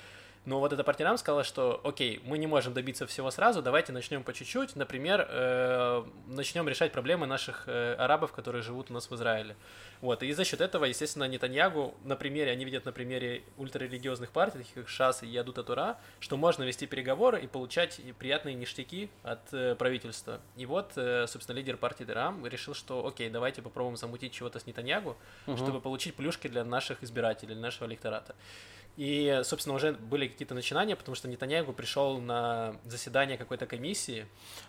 Но 0.47 0.61
вот 0.61 0.73
эта 0.75 0.85
партия 0.85 1.05
нам 1.05 1.17
сказала, 1.17 1.43
что 1.43 1.81
окей, 1.85 2.21
мы 2.25 2.37
не 2.37 2.47
можем 2.47 2.75
добиться 2.75 3.07
всего 3.07 3.31
сразу, 3.31 3.63
давайте 3.63 3.93
начнем 3.93 4.23
по 4.23 4.35
чуть-чуть. 4.35 4.77
Например, 4.77 5.27
э, 5.27 6.05
начнем 6.27 6.69
решать 6.69 6.93
проблемы 6.93 7.27
наших 7.27 7.65
э, 7.67 7.95
арабов, 7.95 8.33
которые 8.33 8.63
живут 8.63 8.91
у 8.91 8.95
нас 8.95 9.09
в 9.11 9.15
Израиле. 9.15 9.57
Вот, 10.03 10.23
и 10.23 10.31
за 10.33 10.45
счет 10.45 10.61
этого, 10.61 10.85
естественно, 10.85 11.25
Нетаньягу 11.25 11.95
на 12.05 12.15
примере, 12.15 12.51
они 12.53 12.67
видят 12.67 12.85
на 12.85 12.93
примере 12.93 13.43
ультрарелигиозных 13.57 14.33
партий, 14.33 14.59
таких 14.59 14.75
как 14.75 14.89
ШАС 14.89 15.23
и 15.23 15.27
Ядута 15.29 15.63
Тура, 15.63 15.97
что 16.21 16.37
можно 16.37 16.63
вести 16.65 16.87
переговоры 16.87 17.41
и 17.41 17.47
получать 17.47 17.99
приятные 18.19 18.55
ништяки 18.55 19.09
от 19.23 19.41
э, 19.55 19.75
правительства. 19.77 20.41
И 20.57 20.67
вот, 20.67 20.93
э, 20.97 21.27
собственно, 21.27 21.57
лидер 21.57 21.79
партии 21.79 22.05
Дерам 22.05 22.47
решил, 22.47 22.75
что 22.75 23.07
окей, 23.07 23.31
давайте 23.31 23.63
попробуем 23.63 23.97
замутить 23.97 24.33
чего-то 24.35 24.59
с 24.61 24.67
Нетаньягу, 24.67 25.17
Мгм. 25.47 25.57
чтобы 25.57 25.81
получить 25.81 26.15
плюшки 26.17 26.49
для 26.49 26.65
наших 26.65 27.03
избирателей, 27.03 27.55
для 27.55 27.63
нашего 27.63 27.87
электората. 27.89 28.35
И, 28.97 29.41
собственно, 29.45 29.75
уже 29.75 29.93
были 29.93 30.29
какие-то 30.29 30.55
начинания, 30.55 30.95
потому 30.95 31.17
что 31.17 31.27
Нетаньягу 31.29 31.73
пришел 31.73 32.19
на 32.19 32.77
заседание 32.85 33.37
какой-то 33.37 33.67
комиссии. 33.67 34.27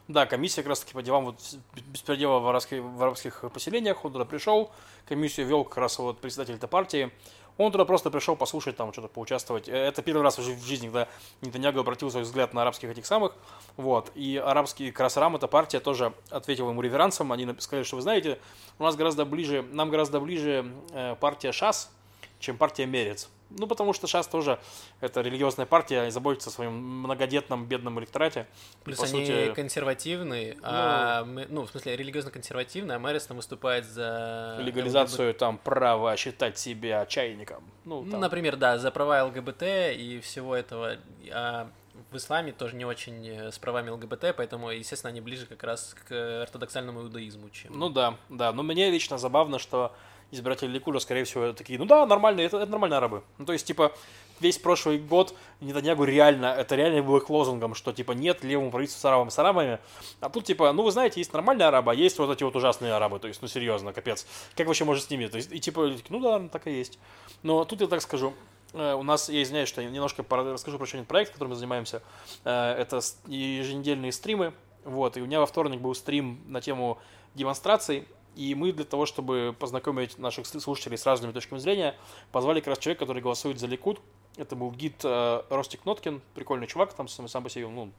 Да, 0.07 0.25
комиссия 0.25 0.61
как 0.61 0.69
раз 0.69 0.79
таки 0.79 0.93
по 0.93 1.03
делам 1.03 1.25
вот 1.25 1.39
беспредела 1.87 2.39
в, 2.39 2.47
арабских, 2.47 2.81
в 2.81 3.03
арабских 3.03 3.45
поселениях, 3.53 4.03
он 4.03 4.13
туда 4.13 4.25
пришел, 4.25 4.71
комиссию 5.07 5.45
вел 5.45 5.63
как 5.63 5.77
раз 5.77 5.99
вот 5.99 6.19
председатель 6.19 6.55
этой 6.55 6.67
партии, 6.67 7.11
он 7.57 7.71
туда 7.71 7.85
просто 7.85 8.09
пришел 8.09 8.35
послушать, 8.35 8.75
там 8.75 8.91
что-то 8.91 9.07
поучаствовать. 9.07 9.69
Э, 9.69 9.87
Это 9.87 10.01
первый 10.01 10.23
раз 10.23 10.39
уже 10.39 10.53
в 10.53 10.65
жизни, 10.65 10.87
когда 10.87 11.07
Нетаньягу 11.41 11.79
обратил 11.79 12.09
свой 12.09 12.23
взгляд 12.23 12.53
на 12.53 12.63
арабских 12.63 12.89
этих 12.89 13.05
самых, 13.05 13.33
вот, 13.77 14.11
и 14.15 14.41
арабский, 14.43 14.93
Арам, 14.97 15.35
эта 15.35 15.47
партия 15.47 15.79
тоже 15.79 16.13
ответила 16.31 16.69
ему 16.71 16.81
реверансом, 16.81 17.31
они 17.31 17.47
сказали, 17.59 17.83
что 17.83 17.97
вы 17.97 18.01
знаете, 18.01 18.39
у 18.79 18.83
нас 18.83 18.95
гораздо 18.95 19.23
ближе, 19.25 19.63
нам 19.71 19.89
гораздо 19.89 20.19
ближе 20.19 20.73
э, 20.91 21.15
партия 21.19 21.51
ШАС, 21.51 21.91
чем 22.39 22.57
партия 22.57 22.85
Мерец. 22.85 23.29
Ну, 23.51 23.67
потому 23.67 23.93
что 23.93 24.07
ШАС 24.07 24.27
тоже 24.27 24.59
это 25.01 25.21
религиозная 25.21 25.65
партия 25.65 26.07
и 26.07 26.11
заботится 26.11 26.49
о 26.49 26.53
своем 26.53 26.73
многодетном 26.73 27.65
бедном 27.67 27.99
электорате. 27.99 28.47
И, 28.81 28.85
Плюс 28.85 28.97
по 28.99 29.05
они 29.05 29.25
сути, 29.25 29.53
консервативные, 29.53 30.57
а 30.61 31.23
мы- 31.25 31.45
ну, 31.49 31.65
в 31.65 31.69
смысле, 31.69 31.95
религиозно-консервативные, 31.95 32.95
а 32.95 32.99
Мэрис 32.99 33.25
там 33.27 33.37
выступает 33.37 33.85
за... 33.85 34.57
легализацию 34.59 35.33
там 35.33 35.57
права 35.57 36.15
считать 36.17 36.57
себя 36.57 37.05
чайником. 37.05 37.63
Ну, 37.85 38.01
Ну, 38.03 38.11
там. 38.11 38.19
например, 38.21 38.55
да, 38.57 38.77
за 38.77 38.91
права 38.91 39.23
ЛГБТ 39.25 39.63
и 39.95 40.19
всего 40.23 40.55
этого. 40.55 40.97
А 41.31 41.69
в 42.11 42.17
исламе 42.17 42.51
тоже 42.51 42.75
не 42.75 42.85
очень 42.85 43.27
э, 43.27 43.51
с 43.51 43.59
правами 43.59 43.89
ЛГБТ, 43.89 44.35
поэтому, 44.35 44.69
естественно, 44.71 45.09
они 45.11 45.21
ближе 45.21 45.45
как 45.45 45.63
раз 45.63 45.95
к 46.07 46.41
ортодоксальному 46.43 47.01
иудаизму, 47.03 47.49
чем... 47.49 47.77
Ну 47.77 47.89
да, 47.89 48.15
да. 48.29 48.51
Но 48.53 48.63
мне 48.63 48.89
лично 48.89 49.17
забавно, 49.17 49.59
что 49.59 49.93
избиратели 50.35 50.69
Ликуда, 50.69 50.99
скорее 50.99 51.23
всего, 51.23 51.53
такие, 51.53 51.79
ну 51.79 51.85
да, 51.85 52.05
нормальные, 52.05 52.45
это, 52.47 52.57
это 52.57 52.71
нормальные 52.71 52.97
арабы. 52.97 53.23
Ну 53.37 53.45
то 53.45 53.53
есть, 53.53 53.65
типа, 53.65 53.91
весь 54.39 54.57
прошлый 54.57 54.99
год 54.99 55.35
Нетаньягу 55.61 56.03
реально, 56.03 56.47
это 56.47 56.75
реально 56.75 57.01
было 57.01 57.17
их 57.17 57.29
лозунгом, 57.29 57.75
что, 57.75 57.93
типа, 57.93 58.11
нет 58.11 58.43
левому 58.43 58.71
правительству 58.71 59.01
с 59.01 59.05
арабами, 59.05 59.29
с 59.29 59.39
арабами. 59.39 59.79
А 60.19 60.29
тут, 60.29 60.45
типа, 60.45 60.71
ну 60.73 60.83
вы 60.83 60.91
знаете, 60.91 61.19
есть 61.19 61.33
нормальные 61.33 61.67
арабы, 61.67 61.91
а 61.91 61.95
есть 61.95 62.17
вот 62.19 62.31
эти 62.31 62.43
вот 62.43 62.55
ужасные 62.55 62.93
арабы. 62.93 63.19
То 63.19 63.27
есть, 63.27 63.41
ну 63.41 63.47
серьезно, 63.47 63.93
капец. 63.93 64.27
Как 64.55 64.67
вообще 64.67 64.85
может 64.85 65.05
с 65.05 65.09
ними? 65.09 65.27
То 65.27 65.37
есть, 65.37 65.51
и 65.51 65.59
типа, 65.59 65.91
ну 66.09 66.19
да, 66.19 66.47
так 66.49 66.67
и 66.67 66.71
есть. 66.71 66.99
Но 67.43 67.65
тут 67.65 67.81
я 67.81 67.87
так 67.87 68.01
скажу, 68.01 68.33
э, 68.73 68.93
у 68.93 69.03
нас, 69.03 69.29
я 69.29 69.41
извиняюсь, 69.41 69.69
что 69.69 69.81
я 69.81 69.89
немножко 69.89 70.25
расскажу 70.29 70.77
про 70.77 70.85
один 70.85 71.05
проект, 71.05 71.31
которым 71.31 71.51
мы 71.51 71.55
занимаемся. 71.55 72.01
Э, 72.43 72.73
Это 72.73 72.99
еженедельные 73.27 74.11
стримы. 74.11 74.53
Вот, 74.83 75.17
и 75.17 75.21
у 75.21 75.25
меня 75.25 75.39
во 75.39 75.47
вторник 75.47 75.81
был 75.81 75.95
стрим 75.95 76.39
на 76.47 76.61
тему 76.61 76.99
демонстраций. 77.33 78.07
И 78.35 78.53
мы 78.55 78.71
для 78.71 78.85
того, 78.85 79.05
чтобы 79.05 79.55
познакомить 79.57 80.17
наших 80.17 80.45
слушателей 80.45 80.97
с 80.97 81.05
разными 81.05 81.31
точками 81.31 81.59
зрения, 81.59 81.95
позвали 82.31 82.59
как 82.59 82.67
раз 82.67 82.79
человека, 82.79 83.05
который 83.05 83.21
голосует 83.21 83.59
за 83.59 83.67
Ликуд. 83.67 84.01
Это 84.37 84.55
был 84.55 84.71
гид 84.71 84.95
э, 85.03 85.41
Ростик 85.49 85.85
Ноткин, 85.85 86.21
прикольный 86.33 86.67
чувак, 86.67 86.93
там 86.93 87.07
сам, 87.07 87.27
сам 87.29 87.43
по 87.43 87.49
себе, 87.49 87.67
ну, 87.67 87.91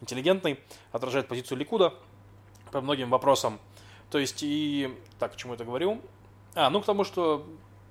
интеллигентный, 0.00 0.58
отражает 0.90 1.28
позицию 1.28 1.58
Ликуда 1.58 1.94
по 2.72 2.80
многим 2.80 3.10
вопросам. 3.10 3.60
То 4.10 4.18
есть 4.18 4.42
и... 4.42 4.92
Так, 5.18 5.34
к 5.34 5.36
чему 5.36 5.54
это 5.54 5.64
говорил? 5.64 6.00
А, 6.54 6.70
ну 6.70 6.80
к 6.80 6.84
тому, 6.84 7.04
что 7.04 7.46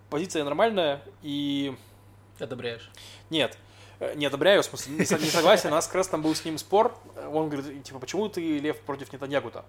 позиция 0.09 0.43
нормальная, 0.43 1.01
и 1.21 1.75
Одобряешь. 2.39 2.91
нет, 3.29 3.57
э, 3.99 4.13
не 4.15 4.25
одобряю, 4.25 4.61
в 4.61 4.65
смысле, 4.65 4.95
не, 4.97 5.05
со- 5.05 5.17
не 5.17 5.27
согласен. 5.29 5.69
У 5.69 5.75
нас 5.75 5.85
как 5.87 5.95
раз 5.95 6.07
там 6.09 6.21
был 6.21 6.35
с 6.35 6.43
ним 6.43 6.57
спор. 6.57 6.97
Он 7.15 7.49
говорит, 7.49 7.83
типа, 7.83 7.99
почему 7.99 8.27
ты, 8.27 8.59
Лев, 8.59 8.79
против 8.81 9.13
Нетаньягу-то? 9.13 9.63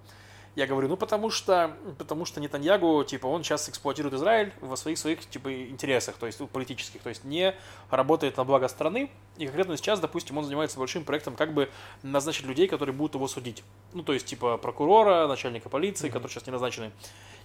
Я 0.56 0.66
говорю, 0.66 0.88
ну 0.88 0.96
потому 0.96 1.28
что, 1.28 1.76
потому 1.98 2.24
что 2.24 2.40
Нетаньягу, 2.40 3.04
типа, 3.04 3.26
он 3.26 3.44
сейчас 3.44 3.68
эксплуатирует 3.68 4.14
Израиль 4.14 4.54
во 4.62 4.74
своих 4.78 4.96
своих 4.96 5.20
типа 5.28 5.52
интересах, 5.52 6.16
то 6.16 6.24
есть 6.24 6.40
ну, 6.40 6.46
политических, 6.46 7.02
то 7.02 7.10
есть 7.10 7.24
не 7.24 7.54
работает 7.90 8.38
на 8.38 8.44
благо 8.44 8.66
страны. 8.68 9.10
И 9.36 9.44
конкретно 9.44 9.76
сейчас, 9.76 10.00
допустим, 10.00 10.38
он 10.38 10.44
занимается 10.44 10.78
большим 10.78 11.04
проектом, 11.04 11.36
как 11.36 11.52
бы 11.52 11.68
назначить 12.02 12.46
людей, 12.46 12.68
которые 12.68 12.94
будут 12.94 13.16
его 13.16 13.28
судить. 13.28 13.62
Ну, 13.92 14.02
то 14.02 14.14
есть, 14.14 14.24
типа, 14.24 14.56
прокурора, 14.56 15.28
начальника 15.28 15.68
полиции, 15.68 16.08
которые 16.08 16.30
сейчас 16.30 16.46
не 16.46 16.52
назначены. 16.52 16.90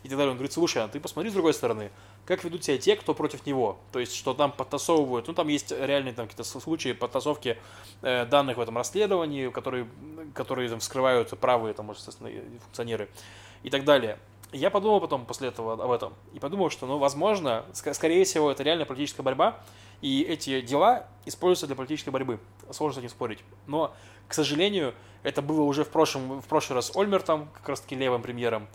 И 0.04 0.10
так 0.10 0.18
далее. 0.18 0.32
Он 0.32 0.38
говорит, 0.38 0.54
слушай, 0.54 0.84
а 0.84 0.88
ты 0.88 1.00
посмотри 1.00 1.30
с 1.30 1.34
другой 1.34 1.54
стороны, 1.54 1.92
как 2.26 2.44
ведут 2.44 2.64
себя 2.64 2.78
те, 2.78 2.96
кто 2.96 3.14
против 3.14 3.46
него. 3.46 3.78
То 3.92 4.00
есть, 4.00 4.16
что 4.16 4.34
там 4.34 4.52
подтасовывают. 4.52 5.28
Ну, 5.28 5.34
там 5.34 5.48
есть 5.48 5.72
реальные 5.72 6.14
там 6.14 6.28
какие-то 6.28 6.44
случаи 6.44 6.94
подтасовки 6.94 7.58
э, 8.02 8.26
данных 8.26 8.58
в 8.58 8.62
этом 8.62 8.78
расследовании, 8.78 9.50
которые, 9.50 9.88
которые 10.34 10.70
там, 10.70 10.80
вскрывают 10.80 11.30
правые, 11.40 11.74
там, 11.74 11.92
естественно, 11.92 12.30
функционеры 12.64 13.10
и 13.64 13.70
так 13.70 13.84
далее. 13.84 14.18
Я 14.52 14.70
подумал 14.70 15.00
потом 15.00 15.26
после 15.26 15.48
этого 15.48 15.74
об 15.82 15.92
этом 15.92 16.14
и 16.34 16.40
подумал, 16.40 16.70
что, 16.70 16.86
ну, 16.86 16.98
возможно, 16.98 17.64
ск- 17.72 17.94
скорее 17.94 18.26
всего, 18.26 18.52
это 18.52 18.64
реально 18.64 18.86
политическая 18.86 19.24
борьба, 19.24 19.62
и 20.02 20.24
эти 20.24 20.60
дела 20.62 21.08
используются 21.26 21.68
для 21.68 21.76
политической 21.76 22.10
борьбы. 22.10 22.40
Сложно 22.72 22.96
с 22.96 23.00
этим 23.00 23.10
спорить. 23.10 23.40
Но, 23.68 23.94
к 24.28 24.34
сожалению, 24.34 24.94
это 25.24 25.42
было 25.42 25.62
уже 25.62 25.86
в 25.86 25.90
прошлом, 25.90 26.42
в 26.42 26.48
прошлый 26.48 26.76
раз 26.76 26.92
Ольмертом, 26.96 27.48
как 27.54 27.70
раз 27.70 27.82
таки 27.82 27.96
левым 27.96 28.22
премьером. 28.22 28.68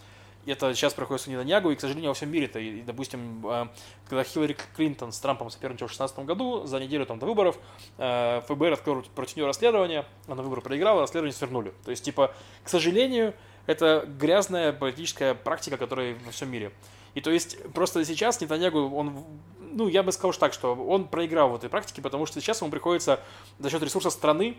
Это 0.47 0.73
сейчас 0.75 0.95
проходит 0.95 1.23
с 1.23 1.27
Нетаньягу, 1.27 1.71
и, 1.71 1.75
к 1.75 1.81
сожалению, 1.81 2.11
во 2.11 2.15
всем 2.15 2.31
мире-то, 2.31 2.59
и, 2.59 2.83
допустим, 2.83 3.45
э, 3.47 3.67
когда 4.09 4.23
Хиллари 4.23 4.57
Клинтон 4.77 5.13
с 5.13 5.19
Трампом 5.19 5.51
соперничал 5.51 5.89
в 5.89 5.91
2016 5.91 6.19
году, 6.21 6.65
за 6.67 6.79
неделю 6.79 7.05
там 7.05 7.19
до 7.19 7.27
выборов, 7.27 7.59
э, 7.99 8.41
ФБР 8.47 8.75
открыл 8.75 9.03
против 9.15 9.37
нее 9.37 9.47
расследование, 9.47 10.07
она 10.29 10.43
выборы 10.43 10.61
проиграла, 10.61 11.01
расследование 11.01 11.35
свернули. 11.35 11.75
То 11.85 11.91
есть, 11.91 12.05
типа, 12.05 12.33
к 12.63 12.69
сожалению, 12.69 13.35
это 13.67 14.05
грязная 14.07 14.73
политическая 14.73 15.35
практика, 15.35 15.77
которая 15.77 16.17
во 16.25 16.31
всем 16.31 16.51
мире. 16.51 16.73
И 17.15 17.21
то 17.21 17.31
есть 17.31 17.59
просто 17.73 18.05
сейчас 18.05 18.41
Нетаньягу, 18.41 18.95
он, 18.95 19.25
ну, 19.59 19.89
я 19.89 20.03
бы 20.03 20.13
сказал 20.13 20.33
так, 20.35 20.53
что 20.53 20.75
он 20.75 21.09
проиграл 21.09 21.49
в 21.51 21.57
этой 21.57 21.69
практике, 21.69 22.03
потому 22.03 22.27
что 22.27 22.41
сейчас 22.41 22.61
ему 22.61 22.71
приходится 22.71 23.21
за 23.59 23.71
счет 23.71 23.83
ресурсов 23.83 24.13
страны 24.13 24.57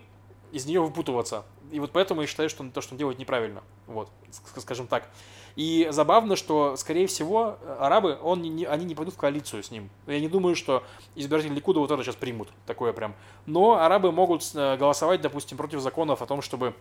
из 0.52 0.66
нее 0.66 0.82
выпутываться. 0.82 1.46
И 1.72 1.80
вот 1.80 1.92
поэтому 1.92 2.22
я 2.22 2.28
считаю, 2.28 2.50
что 2.50 2.68
то, 2.70 2.82
что 2.82 2.94
он 2.94 2.98
делает, 2.98 3.20
неправильно. 3.20 3.64
Вот, 3.88 4.10
ск- 4.30 4.60
скажем 4.60 4.88
так. 4.88 5.10
И 5.56 5.88
забавно, 5.90 6.36
что, 6.36 6.76
скорее 6.76 7.08
всего, 7.08 7.58
арабы, 7.80 8.18
он 8.22 8.42
не, 8.42 8.66
они 8.66 8.86
не 8.86 8.94
пойдут 8.94 9.16
в 9.16 9.18
коалицию 9.18 9.64
с 9.64 9.72
ним. 9.72 9.90
Я 10.06 10.20
не 10.20 10.28
думаю, 10.28 10.56
что 10.56 10.84
избиратели 11.16 11.54
Ликуда 11.54 11.80
вот 11.80 11.90
это 11.90 12.04
сейчас 12.04 12.16
примут, 12.16 12.50
такое 12.68 12.94
прям. 12.94 13.16
Но 13.48 13.74
арабы 13.74 14.12
могут 14.12 14.44
э, 14.54 14.78
голосовать, 14.78 15.22
допустим, 15.22 15.58
против 15.58 15.80
законов 15.80 16.22
о 16.22 16.28
том, 16.28 16.42
чтобы 16.44 16.76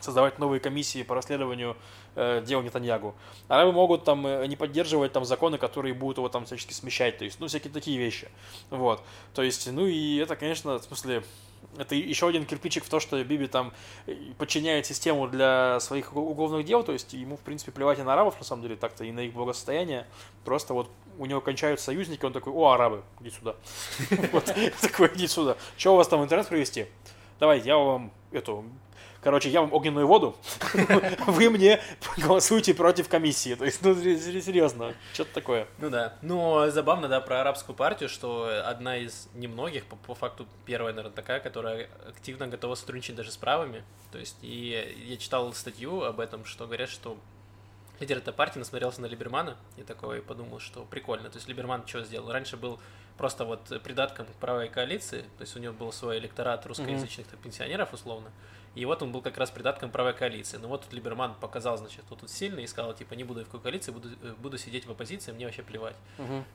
создавать 0.00 0.38
новые 0.38 0.60
комиссии 0.60 1.02
по 1.02 1.14
расследованию 1.14 1.76
э, 2.14 2.42
дел 2.44 2.62
Нетаньягу. 2.62 3.14
Арабы 3.48 3.72
могут 3.72 4.04
там 4.04 4.26
э, 4.26 4.46
не 4.46 4.56
поддерживать 4.56 5.12
там 5.12 5.24
законы, 5.24 5.58
которые 5.58 5.94
будут 5.94 6.18
его 6.18 6.28
там 6.28 6.44
всячески 6.44 6.72
смещать, 6.72 7.18
то 7.18 7.24
есть, 7.24 7.40
ну, 7.40 7.46
всякие 7.46 7.72
такие 7.72 7.98
вещи. 7.98 8.28
Вот. 8.70 9.02
То 9.34 9.42
есть, 9.42 9.70
ну 9.70 9.86
и 9.86 10.16
это, 10.16 10.36
конечно, 10.36 10.78
в 10.78 10.82
смысле, 10.82 11.22
это 11.76 11.94
еще 11.94 12.28
один 12.28 12.44
кирпичик 12.44 12.84
в 12.84 12.88
то, 12.88 13.00
что 13.00 13.22
Биби 13.22 13.46
там 13.46 13.72
э, 14.06 14.14
подчиняет 14.36 14.86
систему 14.86 15.28
для 15.28 15.78
своих 15.80 16.12
угол- 16.12 16.28
уголовных 16.30 16.66
дел, 16.66 16.82
то 16.82 16.92
есть 16.92 17.12
ему, 17.12 17.36
в 17.36 17.40
принципе, 17.40 17.72
плевать 17.72 17.98
и 17.98 18.02
на 18.02 18.12
арабов, 18.12 18.38
на 18.38 18.44
самом 18.44 18.62
деле, 18.62 18.76
так-то, 18.76 19.04
и 19.04 19.12
на 19.12 19.20
их 19.20 19.32
благосостояние. 19.32 20.06
Просто 20.44 20.74
вот 20.74 20.90
у 21.18 21.26
него 21.26 21.40
кончаются 21.40 21.86
союзники, 21.86 22.24
он 22.24 22.32
такой, 22.32 22.52
о, 22.52 22.70
арабы, 22.70 23.02
иди 23.20 23.30
сюда. 23.30 23.56
Вот, 24.32 24.44
такой, 24.80 25.10
иди 25.14 25.26
сюда. 25.26 25.56
Что 25.76 25.94
у 25.94 25.96
вас 25.96 26.08
там 26.08 26.22
интернет 26.22 26.48
привести? 26.48 26.86
Давай, 27.40 27.60
я 27.60 27.76
вам 27.76 28.12
эту 28.32 28.64
Короче, 29.20 29.50
я 29.50 29.60
вам 29.60 29.72
огненную 29.72 30.06
воду, 30.06 30.36
вы 31.26 31.50
мне 31.50 31.80
голосуете 32.18 32.72
против 32.72 33.08
комиссии. 33.08 33.54
То 33.56 33.64
есть, 33.64 33.82
ну, 33.82 33.94
сер- 33.94 34.40
серьезно, 34.42 34.94
что-то 35.12 35.34
такое. 35.34 35.66
Ну 35.78 35.90
да. 35.90 36.14
Но 36.22 36.70
забавно, 36.70 37.08
да, 37.08 37.20
про 37.20 37.40
арабскую 37.40 37.74
партию, 37.74 38.08
что 38.08 38.62
одна 38.64 38.96
из 38.96 39.28
немногих, 39.34 39.86
по, 39.86 39.96
по 39.96 40.14
факту 40.14 40.46
первая, 40.66 40.92
наверное, 40.92 41.14
такая, 41.14 41.40
которая 41.40 41.88
активно 42.06 42.46
готова 42.46 42.76
сотрудничать 42.76 43.16
даже 43.16 43.32
с 43.32 43.36
правыми. 43.36 43.82
То 44.12 44.18
есть, 44.18 44.36
и 44.42 45.04
я 45.06 45.16
читал 45.16 45.52
статью 45.52 46.02
об 46.04 46.20
этом, 46.20 46.44
что 46.44 46.66
говорят, 46.66 46.88
что 46.88 47.18
лидер 48.00 48.18
этой 48.18 48.32
партии 48.32 48.58
насмотрелся 48.58 49.00
на 49.00 49.06
Либермана 49.06 49.56
и 49.76 49.82
такой 49.82 50.22
подумал, 50.22 50.60
что 50.60 50.84
прикольно. 50.84 51.28
То 51.28 51.36
есть 51.36 51.48
Либерман 51.48 51.86
что 51.86 52.04
сделал? 52.04 52.30
Раньше 52.30 52.56
был 52.56 52.78
просто 53.16 53.44
вот 53.44 53.82
придатком 53.82 54.26
правой 54.40 54.68
коалиции, 54.68 55.22
то 55.36 55.42
есть 55.42 55.56
у 55.56 55.58
него 55.58 55.74
был 55.74 55.92
свой 55.92 56.18
электорат 56.18 56.64
русскоязычных 56.66 57.26
так, 57.26 57.40
пенсионеров 57.40 57.92
условно, 57.92 58.30
и 58.74 58.84
вот 58.84 59.02
он 59.02 59.10
был 59.12 59.22
как 59.22 59.36
раз 59.38 59.50
придатком 59.50 59.90
правой 59.90 60.12
коалиции. 60.14 60.56
Но 60.58 60.68
вот 60.68 60.82
тут 60.82 60.92
Либерман 60.92 61.34
показал, 61.34 61.76
значит, 61.78 62.02
кто 62.06 62.14
тут 62.14 62.30
сильный, 62.30 62.64
и 62.64 62.66
сказал, 62.66 62.94
типа, 62.94 63.14
не 63.14 63.24
буду 63.24 63.40
я 63.40 63.44
в 63.44 63.48
какой 63.48 63.60
коалиции, 63.62 63.90
буду, 63.90 64.08
э, 64.22 64.34
буду 64.38 64.58
сидеть 64.58 64.86
в 64.86 64.90
оппозиции, 64.90 65.32
мне 65.32 65.46
вообще 65.46 65.62
плевать. 65.62 65.96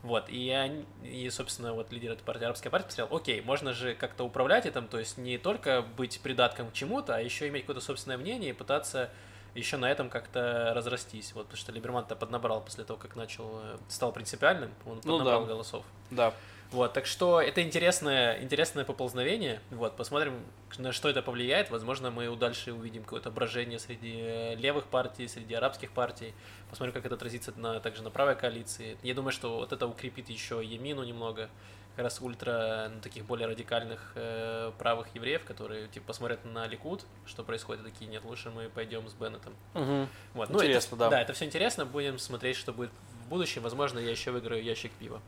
Вот, 0.03 0.29
и, 0.29 0.49
они- 0.49 0.85
и, 1.03 1.29
собственно, 1.29 1.73
вот 1.73 1.91
лидер 1.91 2.11
этой 2.11 2.23
партии, 2.23 2.45
арабская 2.45 2.69
партия, 2.69 2.87
посмотрел, 2.87 3.17
окей, 3.17 3.41
можно 3.41 3.73
же 3.73 3.93
как-то 3.95 4.23
управлять 4.23 4.65
этим, 4.65 4.87
то 4.87 4.99
есть 4.99 5.17
не 5.17 5.37
только 5.37 5.81
быть 5.81 6.19
придатком 6.21 6.69
к 6.69 6.73
чему-то, 6.73 7.15
а 7.15 7.19
еще 7.19 7.47
иметь 7.49 7.63
какое-то 7.63 7.81
собственное 7.85 8.17
мнение 8.17 8.51
и 8.51 8.53
пытаться 8.53 9.09
еще 9.55 9.77
на 9.77 9.91
этом 9.91 10.09
как-то 10.09 10.71
разрастись. 10.75 11.33
Вот, 11.33 11.43
потому 11.45 11.57
что 11.57 11.71
Либерман-то 11.71 12.15
поднабрал 12.15 12.61
после 12.61 12.83
того, 12.85 12.97
как 12.97 13.15
начал, 13.15 13.59
э, 13.61 13.77
стал 13.87 14.11
принципиальным, 14.11 14.71
он 14.85 14.95
Ну 15.03 15.17
поднабрал 15.17 15.41
да. 15.41 15.47
голосов. 15.47 15.85
Да. 16.09 16.33
Вот, 16.73 16.91
так 16.93 17.05
что 17.05 17.39
это 17.39 17.61
интересное, 17.61 18.41
интересное 18.41 18.83
поползновение. 18.83 19.61
Вот, 19.69 19.95
посмотрим, 19.95 20.33
на 20.79 20.91
что 20.91 21.07
это 21.07 21.21
повлияет. 21.21 21.69
Возможно, 21.69 22.09
мы 22.09 22.35
дальше 22.35 22.73
увидим 22.73 23.03
какое-то 23.03 23.29
брожение 23.29 23.77
среди 23.77 24.15
э, 24.17 24.55
левых 24.55 24.85
партий, 24.85 25.27
среди 25.27 25.53
арабских 25.53 25.91
партий. 25.91 26.33
Посмотрим, 26.71 26.93
как 26.93 27.05
это 27.05 27.13
отразится 27.13 27.53
на, 27.55 27.79
также 27.79 28.01
на 28.01 28.09
правой 28.09 28.35
коалиции. 28.35 28.97
Я 29.03 29.13
думаю, 29.13 29.31
что 29.31 29.57
вот 29.57 29.71
это 29.71 29.85
укрепит 29.85 30.29
еще 30.29 30.61
Емину 30.65 31.03
немного. 31.03 31.47
Как 31.95 32.05
раз 32.05 32.19
ультра, 32.21 32.91
ну, 32.91 33.01
таких 33.01 33.23
более 33.25 33.47
радикальных 33.47 34.13
э, 34.15 34.71
правых 34.79 35.13
евреев, 35.13 35.43
которые, 35.45 35.89
типа, 35.89 36.07
посмотрят 36.07 36.43
на 36.43 36.65
Ликуд, 36.65 37.05
что 37.27 37.43
происходит, 37.43 37.83
такие, 37.83 38.09
нет, 38.09 38.25
лучше 38.25 38.49
мы 38.49 38.67
пойдем 38.67 39.07
с 39.07 39.13
Беннетом. 39.13 39.53
Мгм. 39.75 40.09
Вот. 40.33 40.49
Интересно, 40.49 40.95
это, 40.95 40.95
да. 40.95 41.09
Да, 41.09 41.21
это 41.21 41.33
все 41.33 41.45
интересно. 41.45 41.85
Будем 41.85 42.17
смотреть, 42.17 42.57
что 42.57 42.73
будет 42.73 42.89
в 43.23 43.29
будущем. 43.29 43.61
Возможно, 43.61 43.99
я 43.99 44.11
еще 44.11 44.31
выиграю 44.31 44.63
ящик 44.63 44.91
пива. 44.93 45.21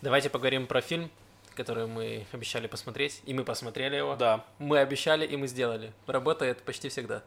Давайте 0.00 0.30
поговорим 0.30 0.66
про 0.66 0.80
фильм, 0.80 1.10
который 1.54 1.86
мы 1.86 2.26
обещали 2.32 2.66
посмотреть, 2.66 3.20
и 3.26 3.34
мы 3.34 3.44
посмотрели 3.44 3.96
его. 3.96 4.16
Да. 4.16 4.44
Мы 4.58 4.78
обещали, 4.78 5.26
и 5.26 5.36
мы 5.36 5.48
сделали. 5.48 5.92
Работает 6.06 6.62
почти 6.62 6.88
всегда. 6.88 7.22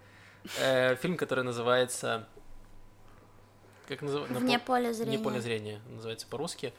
Э, 0.59 0.95
фильм, 0.95 1.17
который 1.17 1.43
называется... 1.43 2.27
Как 3.87 4.01
называется? 4.01 4.39
Вне 4.39 4.57
поля 4.57 4.93
зрения. 4.93 5.17
Не 5.17 5.23
поле 5.23 5.41
зрения, 5.41 5.81
называется 5.89 6.25
по-русски. 6.27 6.73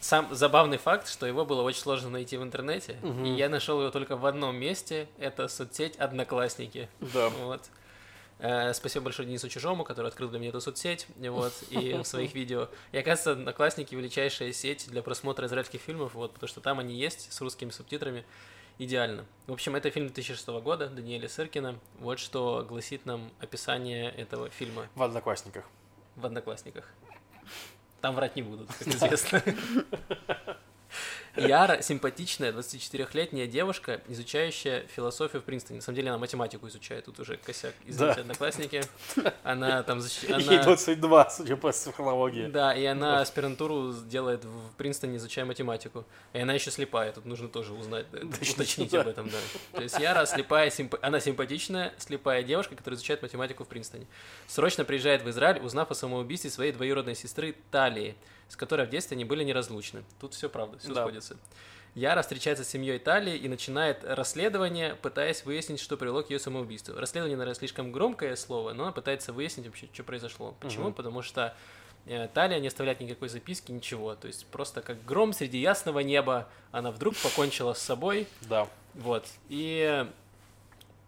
Сам 0.00 0.32
забавный 0.34 0.76
факт, 0.78 1.08
что 1.08 1.26
его 1.26 1.44
было 1.44 1.62
очень 1.62 1.80
сложно 1.80 2.10
найти 2.10 2.36
в 2.36 2.42
интернете, 2.42 2.98
Мгм. 3.02 3.24
и 3.24 3.30
я 3.34 3.48
нашел 3.48 3.80
его 3.80 3.90
только 3.90 4.16
в 4.16 4.26
одном 4.26 4.56
месте. 4.56 5.08
Это 5.18 5.48
соцсеть 5.48 5.96
Одноклассники. 5.96 6.88
Да. 7.00 7.28
Вот. 7.30 7.62
Э, 8.38 8.74
Спасибо 8.74 9.06
большое 9.06 9.26
Денису 9.26 9.48
Чужому, 9.48 9.82
который 9.82 10.08
открыл 10.08 10.28
для 10.28 10.38
меня 10.38 10.50
эту 10.50 10.60
соцсеть, 10.60 11.06
вот, 11.18 11.54
и 11.70 11.94
в 11.94 12.04
своих 12.04 12.34
видео. 12.34 12.68
И 12.92 12.98
оказывается, 12.98 13.32
Одноклассники 13.32 13.94
величайшая 13.94 14.52
сеть 14.52 14.86
для 14.90 15.02
просмотра 15.02 15.46
израильских 15.46 15.80
фильмов, 15.80 16.14
вот, 16.14 16.34
потому 16.34 16.48
что 16.48 16.60
там 16.60 16.78
они 16.78 16.94
есть 16.94 17.32
с 17.32 17.40
русскими 17.40 17.70
субтитрами. 17.70 18.24
Идеально. 18.78 19.24
В 19.46 19.52
общем, 19.54 19.74
это 19.74 19.88
фильм 19.90 20.06
2006 20.08 20.46
года 20.60 20.88
Даниэля 20.88 21.30
Сыркина. 21.30 21.78
Вот 21.98 22.18
что 22.18 22.62
гласит 22.68 23.06
нам 23.06 23.32
описание 23.40 24.10
этого 24.10 24.50
фильма 24.50 24.86
В 24.94 25.02
Одноклассниках. 25.02 25.64
в 26.14 26.26
Одноклассниках. 26.26 26.84
Там 28.06 28.14
врать 28.14 28.36
не 28.36 28.42
будут, 28.42 28.68
как 28.72 28.86
известно. 28.86 29.42
Яра 31.36 31.82
симпатичная 31.82 32.52
24-летняя 32.52 33.46
девушка, 33.46 34.00
изучающая 34.08 34.86
философию 34.88 35.42
в 35.42 35.44
Принстоне. 35.44 35.78
На 35.78 35.82
самом 35.82 35.96
деле 35.96 36.10
она 36.10 36.18
математику 36.18 36.68
изучает, 36.68 37.04
тут 37.04 37.20
уже 37.20 37.36
косяк. 37.36 37.74
Извините, 37.84 38.14
Да. 38.16 38.20
одноклассники. 38.22 38.82
Она 39.42 39.82
там 39.82 39.98
защ- 39.98 40.26
Ей 40.40 40.56
она... 40.56 40.62
22, 40.64 41.30
судя 41.30 41.56
по 41.56 41.70
психологии. 41.72 42.46
Да, 42.46 42.74
и 42.74 42.84
она 42.84 43.20
аспирантуру 43.20 43.92
делает 43.92 44.44
в 44.44 44.72
Принстоне, 44.76 45.16
изучая 45.16 45.44
математику. 45.44 46.04
И 46.32 46.38
она 46.38 46.52
еще 46.54 46.70
слепая, 46.70 47.12
тут 47.12 47.24
нужно 47.26 47.48
тоже 47.48 47.72
узнать, 47.72 48.06
да, 48.12 48.20
уточнить 48.20 48.90
да. 48.90 49.02
об 49.02 49.08
этом, 49.08 49.28
да. 49.28 49.38
То 49.72 49.82
есть 49.82 49.98
Яра 49.98 50.26
слепая, 50.26 50.70
симп- 50.70 50.98
она 51.02 51.20
симпатичная, 51.20 51.92
слепая 51.98 52.42
девушка, 52.42 52.74
которая 52.76 52.96
изучает 52.96 53.22
математику 53.22 53.64
в 53.64 53.68
Принстоне. 53.68 54.06
Срочно 54.46 54.84
приезжает 54.84 55.22
в 55.22 55.30
Израиль, 55.30 55.60
узнав 55.60 55.90
о 55.90 55.94
самоубийстве 55.94 56.50
своей 56.50 56.72
двоюродной 56.72 57.14
сестры 57.14 57.54
Талии, 57.70 58.16
с 58.48 58.56
которой 58.56 58.86
в 58.86 58.90
детстве 58.90 59.14
они 59.14 59.24
были 59.24 59.44
неразлучны. 59.44 60.04
Тут 60.20 60.34
все 60.34 60.48
правда, 60.48 60.78
все 60.78 60.92
Да. 60.94 61.02
сходится. 61.02 61.36
Яра 61.94 62.20
встречается 62.20 62.62
с 62.62 62.68
семьей 62.68 62.98
Талии 62.98 63.36
и 63.36 63.48
начинает 63.48 64.04
расследование, 64.04 64.96
пытаясь 64.96 65.46
выяснить, 65.46 65.80
что 65.80 65.96
привело 65.96 66.22
к 66.22 66.28
ее 66.30 66.38
самоубийству. 66.38 66.94
Расследование, 66.94 67.38
наверное, 67.38 67.58
слишком 67.58 67.90
громкое 67.90 68.36
слово, 68.36 68.74
но 68.74 68.82
она 68.84 68.92
пытается 68.92 69.32
выяснить 69.32 69.66
вообще, 69.66 69.88
что 69.92 70.04
произошло. 70.04 70.54
Почему? 70.60 70.84
Мгм. 70.88 70.92
Потому 70.94 71.22
что 71.22 71.56
э, 72.04 72.28
Талия 72.34 72.60
не 72.60 72.68
оставляет 72.68 73.00
никакой 73.00 73.30
записки, 73.30 73.72
ничего. 73.72 74.14
То 74.14 74.26
есть 74.26 74.44
просто 74.48 74.82
как 74.82 75.02
гром 75.06 75.32
среди 75.32 75.58
ясного 75.58 76.00
неба 76.00 76.48
она 76.70 76.90
вдруг 76.90 77.16
покончила 77.16 77.72
с 77.72 77.78
собой. 77.80 78.28
Да. 78.42 78.68
Вот. 78.92 79.24
И 79.48 80.06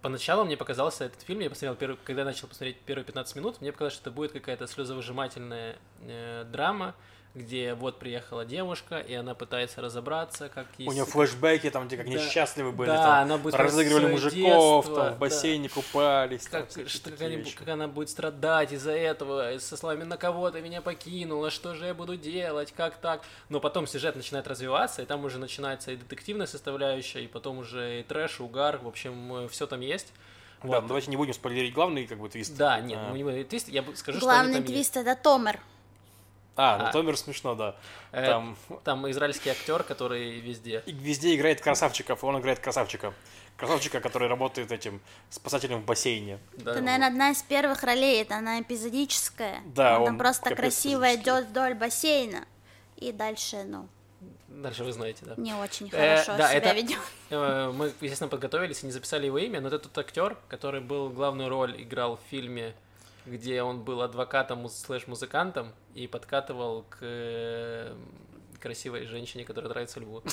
поначалу 0.01 0.45
мне 0.45 0.57
показался 0.57 1.05
этот 1.05 1.21
фильм, 1.21 1.41
я 1.41 1.51
посмотрел, 1.51 1.75
первый, 1.77 1.99
когда 2.03 2.23
я 2.23 2.27
начал 2.27 2.49
посмотреть 2.49 2.79
первые 2.81 3.05
15 3.05 3.37
минут, 3.37 3.61
мне 3.61 3.73
показалось, 3.73 3.93
что 3.95 4.03
это 4.05 4.11
будет 4.11 4.33
какая-то 4.33 4.67
слезовыжимательная 4.67 5.77
э, 6.01 6.45
драма, 6.51 6.95
где 7.39 7.75
вот 7.75 7.99
приехала 7.99 8.45
девушка, 8.45 8.99
и 8.99 9.15
она 9.15 9.35
пытается 9.35 9.81
разобраться, 9.81 10.49
как 10.49 10.67
У 10.79 10.93
нее 10.93 11.05
флешбеки, 11.05 11.71
там, 11.71 11.87
где 11.87 11.97
как 11.97 12.07
Да. 12.07 12.13
несчастливы 12.13 12.73
были, 12.73 12.89
Да, 12.89 12.97
там, 13.03 13.23
она 13.25 13.39
будет 13.39 13.55
разыгрывали 13.55 14.07
мужиков, 14.13 14.35
детство, 14.85 14.97
там, 14.97 15.07
в 15.07 15.11
да. 15.13 15.17
бассейне 15.17 15.69
купались. 15.69 16.47
там 16.47 16.63
как, 16.63 16.71
всякие 16.71 16.89
что, 16.89 17.11
как, 17.11 17.21
они 17.23 17.43
как 17.45 17.69
она 17.69 17.89
будет 17.89 18.11
страдать 18.11 18.73
из-за 18.73 18.93
этого, 18.93 19.59
со 19.59 19.77
словами 19.77 20.05
«на 20.05 20.17
кого 20.17 20.51
ты 20.51 20.61
меня 20.61 20.83
покинула, 20.83 21.51
что 21.51 21.75
же 21.75 21.87
я 21.87 21.95
буду 21.95 22.17
делать, 22.17 22.73
как 22.77 22.97
так?» 22.97 23.23
Но 23.49 23.61
потом 23.61 23.87
сюжет 23.87 24.17
начинает 24.17 24.47
развиваться, 24.47 25.03
и 25.03 25.07
там 25.07 25.25
уже 25.25 25.39
начинается 25.39 25.93
и 25.93 25.97
детективная 25.97 26.47
составляющая, 26.47 27.23
и 27.25 27.27
потом 27.27 27.59
уже 27.59 28.01
и 28.01 28.03
трэш, 28.03 28.41
и 28.41 28.43
угар, 28.43 28.79
в 28.79 28.89
общем, 28.89 29.49
все 29.49 29.67
там 29.67 29.81
есть. 29.81 30.13
Да, 30.63 30.69
Вот. 30.69 30.83
ну 30.83 30.89
давайте 30.89 31.09
не 31.11 31.17
будем 31.17 31.35
спойлерить 31.35 31.73
главный, 31.73 32.05
как 32.09 32.19
бы, 32.19 32.29
твист. 32.29 32.57
Да, 32.57 32.81
нет, 32.81 32.99
А. 33.01 33.11
мы 33.13 33.19
не 33.19 33.23
будем 33.23 33.45
твист, 33.45 33.69
я 33.69 33.83
скажу, 33.95 34.19
что 34.19 34.29
они 34.29 34.39
Главный 34.41 34.55
там 34.55 34.65
твист 34.65 34.97
это 34.97 35.15
Томер. 35.15 35.61
А, 36.61 36.77
ну 36.77 36.85
А. 36.87 36.93
Томер 36.93 37.17
смешно, 37.17 37.55
да. 37.55 37.77
Э, 38.11 38.27
Там 38.27 38.57
Там 38.83 39.09
израильский 39.13 39.49
актер, 39.51 39.85
который 39.85 40.41
везде. 40.41 40.83
и 40.87 40.93
везде 40.93 41.37
играет 41.37 41.61
красавчиков, 41.61 42.23
и 42.23 42.27
он 42.27 42.41
играет 42.41 42.59
красавчика. 42.59 43.15
Красавчика, 43.57 44.01
который 44.01 44.29
работает 44.29 44.73
этим 44.73 45.01
спасателем 45.31 45.81
в 45.83 45.85
бассейне. 45.85 46.39
Да, 46.55 46.73
Это, 46.73 46.81
наверное, 46.81 47.09
одна 47.09 47.31
из 47.31 47.43
первых 47.43 47.83
ролей, 47.85 48.21
это 48.23 48.37
она 48.37 48.61
эпизодическая. 48.61 49.63
Да, 49.67 50.01
он, 50.01 50.07
там 50.07 50.19
просто 50.19 50.55
красиво 50.55 51.15
идет 51.15 51.47
вдоль 51.47 51.75
бассейна. 51.75 52.45
И 52.97 53.13
дальше, 53.13 53.63
ну, 53.65 53.89
Дальше 54.49 54.83
вы 54.83 54.93
знаете, 54.93 55.25
да. 55.25 55.35
не 55.37 55.55
очень 55.55 55.89
Э, 55.93 56.17
хорошо 56.17 56.37
да, 56.37 56.49
себя 56.49 56.59
это- 56.59 56.73
ведет. 56.75 56.99
Э, 57.31 57.71
Мы, 57.73 57.93
естественно, 58.01 58.29
подготовились 58.29 58.83
и 58.83 58.87
не 58.87 58.93
записали 58.93 59.27
его 59.27 59.39
имя, 59.39 59.61
но 59.61 59.69
это 59.69 59.79
тот 59.79 59.97
актер, 59.97 60.37
который 60.49 60.81
был 60.81 61.09
главную 61.11 61.49
роль, 61.49 61.81
играл 61.81 62.17
в 62.17 62.21
фильме, 62.31 62.75
где 63.29 63.63
он 63.63 63.83
был 63.83 64.03
адвокатом 64.03 64.59
муз- 64.61 64.81
слэш-музыкантом 64.81 65.73
и 65.95 66.07
подкатывал 66.07 66.85
к 66.89 66.99
э, 67.01 67.95
красивой 68.61 69.07
женщине, 69.07 69.45
которая 69.45 69.71
нравится 69.71 70.01
льву. 70.01 70.23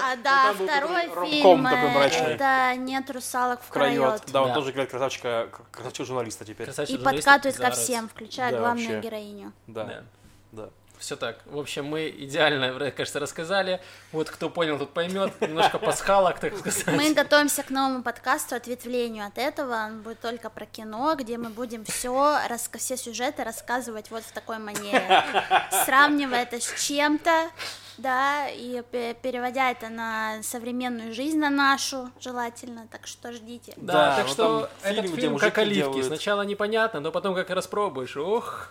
А 0.00 0.16
да, 0.16 0.52
был 0.54 0.66
второй 0.66 1.02
фильм 1.30 1.66
это 1.66 2.74
«Нет 2.76 3.10
русалок 3.10 3.60
в 3.62 3.68
крайот». 3.68 4.22
Да, 4.32 4.42
он 4.42 4.54
тоже 4.54 4.70
играет 4.70 4.90
красавчика, 4.90 5.48
красавчика 5.70 6.04
журналиста 6.04 6.44
теперь. 6.44 6.66
Красавчик 6.66 7.00
И 7.00 7.02
подкатывает 7.02 7.56
ко 7.56 7.70
всем, 7.70 8.08
включая 8.08 8.56
главную 8.58 9.00
героиню. 9.00 9.52
Да, 9.66 10.04
Да. 10.52 10.70
Все 11.04 11.16
так. 11.16 11.36
В 11.44 11.58
общем, 11.58 11.84
мы 11.84 12.08
идеально, 12.08 12.90
кажется, 12.90 13.20
рассказали. 13.20 13.78
Вот 14.10 14.30
кто 14.30 14.48
понял, 14.48 14.78
тот 14.78 14.94
поймет. 14.94 15.38
Немножко 15.42 15.78
пасхалок, 15.78 16.40
так 16.40 16.56
сказать. 16.56 16.86
Мы 16.86 17.12
готовимся 17.12 17.62
к 17.62 17.68
новому 17.68 18.02
подкасту, 18.02 18.54
ответвлению 18.56 19.26
от 19.26 19.36
этого. 19.36 19.74
Он 19.84 20.00
будет 20.00 20.20
только 20.20 20.48
про 20.48 20.64
кино, 20.64 21.14
где 21.14 21.36
мы 21.36 21.50
будем 21.50 21.84
все, 21.84 22.38
все 22.78 22.96
сюжеты 22.96 23.44
рассказывать 23.44 24.10
вот 24.10 24.24
в 24.24 24.32
такой 24.32 24.56
манере. 24.56 25.22
Сравнивая 25.84 26.44
это 26.44 26.58
с 26.58 26.82
чем-то, 26.82 27.50
да, 27.98 28.48
и 28.48 28.82
пе- 28.90 29.12
переводя 29.20 29.72
это 29.72 29.90
на 29.90 30.42
современную 30.42 31.12
жизнь, 31.12 31.38
на 31.38 31.50
нашу, 31.50 32.10
желательно. 32.18 32.88
Так 32.90 33.06
что 33.06 33.30
ждите. 33.32 33.74
Да, 33.76 33.92
Да, 33.92 34.16
так 34.16 34.26
ну 34.28 34.32
что 34.32 34.70
этот 34.82 35.04
фильм, 35.04 35.16
фильм 35.16 35.38
как 35.38 35.58
оливки. 35.58 35.80
делают- 35.80 36.06
Сначала 36.06 36.42
непонятно, 36.42 37.00
но 37.00 37.12
потом 37.12 37.34
как 37.34 37.50
распробуешь. 37.50 38.16
Ох, 38.16 38.70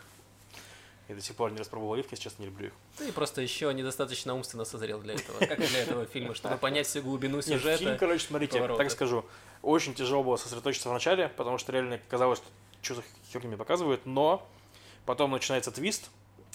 Я 1.10 1.16
до 1.16 1.22
сих 1.22 1.36
пор 1.36 1.52
не 1.52 1.58
распробовал 1.60 1.94
оливки, 1.94 2.16
сейчас 2.16 2.40
не 2.40 2.46
люблю 2.46 2.68
их. 2.68 2.74
ты 2.98 3.12
просто 3.12 3.42
еще 3.42 3.74
недостаточно 3.74 4.34
умственно 4.34 4.64
созрел 4.64 5.00
для 5.02 5.16
этого. 5.16 5.38
Как 5.40 5.60
и 5.60 5.68
для 5.68 5.82
этого 5.82 6.06
фильма, 6.06 6.34
чтобы 6.34 6.58
понять 6.58 6.88
всю 6.88 7.02
глубину 7.02 7.38
Нет, 7.38 7.46
сюжета. 7.46 7.78
фильм, 7.78 7.98
короче, 7.98 8.26
смотрите, 8.26 8.54
повороты. 8.60 8.84
так 8.84 8.92
скажу, 8.92 9.26
очень 9.62 9.94
тяжело 9.94 10.24
было 10.24 10.38
сосредоточиться 10.38 10.90
в 10.90 10.94
начале, 10.94 11.28
потому 11.30 11.58
что 11.58 11.72
реально 11.74 12.00
казалось, 12.10 12.42
что 12.82 12.96
за 12.96 13.04
херню 13.32 13.50
мне 13.50 13.58
показывают, 13.58 14.06
но 14.06 14.48
потом 15.06 15.32
начинается 15.32 15.72
твист, 15.72 16.10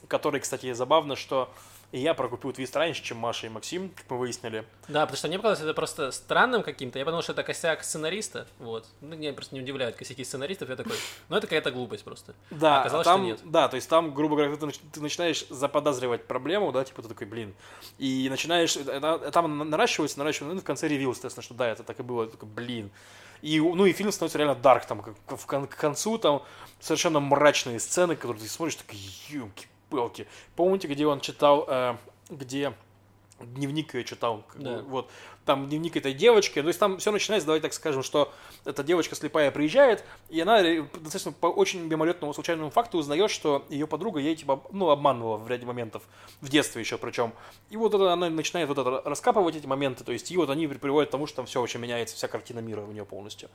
который, 0.09 0.41
кстати, 0.41 0.73
забавно, 0.73 1.15
что 1.15 1.53
и 1.91 2.01
я 2.01 2.13
прокупил 2.15 2.53
твист 2.53 2.77
раньше, 2.77 3.03
чем 3.03 3.17
Маша 3.17 3.47
и 3.47 3.51
Максим, 3.51 3.89
как 3.91 4.05
мы 4.11 4.19
выяснили. 4.19 4.65
Да, 4.89 5.01
потому 5.07 5.17
что 5.17 5.29
мне 5.29 5.39
показалось 5.39 5.61
это 5.63 5.73
просто 5.75 6.11
странным 6.13 6.63
каким-то. 6.63 6.99
Я 6.99 7.05
подумал, 7.07 7.23
что 7.23 7.33
это 7.33 7.43
косяк 7.43 7.83
сценариста. 7.83 8.47
Вот. 8.59 8.87
Ну, 9.01 9.17
меня 9.17 9.33
просто 9.33 9.55
не 9.55 9.63
удивляют 9.63 9.97
косяки 9.97 10.23
сценаристов. 10.23 10.69
Я 10.69 10.77
такой, 10.77 10.97
ну 11.31 11.37
это 11.37 11.47
какая-то 11.47 11.71
глупость 11.71 12.05
просто. 12.05 12.35
Да, 12.51 12.79
А 12.79 12.81
оказалось, 12.81 13.05
там, 13.07 13.21
что 13.21 13.27
нет. 13.27 13.41
да, 13.45 13.69
то 13.69 13.77
есть 13.77 13.89
там, 13.89 14.13
грубо 14.13 14.37
говоря, 14.37 14.55
ты, 14.57 14.71
ты 14.93 15.01
начинаешь 15.01 15.47
заподозривать 15.49 16.27
проблему, 16.27 16.73
да, 16.73 16.85
типа 16.85 17.01
ты 17.03 17.09
такой, 17.09 17.27
блин, 17.27 17.55
и 17.99 18.29
начинаешь, 18.29 18.77
это- 18.77 19.31
там 19.33 19.57
на- 19.59 19.65
наращивается, 19.65 20.19
наращивается, 20.19 20.53
ну 20.55 20.61
и 20.61 20.63
в 20.63 20.67
конце 20.67 20.89
ревил, 20.89 21.13
естественно, 21.13 21.43
что 21.43 21.55
да, 21.55 21.69
это 21.69 21.85
так 21.85 21.99
и 22.01 22.03
было, 22.03 22.27
ты 22.27 22.33
такой, 22.33 22.49
блин. 22.49 22.91
И, 23.41 23.61
ну 23.61 23.87
и 23.87 23.93
фильм 23.93 24.11
становится 24.13 24.37
реально 24.37 24.57
дарк, 24.57 24.85
там, 24.85 25.01
кон- 25.27 25.67
к 25.69 25.77
концу 25.77 26.19
там 26.19 26.43
совершенно 26.81 27.21
мрачные 27.21 27.79
сцены, 27.81 28.17
которые 28.17 28.43
ты 28.43 28.49
смотришь, 28.49 28.75
такой, 28.77 28.99
ёлки-палки. 29.91 30.27
Помните, 30.57 30.89
где 30.89 31.07
он 31.07 31.21
читал, 31.21 31.65
э, 31.69 31.97
где 32.31 32.73
дневник 33.41 33.95
ее 33.95 34.03
читал, 34.05 34.43
Да. 34.57 34.79
вот, 34.89 35.09
там 35.45 35.69
дневник 35.69 35.97
этой 35.97 36.13
девочки, 36.13 36.61
то 36.61 36.67
есть 36.67 36.81
там 36.81 36.99
все 36.99 37.13
начинается, 37.13 37.47
давай 37.47 37.61
так 37.61 37.73
скажем, 37.73 38.03
что 38.03 38.33
эта 38.65 38.83
девочка 38.83 39.15
слепая 39.15 39.53
приезжает, 39.53 40.05
и 40.29 40.41
она 40.41 40.61
ре- 40.61 40.83
достаточно 40.83 41.31
по 41.31 41.47
очень 41.47 41.85
мимолетному 41.87 42.35
случайному 42.35 42.71
факту 42.71 42.99
узнает, 42.99 43.31
что 43.31 43.65
ее 43.69 43.87
подруга 43.87 44.19
ей 44.19 44.35
типа, 44.35 44.61
ну, 44.73 44.91
обманывала 44.91 45.37
в 45.37 45.49
ряде 45.49 45.67
моментов, 45.67 46.03
в 46.41 46.49
детстве 46.49 46.83
еще 46.83 46.99
причем. 46.99 47.33
И 47.71 47.77
вот 47.77 47.95
это, 47.95 48.13
она 48.13 48.29
начинает 48.29 48.69
вот 48.69 48.79
это 48.79 49.03
раскапывать 49.09 49.55
эти 49.55 49.67
моменты, 49.67 50.03
то 50.03 50.11
есть 50.11 50.33
и 50.33 50.37
вот 50.37 50.51
они 50.51 50.67
при- 50.67 50.79
приводят 50.79 51.09
к 51.11 51.13
тому, 51.13 51.29
что 51.29 51.37
там 51.37 51.47
все 51.47 51.63
очень 51.63 51.79
меняется, 51.79 52.17
вся 52.17 52.27
картина 52.27 52.59
мира 52.59 52.81
у 52.83 52.91
нее 52.91 53.05
полностью. 53.05 53.49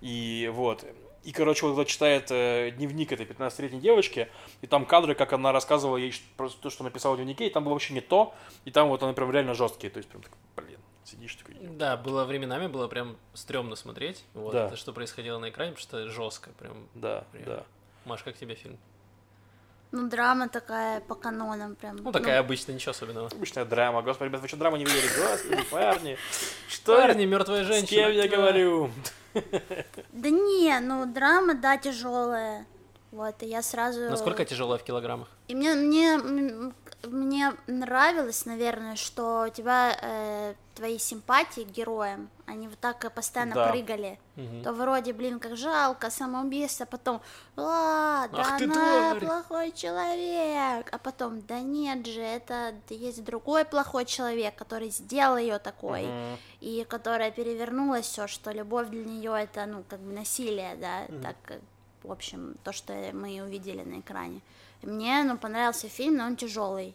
И 0.00 0.50
вот, 0.54 0.82
и, 1.26 1.32
короче, 1.32 1.66
вот 1.66 1.78
это 1.78 1.90
читает 1.90 2.28
э, 2.30 2.70
дневник 2.76 3.12
этой 3.12 3.26
15-летней 3.26 3.80
девочки, 3.80 4.28
и 4.62 4.66
там 4.66 4.86
кадры, 4.86 5.14
как 5.14 5.32
она 5.32 5.52
рассказывала 5.52 5.96
ей 5.96 6.14
просто 6.36 6.60
то, 6.62 6.70
что 6.70 6.84
написала 6.84 7.14
в 7.14 7.16
дневнике, 7.16 7.46
и 7.46 7.50
там 7.50 7.64
было 7.64 7.72
вообще 7.72 7.94
не 7.94 8.00
то, 8.00 8.34
и 8.64 8.70
там 8.70 8.88
вот 8.88 9.02
они 9.02 9.12
прям 9.12 9.30
реально 9.30 9.54
жесткие, 9.54 9.90
то 9.90 9.98
есть 9.98 10.08
прям 10.08 10.22
так, 10.22 10.32
блин, 10.56 10.78
сидишь 11.04 11.34
такой, 11.34 11.56
Да, 11.60 11.96
было 11.96 12.24
временами, 12.24 12.66
было 12.68 12.88
прям 12.88 13.16
стрёмно 13.34 13.76
смотреть. 13.76 14.24
Вот, 14.34 14.52
Да. 14.52 14.66
это 14.68 14.76
что 14.76 14.92
происходило 14.92 15.38
на 15.38 15.50
экране, 15.50 15.72
потому 15.72 15.82
что 15.82 16.08
жестко 16.08 16.50
прям. 16.58 16.88
да, 16.94 17.24
Прям. 17.32 17.44
да. 17.44 17.64
Маш, 18.04 18.22
как 18.22 18.36
тебе 18.36 18.54
фильм? 18.54 18.78
Ну, 19.92 20.08
драма 20.08 20.48
такая 20.48 21.00
по 21.00 21.14
канонам 21.14 21.76
прям. 21.76 21.96
Ну, 21.96 22.10
такая 22.12 22.40
обычная, 22.40 22.74
ничего 22.74 22.90
особенного. 22.90 23.28
Обычная 23.28 23.64
драма. 23.64 24.02
Господи, 24.02 24.28
ребят, 24.28 24.42
вы 24.42 24.48
что, 24.48 24.56
драму 24.56 24.76
не 24.76 24.84
видели? 24.84 25.06
Господи, 25.16 25.62
парни. 25.70 26.16
Что 26.68 26.96
Парни, 26.96 27.24
мертвая 27.24 27.64
С 27.64 27.66
женщина. 27.68 28.02
кем 28.02 28.12
я 28.12 28.28
говорю? 28.28 28.90
Да 30.12 30.30
не, 30.30 30.78
ну, 30.80 31.06
драма, 31.06 31.54
да, 31.54 31.76
тяжелая. 31.76 32.66
Вот, 33.12 33.42
и 33.42 33.46
я 33.46 33.62
сразу... 33.62 34.00
Насколько 34.10 34.44
тяжелая 34.44 34.78
в 34.78 34.84
килограммах? 34.84 35.28
И 35.48 35.54
мне, 35.54 35.74
мне, 35.74 36.18
мне 37.10 37.54
нравилось, 37.66 38.46
наверное, 38.46 38.96
что 38.96 39.46
у 39.46 39.50
тебя 39.50 39.96
э, 40.00 40.54
твои 40.74 40.98
симпатии 40.98 41.62
к 41.62 41.68
героям, 41.70 42.28
они 42.46 42.68
вот 42.68 42.78
так 42.78 43.12
постоянно 43.14 43.54
Да. 43.54 43.70
прыгали. 43.70 44.18
Мгм. 44.36 44.62
То 44.62 44.72
вроде, 44.72 45.12
блин, 45.12 45.40
как 45.40 45.56
жалко, 45.56 46.10
самоубийство, 46.10 46.84
а 46.84 46.86
потом, 46.86 47.20
а, 47.56 48.28
да 48.28 48.40
Ах 48.42 48.60
она 48.60 48.74
тварь!» 48.74 49.20
плохой 49.20 49.72
человек, 49.72 50.88
а 50.92 50.98
потом, 50.98 51.40
да 51.42 51.60
нет 51.60 52.06
же, 52.06 52.20
это 52.20 52.74
есть 52.90 53.24
другой 53.24 53.64
плохой 53.64 54.04
человек, 54.04 54.54
который 54.54 54.90
сделал 54.90 55.36
ее 55.38 55.58
такой, 55.58 56.06
Мгм. 56.06 56.38
и 56.60 56.84
которая 56.88 57.30
перевернула 57.30 58.02
все, 58.02 58.26
что 58.26 58.50
любовь 58.52 58.88
для 58.88 59.04
нее 59.04 59.34
это, 59.44 59.66
ну, 59.66 59.82
как 59.88 60.00
бы 60.00 60.12
насилие, 60.12 60.76
да, 60.76 61.06
так, 61.22 61.36
как, 61.44 61.60
в 62.02 62.12
общем, 62.12 62.56
то, 62.62 62.72
что 62.72 62.92
мы 63.12 63.40
увидели 63.42 63.82
на 63.82 64.00
экране. 64.00 64.36
И 64.36 64.40
Мне, 64.86 65.24
ну, 65.24 65.36
понравился 65.36 65.88
фильм, 65.88 66.16
но 66.16 66.24
он 66.26 66.36
тяжелый. 66.36 66.94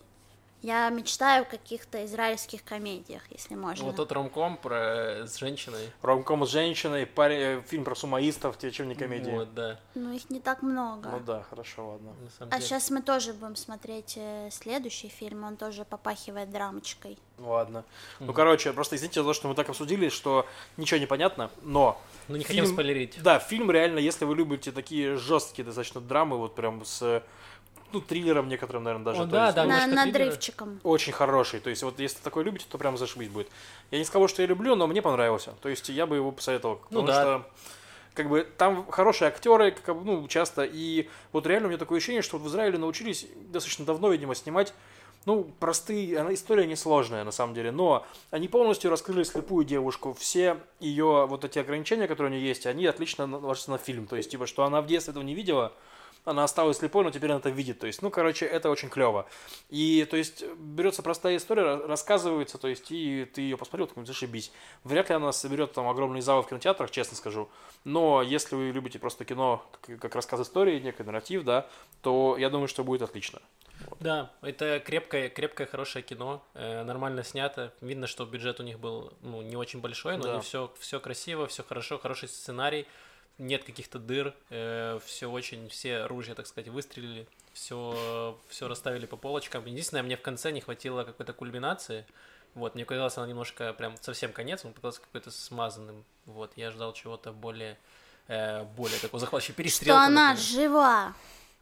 Я 0.62 0.88
мечтаю 0.89 1.42
о 1.42 1.46
каких-то 1.46 2.06
израильских 2.06 2.64
комедиях, 2.64 3.24
если 3.32 3.56
можно. 3.56 3.84
Вот 3.84 3.96
тот 3.96 4.12
ромком 4.12 4.58
про 4.58 5.26
с 5.26 5.38
женщиной. 5.38 5.89
Ромком 6.04 6.46
с 6.46 6.52
женщиной, 6.52 7.08
паре- 7.08 7.58
э, 7.58 7.62
фильм 7.68 7.84
про 7.84 7.96
сумаистов, 7.96 8.60
тебе 8.60 8.72
чем 8.72 8.88
не 8.88 8.94
комедия? 8.94 9.32
Вот, 9.32 9.56
да. 9.56 9.80
Ну, 9.96 10.14
их 10.14 10.30
не 10.30 10.39
так 10.39 10.62
много. 10.62 11.10
Ну 11.10 11.20
да, 11.20 11.42
хорошо, 11.50 11.94
ладно. 11.94 12.14
А 12.39 12.46
деле. 12.46 12.62
сейчас 12.62 12.92
мы 12.92 13.02
тоже 13.02 13.34
будем 13.34 13.56
смотреть 13.56 14.14
э, 14.18 14.50
следующий 14.52 15.10
фильм, 15.10 15.46
он 15.46 15.58
тоже 15.58 15.84
попахивает 15.84 16.52
драмочкой. 16.52 17.18
Ладно. 17.39 17.84
Ну, 18.20 18.32
короче, 18.32 18.72
просто 18.72 18.98
извините 18.98 19.22
за 19.22 19.30
то, 19.30 19.34
что 19.34 19.48
мы 19.48 19.56
так 19.56 19.68
обсудили, 19.68 20.10
что 20.10 20.46
ничего 20.78 21.00
не 21.00 21.08
понятно, 21.08 21.50
но... 21.64 22.00
Ну, 22.28 22.36
не 22.36 22.44
хотим 22.44 22.66
фильм- 22.66 22.74
спойлерить. 22.76 23.18
Да, 23.24 23.39
фильм 23.39 23.72
реально, 23.72 23.98
если 23.98 24.26
вы 24.26 24.36
любите 24.36 24.72
такие 24.72 25.16
жесткие 25.18 25.66
достаточно 25.66 26.02
драмы, 26.02 26.38
вот 26.38 26.54
прям 26.54 26.86
с, 26.86 27.24
ну, 27.94 28.02
триллером 28.02 28.50
некоторым, 28.50 28.84
наверное, 28.84 29.06
даже. 29.06 29.22
О, 29.24 29.26
да, 29.26 29.46
есть, 29.46 29.56
да, 29.56 29.64
ну, 29.64 29.70
На, 29.70 29.88
надрывчиком. 29.88 30.80
очень 30.84 31.14
хороший. 31.14 31.60
То 31.60 31.70
есть, 31.70 31.84
вот 31.84 32.00
если 32.00 32.20
такой 32.20 32.44
любите, 32.44 32.66
то 32.70 32.78
прям 32.78 32.98
зашибись 32.98 33.30
будет. 33.30 33.50
Я 33.92 34.00
не 34.00 34.06
сказал, 34.06 34.28
что 34.28 34.42
я 34.42 34.48
люблю, 34.48 34.76
но 34.76 34.88
мне 34.88 35.02
понравился. 35.02 35.54
То 35.62 35.70
есть, 35.70 35.89
я 35.89 36.06
бы 36.06 36.16
его 36.16 36.32
посоветовал. 36.32 36.82
Ну 36.89 37.02
Потому 37.02 37.08
да. 37.08 37.22
что 37.22 37.46
как 38.14 38.30
бы 38.30 38.48
там 38.58 38.86
хорошие 38.88 39.30
актеры, 39.30 39.72
как, 39.72 39.96
бы, 39.96 40.04
ну, 40.04 40.28
часто. 40.28 40.64
И 40.64 41.10
вот 41.32 41.48
реально 41.48 41.68
у 41.68 41.70
меня 41.70 41.80
такое 41.80 41.98
ощущение, 41.98 42.22
что 42.22 42.38
вот 42.38 42.46
в 42.46 42.50
Израиле 42.50 42.78
научились 42.78 43.28
достаточно 43.52 43.86
давно, 43.86 44.10
видимо, 44.10 44.36
снимать 44.36 44.74
ну, 45.26 45.52
простые, 45.60 46.18
она 46.18 46.34
история 46.34 46.66
несложная 46.66 47.24
на 47.24 47.32
самом 47.32 47.54
деле, 47.54 47.72
но 47.72 48.06
они 48.32 48.48
полностью 48.48 48.89
раскрыли 48.89 49.24
слепую 49.24 49.66
девушку. 49.66 50.14
Все 50.14 50.58
ее 50.80 51.28
вот 51.28 51.46
эти 51.46 51.60
ограничения, 51.60 52.08
которые 52.08 52.34
у 52.34 52.36
нее 52.36 52.48
есть, 52.48 52.66
они 52.66 52.86
отлично 52.88 53.26
ложатся 53.38 53.72
на 53.72 53.78
фильм. 53.78 54.08
То 54.08 54.16
есть, 54.16 54.32
типа, 54.32 54.48
что 54.48 54.64
она 54.64 54.82
в 54.82 54.88
детстве 54.88 55.12
этого 55.12 55.24
не 55.24 55.36
видела, 55.36 55.74
она 56.26 56.43
осталась 56.43 56.78
слепой, 56.78 57.03
но 57.03 57.11
теперь 57.11 57.32
она 57.32 57.39
это 57.39 57.49
видит. 57.49 57.80
То 57.80 57.88
есть, 57.88 58.01
ну, 58.01 58.09
короче, 58.09 58.45
это 58.45 58.69
очень 58.69 58.89
клево. 58.89 59.28
И, 59.69 60.05
то 60.09 60.17
есть, 60.17 60.43
берется 60.55 61.01
простая 61.03 61.38
история, 61.38 61.63
ра- 61.63 61.88
рассказывается, 61.88 62.57
то 62.57 62.67
есть, 62.67 62.91
и 62.91 63.26
ты 63.26 63.41
ее 63.41 63.57
посмотрел, 63.57 63.88
такой, 63.88 64.05
зашибись. 64.05 64.51
Вряд 64.84 65.09
ли 65.09 65.15
она 65.15 65.32
соберет 65.32 65.74
там 65.74 65.88
огромные 65.88 66.22
залы 66.22 66.43
в 66.43 66.47
кинотеатрах, 66.47 66.91
честно 66.91 67.17
скажу. 67.17 67.49
Но 67.84 68.22
если 68.22 68.55
вы 68.55 68.72
любите 68.72 68.99
просто 68.99 69.26
кино, 69.26 69.63
как, 69.82 69.99
как 69.99 70.15
рассказ 70.15 70.41
истории, 70.41 70.80
некий 70.80 71.03
нарратив, 71.03 71.43
да, 71.43 71.67
то 72.01 72.36
я 72.38 72.49
думаю, 72.49 72.67
что 72.67 72.84
будет 72.84 73.01
отлично. 73.01 73.39
Да, 73.99 74.32
это 74.41 74.80
крепкое, 74.80 75.30
крепкое, 75.30 75.65
хорошее 75.65 76.03
кино, 76.03 76.43
э, 76.53 76.84
нормально 76.84 77.24
снято. 77.24 77.74
Видно, 77.82 78.05
что 78.07 78.26
бюджет 78.26 78.59
у 78.59 78.63
них 78.63 78.80
был 78.80 79.11
ну, 79.22 79.41
не 79.41 79.55
очень 79.55 79.82
большой, 79.82 80.17
но 80.17 80.24
Да. 80.24 80.39
все, 80.41 80.72
все 80.80 80.99
красиво, 80.99 81.47
все 81.47 81.63
хорошо, 81.63 81.97
хороший 81.97 82.30
сценарий, 82.30 82.86
нет 83.42 83.64
каких-то 83.64 84.00
дыр, 84.00 84.34
все 84.50 85.30
очень, 85.30 85.68
все 85.70 86.06
ружья, 86.06 86.36
так 86.36 86.48
сказать, 86.48 86.70
выстрелили, 86.70 87.28
все, 87.54 88.38
все 88.48 88.68
расставили 88.68 89.06
по 89.06 89.18
полочкам. 89.18 89.66
Единственное, 89.66 90.04
мне 90.04 90.16
в 90.16 90.22
конце 90.22 90.52
не 90.52 90.62
хватило 90.62 91.04
какой-то 91.04 91.34
кульминации. 91.34 92.06
Вот, 92.54 92.76
мне 92.76 92.86
казалось, 92.86 93.18
она 93.18 93.28
немножко 93.28 93.74
прям 93.74 93.96
совсем 94.02 94.34
конец, 94.34 94.64
он 94.66 94.74
показался 94.74 95.02
какой-то 95.02 95.32
смазанным. 95.32 96.04
Вот, 96.26 96.52
я 96.56 96.72
ждал 96.72 96.94
чего-то 96.94 97.32
более, 97.32 97.78
э, 98.28 98.64
более 98.64 99.00
такого 99.00 99.20
захватывающего 99.20 99.54
Что 99.54 99.64
перестрелка. 99.64 100.02
она 100.06 100.30
например. 100.34 100.38
жива. 100.52 101.14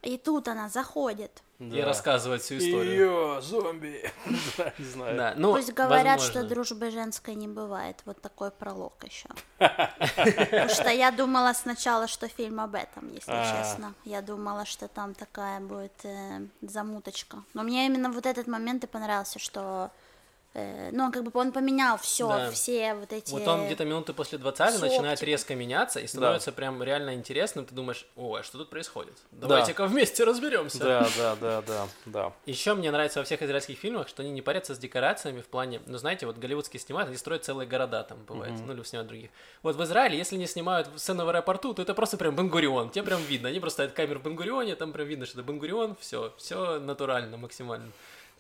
И 0.02 0.18
тут 0.18 0.48
она 0.48 0.68
заходит. 0.70 1.44
И 1.60 1.82
рассказывает 1.82 2.42
всю 2.42 2.58
историю. 2.58 3.36
Ее 3.36 3.42
зомби. 3.42 4.10
Да, 4.58 4.74
Не 4.78 4.86
знаю. 4.86 5.18
Да, 5.18 5.34
ну, 5.36 5.54
Пусть 5.54 5.74
говорят, 5.74 6.20
возможно. 6.20 6.42
что 6.42 6.50
дружбы 6.50 6.90
женской 6.90 7.36
не 7.36 7.50
бывает. 7.50 7.98
Вот 8.06 8.22
такой 8.22 8.50
пролог 8.50 8.94
еще. 9.04 9.28
Потому 9.58 10.70
что 10.70 10.90
я 10.90 11.12
думала 11.12 11.52
сначала, 11.54 12.08
что 12.08 12.30
фильм 12.30 12.62
об 12.62 12.76
этом, 12.76 13.14
если 13.14 13.32
А. 13.32 13.44
честно. 13.64 13.94
Я 14.06 14.22
думала, 14.22 14.66
что 14.66 14.88
там 14.88 15.14
такая 15.14 15.60
будет 15.60 15.94
э, 16.04 16.48
замуточка. 16.62 17.44
Но 17.54 17.64
мне 17.64 17.86
именно 17.88 18.10
вот 18.10 18.26
этот 18.26 18.48
момент 18.48 18.86
и 18.86 18.88
понравился, 18.88 19.38
что 19.40 19.92
э, 20.54 20.90
ну, 20.92 21.12
как 21.12 21.24
бы 21.24 21.32
он 21.34 21.52
поменял 21.52 21.98
все, 21.98 22.28
Да. 22.28 22.52
все 22.52 22.94
вот 22.96 23.14
эти... 23.14 23.32
Вот 23.32 23.48
он 23.48 23.66
где-то 23.66 23.86
минуты 23.86 24.14
после 24.14 24.38
20 24.38 24.74
сок, 24.74 24.82
начинает 24.82 25.20
типа. 25.20 25.30
резко 25.30 25.56
меняться 25.56 26.00
и 26.00 26.08
становится 26.08 26.52
прям 26.52 26.82
реально 26.84 27.14
интересным. 27.14 27.66
Ты 27.66 27.76
думаешь, 27.76 28.08
о, 28.16 28.36
а 28.36 28.44
что 28.44 28.58
тут 28.58 28.70
происходит? 28.70 29.14
Да. 29.32 29.48
Давайте-ка 29.48 29.86
вместе 29.86 30.24
разберемся. 30.24 30.80
Да, 30.80 31.08
да, 31.18 31.36
да, 31.36 31.62
да, 31.62 31.88
да. 32.06 32.34
Еще 32.46 32.74
мне 32.74 32.92
нравится 32.92 33.20
во 33.20 33.26
всех 33.26 33.42
израильских 33.42 33.78
фильмах, 33.78 34.08
что 34.08 34.22
они 34.24 34.32
не 34.32 34.42
парятся 34.42 34.76
с 34.76 34.78
декорациями 34.80 35.42
в 35.42 35.48
плане, 35.48 35.82
ну 35.86 35.98
знаете, 35.98 36.26
вот 36.26 36.38
голливудские 36.38 36.80
снимают, 36.80 37.10
они 37.10 37.18
строят 37.18 37.46
целые 37.46 37.68
города 37.68 38.04
там 38.04 38.24
бывает, 38.26 38.54
ну 38.66 38.74
или 38.74 38.84
снимают 38.84 39.08
других. 39.08 39.30
Вот 39.64 39.76
в 39.76 39.84
Израиле, 39.84 40.18
если 40.18 40.36
не 40.36 40.48
снимают 40.48 40.90
сцену 40.96 41.26
в 41.26 41.30
аэропорту, 41.30 41.74
то 41.74 41.82
это 41.82 41.94
просто 41.94 42.18
прям 42.18 42.36
Бенгурион, 42.36 42.90
тебе 42.90 43.04
прям 43.06 43.22
видно, 43.24 43.50
они 43.50 43.60
просто 43.60 43.76
ставят 43.78 43.94
камеру 43.94 44.20
в 44.20 44.24
Бенгурионе, 44.24 44.76
там 44.76 44.92
прям 44.94 45.08
видно, 45.08 45.26
что 45.26 45.40
это 45.40 45.48
Бенгурион, 45.48 45.96
все, 46.00 46.34
все 46.38 46.80
натурально, 46.80 47.38
максимально. 47.38 47.92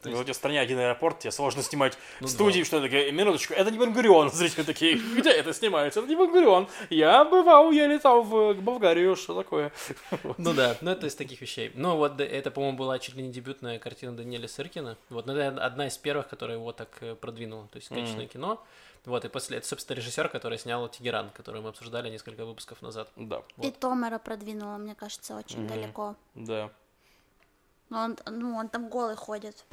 То 0.01 0.07
Ну, 0.07 0.11
есть- 0.11 0.21
у 0.21 0.23
тебя 0.23 0.33
в 0.33 0.37
стране 0.37 0.61
один 0.61 0.79
аэропорт, 0.79 1.19
тебе 1.19 1.31
сложно 1.31 1.61
снимать 1.61 1.97
Ну 2.21 2.27
студии, 2.29 2.63
что 2.63 2.79
такое, 2.81 3.11
минуточку, 3.11 3.53
это 3.53 3.69
не 3.69 3.77
Бенгурион, 3.77 4.29
зрители 4.33 4.63
такие, 4.63 4.95
где 4.95 5.31
это 5.31 5.53
снимается, 5.53 5.99
это 5.99 6.07
не 6.07 6.15
Бенгурион, 6.15 6.67
я 6.89 7.25
бывал, 7.25 7.71
я 7.71 7.85
летал 7.87 8.23
в 8.23 8.53
Болгарию, 8.53 9.15
что 9.17 9.35
такое? 9.35 9.71
Ну 10.37 10.53
да, 10.53 10.77
ну 10.81 10.91
это 10.91 11.07
из 11.07 11.15
таких 11.15 11.41
вещей. 11.41 11.71
Ну 11.75 11.97
вот 11.97 12.15
да, 12.15 12.23
это, 12.23 12.49
по-моему, 12.49 12.77
была 12.77 12.97
чуть 12.99 13.15
ли 13.15 13.23
не 13.23 13.31
дебютная 13.31 13.77
картина 13.79 14.15
Даниэля 14.15 14.47
Сыркина. 14.47 14.97
Вот, 15.09 15.25
но 15.25 15.33
это 15.37 15.65
одна 15.65 15.87
из 15.87 15.97
первых, 15.97 16.29
которая 16.29 16.57
его 16.57 16.71
так 16.71 16.89
э, 17.01 17.15
продвинула. 17.15 17.67
То 17.67 17.77
есть 17.77 17.89
качественное 17.89 18.27
кино. 18.27 18.63
Вот, 19.05 19.25
и 19.25 19.29
после, 19.29 19.57
это, 19.57 19.67
собственно, 19.67 19.97
режиссер, 19.97 20.29
который 20.29 20.57
снял 20.57 20.87
Тегеран, 20.87 21.29
который 21.31 21.61
мы 21.61 21.69
обсуждали 21.69 22.09
несколько 22.09 22.45
выпусков 22.45 22.81
назад. 22.81 23.09
Да, 23.15 23.41
И 23.61 23.71
Томера 23.71 24.17
продвинула, 24.19 24.77
мне 24.77 24.95
кажется, 24.95 25.35
очень 25.35 25.67
далеко. 25.67 26.15
да. 26.35 26.69
Но 27.89 28.03
он, 28.03 28.17
ну, 28.27 28.55
он 28.55 28.69
там 28.69 28.87
голый 28.87 29.15
ходит. 29.15 29.65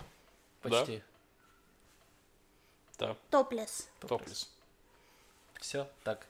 Почти. 0.63 1.03
Да, 2.99 3.17
Топлес. 3.31 3.89
топлес. 4.01 4.51
Все, 5.61 5.89
так. 6.03 6.27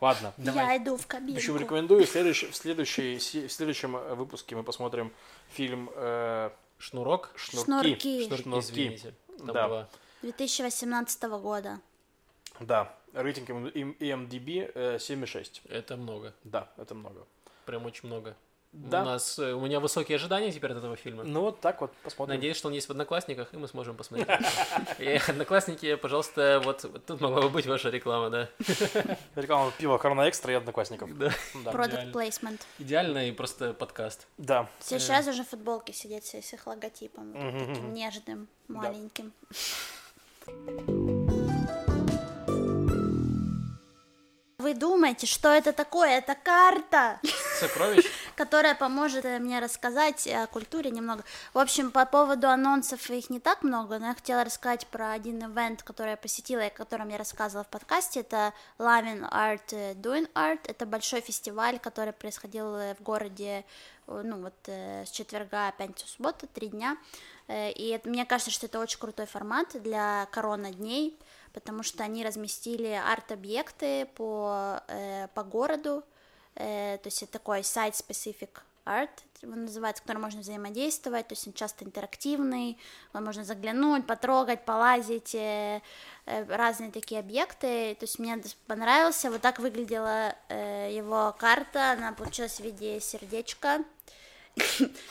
Ладно, 0.00 0.32
Я 0.38 0.76
иду 0.76 0.96
в 0.96 1.00
еще 1.00 1.08
кабинку. 1.08 1.56
рекомендую, 1.56 2.06
в, 2.06 2.08
следующий- 2.08 2.46
в, 2.50 2.56
следующей, 2.56 3.18
в 3.18 3.52
следующем 3.52 3.96
э, 3.96 4.14
выпуске 4.14 4.54
мы 4.54 4.62
посмотрим 4.62 5.12
фильм 5.50 5.90
э, 5.94 6.50
Шнурок. 6.78 7.32
«Шнурки». 7.36 7.64
Шнурки. 7.64 8.42
Шнурки, 8.42 8.60
извините. 8.60 9.14
Там 9.38 9.46
Да. 9.52 9.68
была 9.68 9.88
2018 10.22 11.22
года. 11.40 11.80
Да, 12.60 12.94
рейтинг 13.12 13.50
М- 13.50 13.66
М- 13.74 13.96
IMDb 13.98 14.70
э, 14.74 14.96
7,6. 14.98 15.62
Это 15.68 15.96
много. 15.96 16.34
Да, 16.44 16.70
это 16.76 16.94
много. 16.94 17.26
Прям 17.66 17.84
очень 17.86 18.08
много. 18.08 18.36
Да. 18.72 19.02
У 19.02 19.04
нас, 19.04 19.38
э, 19.38 19.52
у 19.52 19.60
меня 19.60 19.80
высокие 19.80 20.16
ожидания 20.16 20.52
теперь 20.52 20.72
от 20.72 20.78
этого 20.78 20.94
фильма. 20.94 21.24
Ну 21.24 21.40
вот 21.40 21.60
так 21.60 21.80
вот, 21.80 21.92
посмотрим. 22.02 22.36
Надеюсь, 22.36 22.56
что 22.56 22.68
он 22.68 22.74
есть 22.74 22.86
в 22.86 22.90
Одноклассниках, 22.90 23.54
и 23.54 23.56
мы 23.56 23.66
сможем 23.66 23.96
посмотреть. 23.96 24.28
Одноклассники, 25.28 25.94
пожалуйста, 25.94 26.60
вот 26.62 26.84
тут 27.06 27.20
могла 27.20 27.42
бы 27.42 27.48
быть 27.48 27.66
ваша 27.66 27.88
реклама, 27.88 28.28
да. 28.28 28.48
Реклама 29.36 29.72
пива 29.78 29.96
Корона 29.96 30.28
Экстра 30.28 30.52
и 30.52 30.56
Одноклассников. 30.56 31.16
Да. 31.16 31.32
Product 31.54 32.12
placement. 32.12 32.60
Идеально 32.78 33.28
и 33.28 33.32
просто 33.32 33.72
подкаст. 33.72 34.26
Да. 34.36 34.68
Все 34.80 34.98
сейчас 34.98 35.26
уже 35.26 35.44
футболки 35.44 35.92
сидят 35.92 36.24
с 36.24 36.34
их 36.34 36.66
логотипом. 36.66 37.32
Таким 37.32 37.94
нежным, 37.94 38.48
маленьким. 38.68 39.32
Вы 44.58 44.74
думаете, 44.74 45.26
что 45.26 45.50
это 45.50 45.72
такое? 45.72 46.18
Это 46.18 46.34
карта, 46.34 47.20
Сокровищ. 47.60 48.04
Которая 48.38 48.76
поможет 48.76 49.24
э, 49.24 49.40
мне 49.40 49.58
рассказать 49.58 50.28
о 50.28 50.46
культуре 50.46 50.92
немного. 50.92 51.24
В 51.54 51.58
общем, 51.58 51.90
по 51.90 52.06
поводу 52.06 52.48
анонсов 52.48 53.10
их 53.10 53.30
не 53.30 53.40
так 53.40 53.64
много, 53.64 53.98
но 53.98 54.06
я 54.06 54.14
хотела 54.14 54.44
рассказать 54.44 54.86
про 54.86 55.10
один 55.10 55.42
ивент, 55.42 55.82
который 55.82 56.10
я 56.10 56.16
посетила 56.16 56.60
и 56.60 56.68
о 56.68 56.70
котором 56.70 57.08
я 57.08 57.18
рассказывала 57.18 57.64
в 57.64 57.68
подкасте. 57.68 58.20
Это 58.20 58.54
Loving 58.78 59.28
Art 59.28 59.72
э, 59.72 59.94
Doing 59.94 60.30
Art. 60.34 60.60
Это 60.68 60.86
большой 60.86 61.20
фестиваль, 61.20 61.80
который 61.80 62.12
происходил 62.12 62.76
э, 62.76 62.94
в 62.94 63.02
городе 63.02 63.64
ну 64.06 64.40
вот 64.40 64.54
с 64.66 65.10
четверга, 65.10 65.70
пятницу, 65.72 66.06
субботу, 66.08 66.46
три 66.46 66.68
дня. 66.68 66.96
И 67.46 67.92
это, 67.94 68.08
мне 68.08 68.24
кажется, 68.24 68.50
что 68.50 68.64
это 68.64 68.80
очень 68.80 68.98
крутой 68.98 69.26
формат 69.26 69.82
для 69.82 70.26
корона 70.32 70.72
дней, 70.72 71.14
потому 71.52 71.82
что 71.82 72.04
они 72.04 72.24
разместили 72.24 72.86
арт-объекты 72.86 74.06
по, 74.16 74.82
по 75.34 75.42
городу, 75.42 76.04
то 76.58 77.00
есть 77.04 77.22
это 77.22 77.32
такой 77.32 77.62
сайт-specific 77.62 78.50
арт, 78.88 79.10
его 79.42 79.54
называется, 79.54 80.02
который 80.02 80.18
можно 80.18 80.40
взаимодействовать, 80.40 81.28
то 81.28 81.34
есть 81.34 81.46
он 81.46 81.52
часто 81.52 81.84
интерактивный, 81.84 82.78
он 83.12 83.24
можно 83.24 83.44
заглянуть, 83.44 84.06
потрогать, 84.06 84.64
полазить, 84.64 85.34
э, 85.34 85.80
э, 86.26 86.44
разные 86.56 86.90
такие 86.90 87.20
объекты, 87.20 87.94
то 87.94 88.04
есть 88.04 88.18
мне 88.18 88.42
понравился, 88.66 89.30
вот 89.30 89.40
так 89.40 89.58
выглядела 89.58 90.34
э, 90.48 90.90
его 90.92 91.34
карта, 91.38 91.92
она 91.92 92.12
получилась 92.12 92.58
в 92.58 92.64
виде 92.64 92.98
сердечка, 93.00 93.84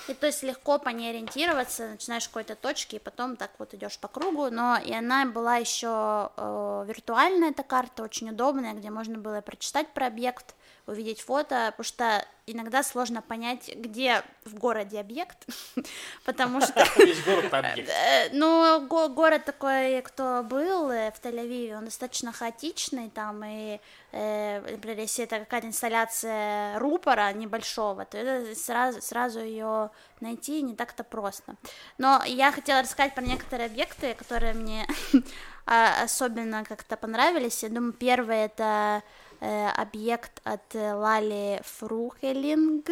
и 0.09 0.13
то 0.13 0.27
есть 0.27 0.43
легко 0.43 0.77
по 0.77 0.89
ней 0.89 1.11
ориентироваться, 1.11 1.87
начинаешь 1.89 2.23
с 2.23 2.27
какой-то 2.27 2.55
точки, 2.55 2.95
и 2.95 2.99
потом 2.99 3.37
так 3.37 3.51
вот 3.59 3.73
идешь 3.73 3.97
по 3.97 4.09
кругу, 4.09 4.49
но 4.49 4.77
и 4.77 4.93
она 4.93 5.25
была 5.25 5.55
еще 5.55 6.31
э, 6.35 6.85
виртуальная 6.87 7.51
эта 7.51 7.63
карта, 7.63 8.03
очень 8.03 8.31
удобная, 8.31 8.73
где 8.73 8.89
можно 8.89 9.17
было 9.17 9.39
прочитать 9.39 9.87
про 9.93 10.07
объект, 10.07 10.55
увидеть 10.87 11.21
фото, 11.21 11.73
потому 11.77 11.83
что 11.85 12.25
иногда 12.45 12.81
сложно 12.81 13.21
понять, 13.21 13.69
где 13.75 14.23
в 14.45 14.55
городе 14.55 14.99
объект, 14.99 15.45
потому 16.25 16.61
что 16.61 16.73
Весь 16.97 17.21
город 17.23 17.51
на 17.51 17.59
объект. 17.59 17.89
Э, 17.89 18.29
Ну, 18.31 18.87
го- 18.87 19.09
город 19.09 19.43
такой, 19.45 20.01
кто 20.01 20.43
был 20.43 20.89
э, 20.89 21.11
в 21.11 21.21
Тель-Авиве, 21.23 21.77
он 21.77 21.85
достаточно 21.85 22.31
хаотичный, 22.31 23.09
там, 23.09 23.43
и, 23.43 23.79
э, 24.13 24.61
например, 24.71 24.99
если 24.99 25.25
это 25.25 25.39
какая-то 25.39 25.67
инсталляция 25.67 26.79
рупора 26.79 27.33
небольшого, 27.33 28.05
то 28.05 28.17
это 28.17 28.55
сразу, 28.55 29.01
сразу 29.01 29.41
ее 29.41 29.89
найти 30.21 30.61
не 30.61 30.73
так-то 30.75 31.03
просто. 31.03 31.55
Но 31.97 32.23
я 32.25 32.51
хотела 32.53 32.81
рассказать 32.81 33.13
про 33.13 33.23
некоторые 33.23 33.65
объекты, 33.67 34.13
которые 34.13 34.53
мне 34.53 34.87
а, 35.65 36.03
особенно 36.03 36.63
как-то 36.63 36.95
понравились. 36.95 37.61
Я 37.63 37.69
думаю, 37.69 37.91
первый 37.93 38.37
это 38.37 39.03
объект 39.39 40.41
от 40.43 40.75
э, 40.75 40.93
Лали 40.93 41.61
Фрухелинг, 41.63 42.89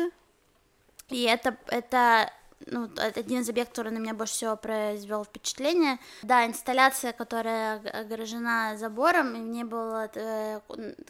и 1.09 1.23
это, 1.23 1.55
это 1.67 2.31
ну, 2.67 2.89
один 2.97 3.41
из 3.41 3.49
объектов, 3.49 3.73
который 3.73 3.91
на 3.91 3.99
меня 3.99 4.13
больше 4.13 4.33
всего 4.33 4.55
произвел 4.55 5.23
впечатление. 5.23 5.99
Да, 6.23 6.45
инсталляция, 6.45 7.11
которая 7.13 7.77
ог- 7.77 7.93
огорожена 7.93 8.75
забором, 8.77 9.35
и 9.35 9.39
в 9.39 9.45
ней 9.45 9.63
была 9.63 10.09
э, 10.13 10.61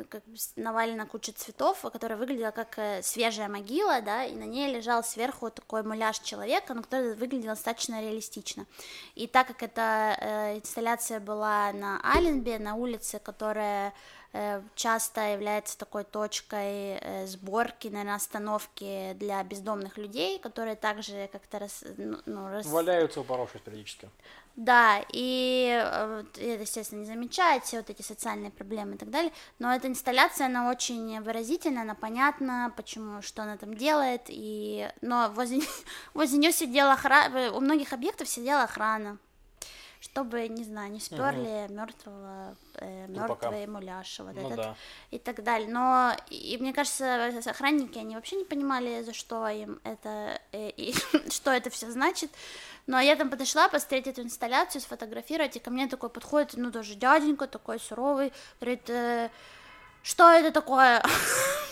как 0.10 0.24
навалена 0.56 1.06
куча 1.06 1.32
цветов, 1.34 1.82
которая 1.82 2.18
выглядела 2.18 2.52
как 2.52 2.78
э, 2.78 3.02
свежая 3.04 3.48
могила, 3.48 4.02
да, 4.02 4.26
и 4.26 4.36
на 4.36 4.44
ней 4.44 4.74
лежал 4.74 5.04
сверху 5.04 5.50
такой 5.50 5.84
муляж 5.84 6.20
человека, 6.20 6.74
но 6.74 6.82
который 6.82 7.16
выглядел 7.16 7.52
достаточно 7.52 8.02
реалистично. 8.02 8.66
И 9.16 9.28
так 9.28 9.48
как 9.48 9.64
эта 9.64 10.18
э, 10.20 10.58
инсталляция 10.58 11.20
была 11.20 11.72
на 11.74 12.02
Аленбе, 12.04 12.60
на 12.60 12.76
улице, 12.76 13.20
которая 13.20 13.90
э, 13.90 13.94
часто 14.76 15.22
является 15.34 15.78
такой 15.78 16.04
точкой 16.04 16.98
э, 17.00 17.28
сборки, 17.28 17.88
наверное, 17.88 18.16
остановки 18.16 19.14
для 19.14 19.44
бездомных 19.44 19.98
людей, 19.98 20.40
которые 20.40 20.76
также 20.76 21.30
как-то 21.32 21.60
рас, 21.60 21.84
ну, 21.98 22.18
ну, 22.26 22.50
рас... 22.50 22.66
Валяются, 22.66 23.22
упоровшись 23.22 23.62
периодически. 23.62 24.10
Да, 24.56 25.04
и 25.12 25.70
э, 25.82 26.24
это, 26.38 26.62
естественно, 26.62 27.00
не 27.00 27.06
замечает 27.06 27.64
все 27.64 27.78
вот 27.78 27.90
эти 27.90 28.02
социальные 28.02 28.52
проблемы 28.52 28.96
и 28.96 28.98
так 28.98 29.10
далее, 29.10 29.32
но 29.60 29.74
эта 29.74 29.88
инсталляция, 29.88 30.48
она 30.48 30.70
очень 30.70 31.22
выразительна, 31.22 31.82
она 31.82 31.96
понятна, 31.96 32.74
почему, 32.76 33.22
что 33.22 33.44
она 33.44 33.58
там 33.58 33.74
делает, 33.76 34.24
и... 34.28 34.90
но 35.02 35.30
возле, 35.34 35.62
возле 36.14 36.38
нее 36.40 36.52
сидела 36.52 36.94
охрана, 36.94 37.52
у 37.52 37.60
многих 37.60 37.94
объектов 37.94 38.30
сидела 38.30 38.64
охрана, 38.64 39.18
чтобы, 40.06 40.48
не 40.48 40.64
знаю, 40.64 40.92
не 40.92 41.00
сперли 41.00 41.66
угу. 41.66 41.74
мертвого, 41.74 42.56
э, 42.76 43.08
мертвый 43.08 43.66
муляж, 43.66 44.20
вот 44.20 44.36
ну, 44.36 44.46
этот 44.46 44.58
да. 44.58 44.76
и 45.10 45.18
так 45.18 45.44
далее. 45.44 45.68
Но 45.68 46.16
и 46.30 46.58
мне 46.60 46.74
кажется, 46.74 47.32
охранники 47.46 47.98
они 47.98 48.16
вообще 48.16 48.36
не 48.36 48.44
понимали, 48.44 49.02
за 49.02 49.14
что 49.14 49.48
им 49.48 49.80
это 49.84 50.40
э, 50.52 50.70
и 50.70 50.94
что 51.32 51.50
это 51.52 51.72
все 51.72 51.90
значит. 51.90 52.30
Ну, 52.86 52.98
а 52.98 53.02
я 53.02 53.16
там 53.16 53.32
подошла 53.32 53.68
посмотреть 53.68 54.06
эту 54.06 54.22
инсталляцию, 54.22 54.82
сфотографировать, 54.82 55.56
и 55.56 55.60
ко 55.60 55.72
мне 55.72 55.88
такой 55.88 56.10
подходит, 56.10 56.52
ну, 56.54 56.72
тоже 56.72 56.94
дяденька 56.94 57.48
такой 57.48 57.80
суровый, 57.80 58.32
говорит, 58.60 58.88
э, 58.92 59.32
что 60.04 60.30
это 60.30 60.52
такое? 60.52 61.04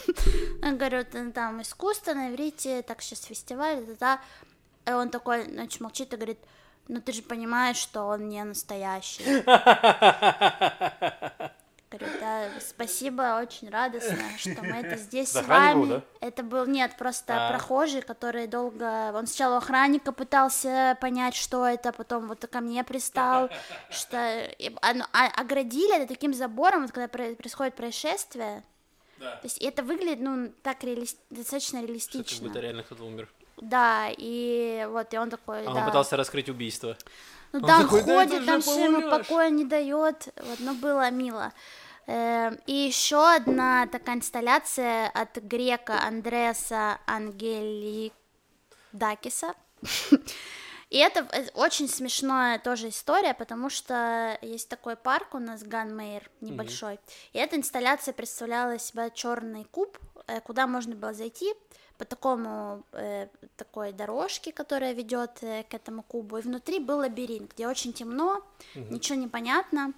Я 0.63 0.71
говорю, 0.71 1.05
там 1.33 1.61
искусство 1.61 2.15
на 2.15 2.31
иврите, 2.31 2.81
так 2.81 3.03
сейчас 3.03 3.25
фестиваль, 3.25 3.85
да, 3.99 4.19
и 4.87 4.91
он 4.91 5.11
такой, 5.11 5.43
значит, 5.43 5.81
молчит 5.81 6.11
и 6.13 6.15
говорит, 6.15 6.39
ну 6.87 7.01
ты 7.01 7.11
же 7.11 7.21
понимаешь, 7.21 7.77
что 7.77 8.03
он 8.03 8.29
не 8.29 8.43
настоящий. 8.43 9.43
Говорю, 11.93 12.11
да, 12.19 12.49
спасибо, 12.59 13.39
очень 13.39 13.69
радостно, 13.69 14.17
что 14.37 14.63
мы 14.63 14.77
это 14.77 14.95
здесь 14.95 15.29
с 15.29 15.43
вами. 15.43 15.89
да? 15.89 16.03
Это 16.21 16.41
был, 16.41 16.65
нет, 16.65 16.95
просто 16.97 17.33
а. 17.35 17.49
прохожий, 17.51 18.01
который 18.01 18.47
долго, 18.47 19.11
он 19.13 19.27
сначала 19.27 19.57
охранника 19.57 20.11
пытался 20.11 20.97
понять, 20.99 21.35
что 21.35 21.67
это, 21.67 21.91
потом 21.91 22.27
вот 22.27 22.47
ко 22.47 22.61
мне 22.61 22.83
пристал, 22.83 23.51
что 23.91 24.49
а, 24.81 25.27
оградили 25.39 25.95
это 25.95 26.07
таким 26.07 26.33
забором, 26.33 26.81
вот 26.81 26.91
когда 26.91 27.07
происходит 27.07 27.75
происшествие, 27.75 28.63
да. 29.19 29.35
то 29.35 29.45
есть 29.45 29.59
это 29.59 29.83
выглядит, 29.83 30.19
ну, 30.19 30.51
так 30.63 30.83
реали... 30.83 31.05
достаточно 31.29 31.85
реалистично. 31.85 32.23
Что, 32.23 32.35
как 32.37 32.47
будто 32.47 32.59
реально 32.59 32.81
кто-то 32.81 33.03
умер. 33.03 33.29
Да, 33.57 34.07
и 34.15 34.87
вот, 34.89 35.13
и 35.13 35.17
он 35.17 35.29
такой, 35.29 35.61
а 35.61 35.73
да. 35.73 35.79
он 35.81 35.85
пытался 35.85 36.17
раскрыть 36.17 36.49
убийство. 36.49 36.97
Ну, 37.51 37.59
он 37.59 37.65
там 37.65 37.83
такой, 37.83 38.01
ходит, 38.01 38.45
да, 38.45 38.53
там 38.53 38.61
все 38.61 38.85
ему 38.85 39.09
покоя 39.09 39.49
не 39.49 39.65
дает, 39.65 40.33
вот, 40.37 40.59
ну, 40.59 40.73
было 40.73 41.09
мило. 41.11 41.53
Эм, 42.05 42.59
и 42.65 42.73
еще 42.73 43.35
одна 43.35 43.87
такая 43.87 44.17
инсталляция 44.17 45.07
от 45.07 45.37
грека 45.37 46.01
Андреаса 46.01 46.99
Ангелидакиса. 47.07 48.11
И 50.93 50.97
это 50.97 51.27
э, 51.31 51.47
очень 51.55 51.87
смешная 51.89 52.59
тоже 52.59 52.89
история, 52.89 53.33
потому 53.33 53.69
что 53.71 54.37
есть 54.43 54.69
такой 54.69 54.95
парк 54.95 55.33
у 55.33 55.39
нас 55.39 55.63
Ганмейр 55.63 56.29
небольшой, 56.39 56.93
mm-hmm. 56.93 57.29
и 57.33 57.39
эта 57.39 57.55
инсталляция 57.55 58.13
представляла 58.13 58.75
из 58.75 58.83
себя 58.83 59.09
черный 59.09 59.65
куб, 59.65 59.97
э, 60.27 60.39
куда 60.41 60.67
можно 60.67 60.93
было 60.95 61.13
зайти, 61.15 61.51
по 61.97 62.05
такому 62.05 62.83
э, 62.91 63.27
такой 63.55 63.91
дорожке, 63.91 64.51
которая 64.51 64.93
ведет 64.93 65.31
э, 65.41 65.63
к 65.63 65.73
этому 65.73 66.03
кубу, 66.03 66.37
и 66.37 66.41
внутри 66.41 66.79
был 66.79 66.97
лабиринт, 66.97 67.53
где 67.53 67.67
очень 67.67 67.93
темно, 67.93 68.41
угу. 68.75 68.93
ничего 68.93 69.17
не 69.17 69.27
понятно, 69.27 69.93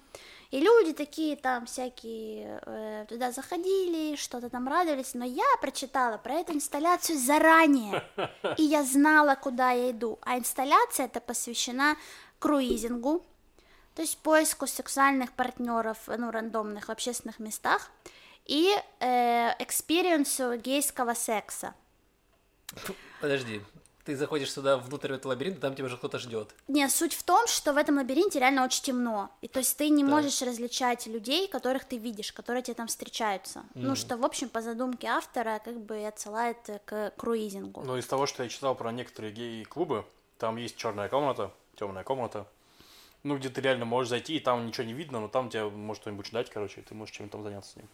и 0.50 0.60
люди 0.60 0.92
такие 0.92 1.36
там 1.36 1.66
всякие 1.66 2.60
э, 2.64 3.06
туда 3.08 3.32
заходили, 3.32 4.16
что-то 4.16 4.48
там 4.48 4.68
радовались, 4.68 5.14
но 5.14 5.24
я 5.24 5.44
прочитала 5.60 6.18
про 6.18 6.34
эту 6.34 6.52
инсталляцию 6.52 7.18
заранее, 7.18 8.04
и 8.56 8.62
я 8.62 8.84
знала, 8.84 9.34
куда 9.34 9.70
я 9.70 9.90
иду, 9.90 10.18
а 10.22 10.38
инсталляция 10.38 11.06
эта 11.06 11.20
посвящена 11.20 11.96
круизингу, 12.38 13.24
то 13.94 14.02
есть 14.02 14.18
поиску 14.18 14.66
сексуальных 14.66 15.32
партнеров, 15.32 15.98
ну, 16.06 16.30
рандомных 16.30 16.88
в 16.88 16.90
общественных 16.90 17.38
местах, 17.38 17.90
и 18.44 18.70
э, 19.00 19.50
экспириенсу 19.58 20.56
гейского 20.56 21.14
секса. 21.14 21.74
Подожди, 23.20 23.62
ты 24.06 24.16
заходишь 24.16 24.52
сюда 24.52 24.76
внутрь 24.76 25.12
этого 25.12 25.32
лабиринта, 25.32 25.60
там 25.60 25.74
тебя 25.74 25.86
уже 25.86 25.96
кто-то 25.96 26.18
ждет. 26.20 26.54
Не, 26.68 26.88
суть 26.88 27.12
в 27.12 27.24
том, 27.24 27.46
что 27.48 27.72
в 27.72 27.76
этом 27.76 27.96
лабиринте 27.96 28.38
реально 28.38 28.64
очень 28.64 28.82
темно. 28.82 29.30
И 29.42 29.48
то 29.48 29.58
есть 29.58 29.76
ты 29.76 29.88
не 29.88 30.04
да. 30.04 30.10
можешь 30.10 30.40
различать 30.42 31.08
людей, 31.08 31.48
которых 31.48 31.84
ты 31.84 31.98
видишь, 31.98 32.32
которые 32.32 32.62
тебе 32.62 32.74
там 32.74 32.86
встречаются. 32.86 33.60
М-м. 33.74 33.82
Ну, 33.82 33.96
что, 33.96 34.16
в 34.16 34.24
общем, 34.24 34.48
по 34.48 34.62
задумке 34.62 35.08
автора, 35.08 35.60
как 35.64 35.80
бы 35.80 36.06
отсылает 36.06 36.58
к 36.84 37.12
круизингу. 37.16 37.82
Ну, 37.82 37.96
из 37.96 38.06
того, 38.06 38.26
что 38.26 38.44
я 38.44 38.48
читал 38.48 38.76
про 38.76 38.92
некоторые 38.92 39.32
гей-клубы, 39.32 40.04
там 40.38 40.56
есть 40.56 40.76
черная 40.76 41.08
комната, 41.08 41.50
темная 41.74 42.04
комната. 42.04 42.46
Ну, 43.24 43.36
где 43.36 43.48
ты 43.48 43.60
реально 43.60 43.86
можешь 43.86 44.10
зайти, 44.10 44.36
и 44.36 44.40
там 44.40 44.66
ничего 44.66 44.86
не 44.86 44.92
видно, 44.92 45.18
но 45.18 45.26
там 45.26 45.50
тебя 45.50 45.68
может 45.68 46.02
кто-нибудь 46.02 46.26
ждать, 46.26 46.48
короче, 46.48 46.80
и 46.80 46.84
ты 46.84 46.94
можешь 46.94 47.16
чем-то 47.16 47.32
там 47.32 47.42
заняться 47.42 47.72
с 47.72 47.76
ним. 47.76 47.88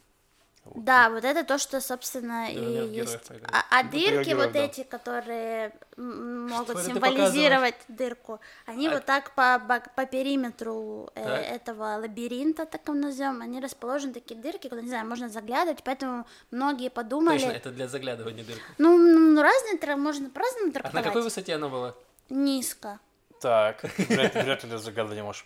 Да, 0.75 1.09
вот 1.09 1.25
это 1.25 1.43
то, 1.43 1.57
что, 1.57 1.81
собственно, 1.81 2.49
и 2.49 2.95
есть. 2.95 3.19
А, 3.51 3.65
а 3.69 3.83
дырки 3.83 4.29
героев, 4.29 4.37
вот 4.37 4.51
да. 4.53 4.59
эти, 4.59 4.83
которые 4.83 5.73
могут 5.97 6.79
что 6.79 6.83
символизировать 6.83 7.75
дырку, 7.89 8.39
они 8.65 8.87
да. 8.87 8.95
вот 8.95 9.05
так 9.05 9.35
по, 9.35 9.59
по, 9.95 10.05
периметру 10.05 11.09
э, 11.15 11.21
этого 11.21 11.97
лабиринта, 11.97 12.65
так 12.65 12.81
его 12.85 12.93
назовем, 12.93 13.41
они 13.41 13.59
расположены 13.59 14.13
такие 14.13 14.39
дырки, 14.39 14.69
куда, 14.69 14.81
не 14.81 14.87
знаю, 14.87 15.05
можно 15.05 15.29
заглядывать, 15.29 15.83
поэтому 15.83 16.25
многие 16.49 16.89
подумали... 16.89 17.39
Точно, 17.39 17.51
это 17.51 17.71
для 17.71 17.87
заглядывания 17.87 18.43
дырка. 18.43 18.63
Ну, 18.77 18.97
ну 18.97 19.41
разные, 19.41 19.95
можно 19.97 20.29
по-разному 20.29 20.71
трактовать. 20.71 20.95
А 20.95 20.97
на 20.97 21.03
какой 21.03 21.23
высоте 21.23 21.55
оно 21.55 21.69
было? 21.69 21.95
Низко. 22.29 22.99
Так, 23.41 23.83
вряд, 23.97 24.33
вряд 24.33 24.63
ли 24.63 24.69
для 24.69 24.77
заглядывания 24.77 25.23
можешь. 25.23 25.45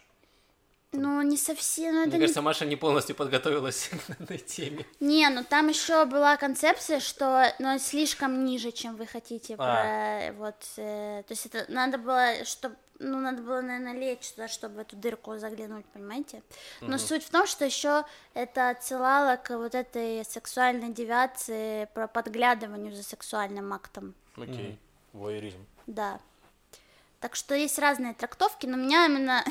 Ну, 0.93 1.21
не 1.21 1.37
совсем. 1.37 1.93
Ну, 1.93 2.01
Мне 2.01 2.09
это 2.09 2.17
кажется, 2.19 2.39
не... 2.39 2.45
Маша 2.45 2.65
не 2.65 2.75
полностью 2.75 3.15
подготовилась 3.15 3.89
к 4.07 4.21
этой 4.21 4.37
теме. 4.37 4.85
Не, 4.99 5.29
ну 5.29 5.43
там 5.43 5.67
еще 5.67 6.05
была 6.05 6.37
концепция, 6.37 6.99
что 6.99 7.53
ну, 7.59 7.77
слишком 7.77 8.45
ниже, 8.45 8.71
чем 8.71 8.95
вы 8.95 9.05
хотите. 9.05 9.55
А. 9.57 10.31
Про, 10.31 10.33
вот, 10.37 10.55
э, 10.77 11.23
то 11.27 11.31
есть 11.31 11.45
это 11.45 11.65
надо 11.69 11.97
было, 11.97 12.45
чтобы 12.45 12.75
ну, 12.99 13.19
надо 13.19 13.41
было, 13.41 13.61
наверное, 13.61 13.93
лечь 13.93 14.31
туда, 14.31 14.47
чтобы 14.47 14.75
в 14.75 14.79
эту 14.79 14.95
дырку 14.95 15.37
заглянуть, 15.37 15.85
понимаете? 15.87 16.41
Но 16.81 16.95
угу. 16.95 16.97
суть 16.97 17.23
в 17.23 17.29
том, 17.29 17.45
что 17.45 17.65
еще 17.65 18.05
это 18.33 18.69
отсылало 18.69 19.35
к 19.35 19.55
вот 19.55 19.75
этой 19.75 20.25
сексуальной 20.25 20.89
девиации, 20.89 21.85
про 21.93 22.07
подглядыванию 22.07 22.95
за 22.95 23.03
сексуальным 23.03 23.73
актом. 23.73 24.15
Окей, 24.35 24.79
угу. 25.13 25.25
воеризм. 25.25 25.65
Да. 25.85 26.19
Так 27.19 27.35
что 27.35 27.55
есть 27.55 27.79
разные 27.79 28.13
трактовки, 28.13 28.67
но 28.67 28.77
меня 28.77 29.07
именно, 29.07 29.43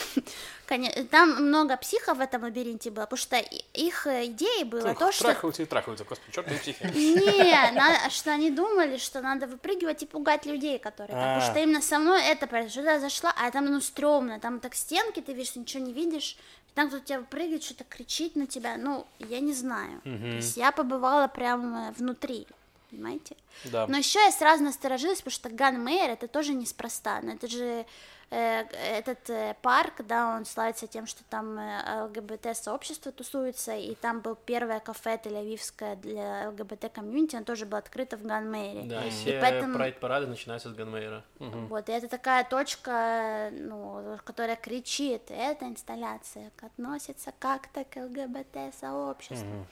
там 1.11 1.47
много 1.47 1.77
психов 1.77 2.19
в 2.19 2.21
этом 2.21 2.43
лабиринте 2.43 2.93
было, 2.93 3.05
потому 3.05 3.19
что 3.19 3.37
их 3.39 4.07
идеей 4.07 4.63
было 4.63 4.95
то, 4.95 5.11
что... 5.11 5.25
Трахаются 5.25 5.63
и 5.63 5.67
трахаются, 5.67 6.05
господи, 6.05 6.33
черт 6.33 6.61
психи. 6.61 6.85
Не, 6.95 8.11
что 8.11 8.33
они 8.33 8.53
думали, 8.53 8.99
что 8.99 9.21
надо 9.21 9.49
выпрыгивать 9.49 10.05
и 10.05 10.07
пугать 10.07 10.47
людей, 10.47 10.79
которые... 10.79 11.17
Потому 11.17 11.41
что 11.41 11.59
именно 11.59 11.83
со 11.83 11.99
мной 11.99 12.23
это 12.23 12.47
произошло, 12.47 12.83
я 12.85 13.01
зашла, 13.01 13.35
а 13.37 13.51
там, 13.51 13.65
ну, 13.65 13.81
стрёмно, 13.81 14.39
там 14.39 14.61
так 14.61 14.77
стенки, 14.77 15.21
ты 15.21 15.33
видишь, 15.33 15.57
ничего 15.57 15.83
не 15.83 15.93
видишь, 15.93 16.37
там 16.75 16.87
кто-то 16.87 17.05
тебя 17.05 17.19
выпрыгивает, 17.19 17.65
что-то 17.65 17.83
кричит 17.83 18.37
на 18.37 18.47
тебя, 18.47 18.77
ну, 18.77 19.09
я 19.19 19.41
не 19.41 19.55
знаю. 19.55 20.01
То 20.03 20.37
есть 20.37 20.57
я 20.57 20.71
побывала 20.71 21.27
прямо 21.27 21.93
внутри 21.99 22.47
понимаете? 22.91 23.37
Да. 23.65 23.87
Но 23.87 23.97
еще 23.97 24.19
я 24.21 24.33
сразу 24.33 24.63
насторожилась, 24.65 25.19
потому 25.19 25.33
что 25.33 25.49
Ган 25.51 25.83
Меир 25.83 26.11
это 26.11 26.29
тоже 26.29 26.55
неспроста, 26.55 27.21
но 27.23 27.33
это 27.33 27.49
же 27.49 27.87
э, 28.31 28.61
этот 28.99 29.31
э, 29.31 29.55
парк, 29.63 29.95
да, 30.07 30.37
он 30.37 30.45
славится 30.45 30.87
тем, 30.87 31.07
что 31.07 31.25
там 31.25 31.59
э, 31.59 32.05
ЛГБТ-сообщество 32.05 33.13
тусуется, 33.13 33.77
и 33.77 33.95
там 33.95 34.21
был 34.21 34.35
первое 34.35 34.81
кафе 34.81 35.21
Тель-Авивское 35.23 35.97
для 35.97 36.51
ЛГБТ-комьюнити, 36.51 37.37
оно 37.37 37.45
тоже 37.45 37.67
было 37.67 37.79
открыто 37.79 38.17
в 38.17 38.23
Ган 38.23 38.43
Меире. 38.43 38.83
Да, 38.83 39.05
и 39.05 39.11
все 39.11 39.41
поэтому... 39.41 39.75
прайд-парады 39.75 40.27
начинаются 40.27 40.71
с 40.71 40.73
Ган 40.73 40.90
Меира. 40.90 41.25
Угу. 41.39 41.59
Вот, 41.69 41.89
и 41.89 41.93
это 41.93 42.09
такая 42.09 42.45
точка, 42.45 43.51
ну, 43.53 44.19
которая 44.25 44.57
кричит, 44.57 45.31
эта 45.31 45.67
инсталляция 45.67 46.53
относится 46.61 47.33
как-то 47.39 47.85
к 47.85 47.97
ЛГБТ-сообществу. 47.97 49.47
Угу. 49.47 49.67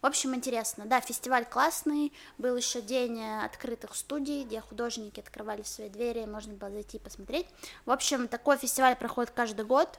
В 0.00 0.06
общем, 0.06 0.34
интересно. 0.34 0.86
Да, 0.86 1.00
фестиваль 1.00 1.44
классный. 1.44 2.12
Был 2.38 2.56
еще 2.56 2.80
день 2.80 3.18
э, 3.18 3.44
открытых 3.44 3.96
студий, 3.96 4.44
где 4.44 4.60
художники 4.60 5.18
открывали 5.18 5.62
свои 5.62 5.88
двери, 5.88 6.24
можно 6.24 6.54
было 6.54 6.70
зайти 6.70 6.98
и 6.98 7.00
посмотреть. 7.00 7.46
В 7.84 7.90
общем, 7.90 8.28
такой 8.28 8.58
фестиваль 8.58 8.94
проходит 8.94 9.32
каждый 9.32 9.64
год. 9.64 9.98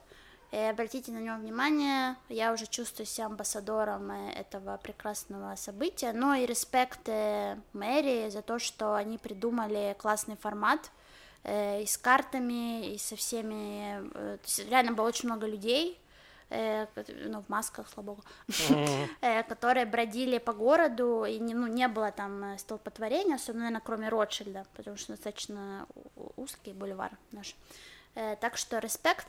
И 0.52 0.58
обратите 0.58 1.12
на 1.12 1.20
него 1.20 1.36
внимание, 1.36 2.16
я 2.28 2.54
уже 2.54 2.66
чувствую 2.66 3.06
себя 3.06 3.28
амбассадором 3.28 4.10
э, 4.10 4.32
этого 4.32 4.78
прекрасного 4.78 5.56
события, 5.56 6.14
но 6.14 6.34
и 6.34 6.46
респект 6.46 7.08
э, 7.08 7.58
мэрии 7.74 8.30
за 8.30 8.42
то, 8.42 8.58
что 8.58 8.96
они 8.96 9.18
придумали 9.18 9.96
классный 10.00 10.38
формат, 10.38 10.92
и 11.46 11.86
с 11.88 11.98
картами, 11.98 12.94
и 12.94 12.98
со 12.98 13.16
всеми, 13.16 14.10
то 14.12 14.40
есть 14.44 14.60
реально 14.70 14.92
было 14.92 15.08
очень 15.08 15.30
много 15.30 15.48
людей, 15.48 15.98
э, 16.50 16.88
ну, 17.26 17.42
в 17.42 17.50
масках, 17.50 17.88
слава 17.94 18.06
богу, 18.08 18.24
э, 19.22 19.44
которые 19.44 19.86
бродили 19.86 20.38
по 20.40 20.54
городу, 20.54 21.26
и 21.26 21.40
не, 21.40 21.54
ну, 21.54 21.68
не 21.68 21.88
было 21.88 22.12
там 22.12 22.44
э, 22.44 22.58
столпотворения, 22.58 23.36
особенно, 23.36 23.64
наверное, 23.66 23.82
кроме 23.86 24.10
Ротшильда, 24.10 24.66
потому 24.76 24.98
что 24.98 25.14
достаточно 25.14 25.86
узкий 26.38 26.74
бульвар 26.74 27.12
наш. 27.32 27.56
Э, 28.16 28.36
Так 28.42 28.58
что 28.58 28.80
респект. 28.80 29.28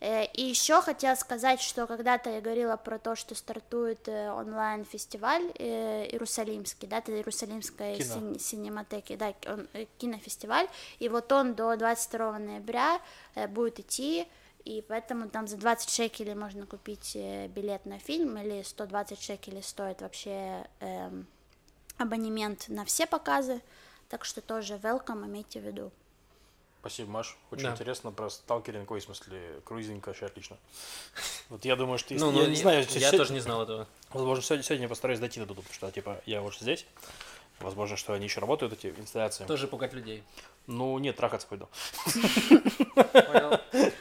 Э, 0.00 0.24
И 0.32 0.42
еще 0.42 0.80
хотела 0.82 1.14
сказать, 1.16 1.60
что 1.60 1.86
когда-то 1.86 2.30
я 2.30 2.40
говорила 2.40 2.76
про 2.76 2.98
то, 2.98 3.14
что 3.14 3.34
стартует 3.34 4.08
э, 4.08 4.30
онлайн-фестиваль 4.32 5.42
Иерусалимский, 6.10 6.88
да, 6.88 6.98
это 6.98 7.12
Иерусалимская 7.12 7.96
син- 8.00 8.38
синематеки, 8.38 9.16
да, 9.16 9.34
он, 9.46 9.68
кинофестиваль, 9.98 10.66
и 10.98 11.08
вот 11.08 11.30
он 11.32 11.54
до 11.54 11.76
22 11.76 12.38
ноября 12.38 13.00
будет 13.48 13.78
идти, 13.80 14.26
и 14.64 14.82
поэтому 14.86 15.28
там 15.28 15.46
за 15.46 15.56
20 15.56 15.90
шекелей 15.90 16.34
можно 16.34 16.66
купить 16.66 17.12
э, 17.14 17.48
билет 17.48 17.84
на 17.86 17.98
фильм, 17.98 18.36
или 18.38 18.62
120 18.62 19.20
шекелей 19.20 19.62
стоит 19.62 20.00
вообще 20.00 20.66
эм, 20.80 21.26
абонемент 21.98 22.68
на 22.68 22.84
все 22.84 23.06
показы, 23.06 23.60
так 24.08 24.24
что 24.24 24.40
тоже 24.40 24.74
welcome, 24.74 25.26
имейте 25.26 25.60
в 25.60 25.64
виду. 25.64 25.90
Спасибо, 26.80 27.10
Маш. 27.10 27.38
Очень 27.52 27.64
Да. 27.64 27.72
интересно 27.72 28.10
про 28.10 28.28
сталкеринг, 28.28 28.90
ой, 28.90 28.98
в 28.98 29.04
смысле, 29.04 29.60
круизинг 29.64 30.04
вообще 30.06 30.26
отлично. 30.26 30.56
Вот 31.48 31.64
я 31.64 31.76
думаю, 31.76 31.98
что... 31.98 32.14
Ну, 32.14 32.32
я 32.32 32.42
ну, 32.42 32.48
не 32.48 32.56
знаю, 32.56 32.78
я 32.78 32.84
сегодня- 32.84 33.18
тоже 33.18 33.32
не 33.34 33.40
знал 33.40 33.62
этого. 33.62 33.86
Возможно, 34.10 34.42
сегодня, 34.42 34.64
сегодня 34.64 34.84
я 34.84 34.88
постараюсь 34.88 35.20
дойти 35.20 35.38
до 35.38 35.46
туда, 35.46 35.60
потому 35.60 35.74
что, 35.74 35.90
типа, 35.92 36.20
я 36.26 36.42
уже 36.42 36.58
здесь. 36.60 36.86
Возможно, 37.60 37.96
что 37.96 38.12
они 38.12 38.24
еще 38.24 38.40
работают, 38.40 38.72
эти 38.72 38.88
инсталляции. 38.98 39.44
Тоже 39.44 39.68
пугать 39.68 39.92
людей. 39.92 40.24
Ну, 40.66 40.98
нет, 40.98 41.16
трахаться 41.16 41.46
пойду. 41.48 41.68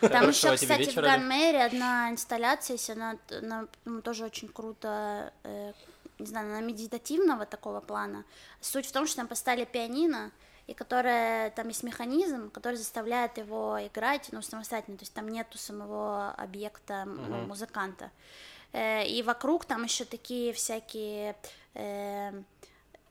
Там 0.02 0.30
еще, 0.30 0.56
кстати, 0.56 0.90
в. 0.90 0.96
Ганмейре 0.96 1.64
одна 1.64 2.10
инсталляция 2.10 2.76
есть, 2.76 2.90
она, 2.90 3.18
она, 3.30 3.68
ну, 3.86 4.02
тоже 4.02 4.26
очень 4.26 4.48
круто, 4.48 5.34
э, 5.44 5.74
не 6.20 6.26
знаю, 6.26 6.48
она 6.48 6.62
медитативного 6.62 7.46
такого 7.46 7.82
плана. 7.82 8.26
Суть 8.60 8.86
в 8.86 8.92
том, 8.92 9.08
что 9.08 9.18
там 9.18 9.28
поставили 9.28 9.66
пианино, 9.66 10.32
и 10.68 10.74
которое, 10.74 11.50
там 11.52 11.68
есть 11.68 11.84
механизм, 11.84 12.52
который 12.52 12.76
заставляет 12.76 13.38
его 13.38 13.78
играть, 13.82 14.30
ну, 14.32 14.42
самостоятельно, 14.42 14.98
то 14.98 15.04
есть 15.04 15.14
там 15.14 15.28
нету 15.30 15.58
самого 15.58 16.32
объекта, 16.32 17.06
ну, 17.06 17.46
музыканта. 17.46 18.12
Э, 18.74 19.06
и 19.06 19.24
вокруг 19.24 19.66
там 19.66 19.84
еще 19.84 20.06
такие 20.06 20.54
всякие 20.54 21.36
э, 21.74 22.32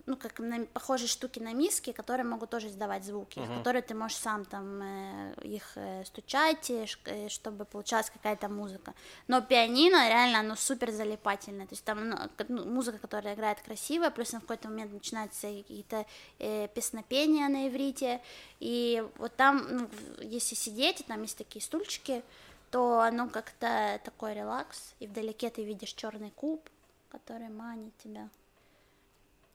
ну, 0.07 0.17
как 0.17 0.39
на, 0.39 0.67
похожие 0.67 1.09
штуки 1.09 1.39
на 1.39 1.53
миски, 1.53 1.93
которые 1.93 2.27
могут 2.27 2.51
тоже 2.51 2.69
издавать 2.69 3.05
звуки, 3.05 3.39
в 3.39 3.59
которые 3.59 3.83
ты 3.83 3.95
можешь 3.95 4.17
сам 4.17 4.45
там 4.45 4.83
э, 4.83 5.35
их 5.43 5.73
э, 5.77 6.05
стучать, 6.05 6.71
э, 6.71 6.87
чтобы 7.29 7.65
получалась 7.65 8.11
какая-то 8.11 8.49
музыка. 8.49 8.95
Но 9.29 9.41
пианино 9.41 10.09
реально, 10.09 10.41
оно 10.41 10.57
супер 10.57 10.91
залипательное, 10.91 11.67
то 11.67 11.73
есть 11.73 11.85
там 11.85 12.11
ну, 12.11 12.17
ну, 12.49 12.65
музыка, 12.65 12.99
которая 12.99 13.35
играет 13.35 13.61
красиво, 13.61 14.11
плюс 14.11 14.33
на 14.33 14.41
какой-то 14.41 14.69
момент 14.69 14.93
начинаются 14.93 15.49
какие-то 15.49 16.07
э, 16.39 16.69
песнопения 16.69 17.49
на 17.49 17.69
иврите, 17.69 18.21
и 18.61 19.05
вот 19.19 19.37
там, 19.37 19.67
ну, 19.71 19.91
если 20.21 20.55
сидеть, 20.55 21.05
там 21.07 21.23
есть 21.23 21.39
такие 21.39 21.63
стульчики, 21.63 22.23
то 22.71 23.01
оно 23.01 23.29
как-то 23.29 24.01
такой 24.05 24.35
релакс, 24.35 24.95
и 25.01 25.07
вдалеке 25.07 25.51
ты 25.51 25.65
видишь 25.65 25.93
черный 25.93 26.31
куб, 26.31 26.69
который 27.11 27.49
манит 27.49 27.97
тебя 27.99 28.29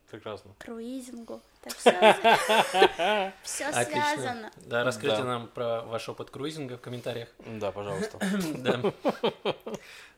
Прекрасно. 0.10 0.52
круизингу. 0.60 1.42
Это 1.64 1.76
все, 3.44 3.66
Отлично. 3.70 3.84
связано. 4.14 4.52
Да, 4.58 4.84
расскажите 4.84 5.24
Да. 5.24 5.28
нам 5.28 5.48
про 5.48 5.82
ваш 5.82 6.08
опыт 6.10 6.30
круизинга 6.30 6.78
в 6.78 6.82
комментариях. 6.82 7.30
Да, 7.40 7.72
пожалуйста. 7.72 8.20
Да. 8.56 8.94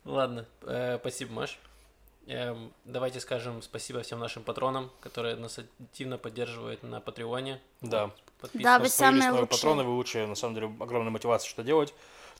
Ладно, 0.05 0.45
э, 0.63 0.97
спасибо, 0.99 1.33
Маш. 1.33 1.57
Эм, 2.27 2.73
Давайте 2.83 3.19
скажем 3.21 3.61
спасибо 3.61 4.01
всем 4.01 4.19
нашим 4.19 4.43
патронам, 4.43 4.91
которые 4.99 5.35
нас 5.37 5.59
активно 5.59 6.17
поддерживают 6.17 6.83
на 6.83 6.99
Патреоне. 6.99 7.61
Да. 7.81 8.11
Подписывайтесь. 8.41 8.63
Да, 8.63 8.79
вы 8.79 8.89
самые 8.89 9.31
лучшие. 9.31 9.47
патроны, 9.47 9.83
вы 9.83 9.91
лучшие, 9.91 10.27
на 10.27 10.35
самом 10.35 10.55
деле, 10.55 10.67
огромная 10.79 11.11
мотивация, 11.11 11.49
что 11.49 11.63
делать. 11.63 11.93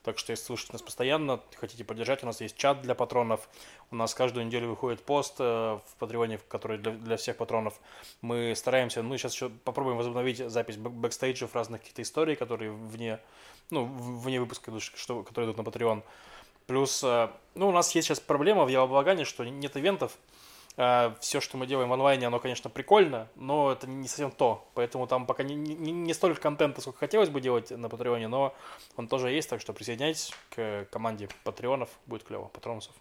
Так 0.03 0.17
что, 0.17 0.31
если 0.31 0.45
слушаете 0.45 0.73
нас 0.73 0.81
постоянно, 0.81 1.41
хотите 1.55 1.83
поддержать, 1.83 2.23
у 2.23 2.25
нас 2.25 2.41
есть 2.41 2.55
чат 2.57 2.81
для 2.81 2.95
патронов. 2.95 3.49
У 3.91 3.95
нас 3.95 4.13
каждую 4.13 4.45
неделю 4.45 4.69
выходит 4.69 5.01
пост 5.01 5.35
э, 5.39 5.43
в 5.43 5.95
Патреоне, 5.99 6.39
который 6.47 6.77
для, 6.77 6.91
для 6.91 7.17
всех 7.17 7.37
патронов. 7.37 7.79
Мы 8.21 8.53
стараемся, 8.55 9.01
ну, 9.03 9.17
сейчас 9.17 9.33
еще 9.33 9.49
попробуем 9.49 9.97
возобновить 9.97 10.37
запись 10.37 10.75
бэк- 10.75 10.89
backstage-ей 10.89 11.53
разных 11.55 11.81
каких-то 11.81 12.01
историй, 12.01 12.35
которые 12.35 12.71
вне, 12.71 13.19
ну, 13.69 13.85
вне 13.85 14.39
выпуска, 14.39 14.71
что, 14.79 15.23
которые 15.23 15.51
идут 15.51 15.57
на 15.57 15.69
Patreon. 15.69 16.03
Плюс, 16.67 17.03
э, 17.03 17.29
ну, 17.55 17.69
у 17.69 17.71
нас 17.71 17.93
есть 17.95 18.07
сейчас 18.07 18.19
проблема 18.19 18.65
в 18.65 18.69
Ялла 18.69 18.89
Балагане, 18.89 19.25
что 19.25 19.43
нет 19.45 19.77
ивентов, 19.77 20.17
все, 21.19 21.41
что 21.41 21.57
мы 21.57 21.65
делаем 21.65 21.89
в 21.89 21.93
онлайне, 21.93 22.28
оно, 22.28 22.39
конечно, 22.39 22.69
прикольно, 22.69 23.28
но 23.36 23.71
это 23.71 23.88
не 23.88 24.07
совсем 24.07 24.30
то. 24.30 24.69
Поэтому 24.75 25.07
там 25.07 25.25
пока 25.25 25.41
не, 25.43 25.55
не, 25.55 25.91
не 25.91 26.13
столько 26.13 26.39
контента, 26.39 26.82
сколько 26.82 26.99
хотелось 26.99 27.30
бы 27.30 27.41
делать 27.41 27.71
на 27.71 27.89
Патреоне, 27.89 28.28
но 28.28 28.53
он 28.95 29.07
тоже 29.07 29.32
есть, 29.32 29.49
так 29.49 29.59
что 29.59 29.73
присоединяйтесь 29.73 30.32
к 30.55 30.88
команде 30.91 31.30
патреонов, 31.43 31.89
будет 32.05 32.23
клево, 32.23 32.45
патронусов. 32.45 32.93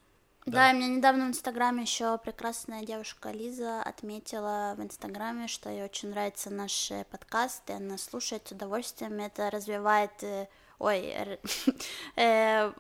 Да, 0.47 0.71
и 0.71 0.75
меня 0.75 0.87
недавно 0.87 1.27
в 1.27 1.29
Инстаграме 1.31 1.83
еще 1.83 2.19
прекрасная 2.19 2.85
девушка 2.85 3.33
Лиза 3.33 3.83
отметила 3.83 4.75
в 4.79 4.83
Инстаграме, 4.83 5.49
что 5.49 5.71
ей 5.71 5.83
очень 5.83 6.11
нравится 6.11 6.51
наш 6.51 6.93
э, 6.93 7.05
подкаст, 7.11 7.69
и 7.69 7.73
она 7.73 7.99
слушает 7.99 8.47
с 8.47 8.53
удовольствием. 8.53 9.19
Это 9.19 9.51
развивает, 9.51 10.23
э, 10.23 10.47
ой, 10.79 11.17
э, 12.17 12.73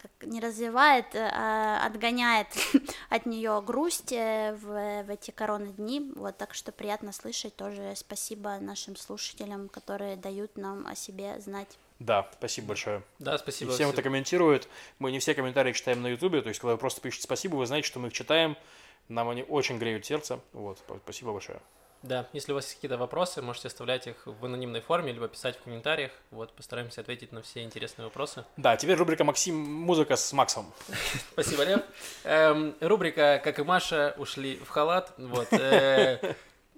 как 0.00 0.10
не 0.22 0.40
развивает, 0.40 1.14
э, 1.14 1.30
а 1.32 1.84
отгоняет 1.84 2.48
от 3.10 3.26
нее 3.26 3.62
грусть 3.64 4.12
э, 4.12 4.56
в, 4.60 5.04
в 5.04 5.10
эти 5.10 5.30
короны 5.30 5.72
дни. 5.72 6.10
Вот 6.16 6.36
так 6.38 6.54
что 6.54 6.72
приятно 6.72 7.12
слышать. 7.12 7.54
Тоже 7.56 7.92
спасибо 7.96 8.58
нашим 8.60 8.96
слушателям, 8.96 9.68
которые 9.68 10.16
дают 10.16 10.56
нам 10.56 10.86
о 10.86 10.94
себе 10.94 11.38
знать. 11.40 11.78
Да, 11.98 12.28
спасибо 12.38 12.68
большое. 12.68 13.02
Да, 13.18 13.34
И 13.34 13.38
спасибо. 13.38 13.72
всем, 13.72 13.88
всем. 13.88 13.92
кто 13.92 14.02
комментирует, 14.02 14.68
мы 14.98 15.12
не 15.12 15.18
все 15.18 15.34
комментарии 15.34 15.72
читаем 15.74 16.00
на 16.00 16.08
Ютубе, 16.08 16.40
то 16.40 16.48
есть, 16.48 16.58
когда 16.58 16.72
вы 16.72 16.78
просто 16.78 17.02
пишете 17.02 17.24
спасибо, 17.24 17.56
вы 17.56 17.66
знаете, 17.66 17.86
что 17.86 17.98
мы 17.98 18.08
их 18.08 18.14
читаем, 18.14 18.56
нам 19.08 19.28
они 19.28 19.42
очень 19.42 19.78
греют 19.78 20.06
сердце. 20.06 20.40
Вот, 20.52 20.78
спасибо 21.04 21.32
большое. 21.32 21.60
Да, 22.02 22.26
если 22.32 22.52
у 22.52 22.54
вас 22.54 22.64
есть 22.64 22.76
какие-то 22.76 22.96
вопросы, 22.96 23.42
можете 23.42 23.68
оставлять 23.68 24.06
их 24.06 24.16
в 24.24 24.44
анонимной 24.44 24.80
форме, 24.80 25.12
либо 25.12 25.28
писать 25.28 25.58
в 25.58 25.62
комментариях. 25.62 26.12
Вот, 26.30 26.52
постараемся 26.54 27.02
ответить 27.02 27.32
на 27.32 27.42
все 27.42 27.62
интересные 27.62 28.04
вопросы. 28.04 28.44
Да, 28.56 28.76
теперь 28.76 28.96
рубрика 28.96 29.24
Максим 29.24 29.56
Музыка 29.56 30.16
с 30.16 30.32
Максом. 30.32 30.72
Спасибо, 31.32 31.64
Лев. 31.64 31.82
Эм, 32.24 32.74
рубрика, 32.80 33.40
как 33.44 33.58
и 33.58 33.62
Маша, 33.62 34.14
ушли 34.16 34.56
в 34.56 34.68
халат. 34.68 35.12
Вот. 35.18 35.48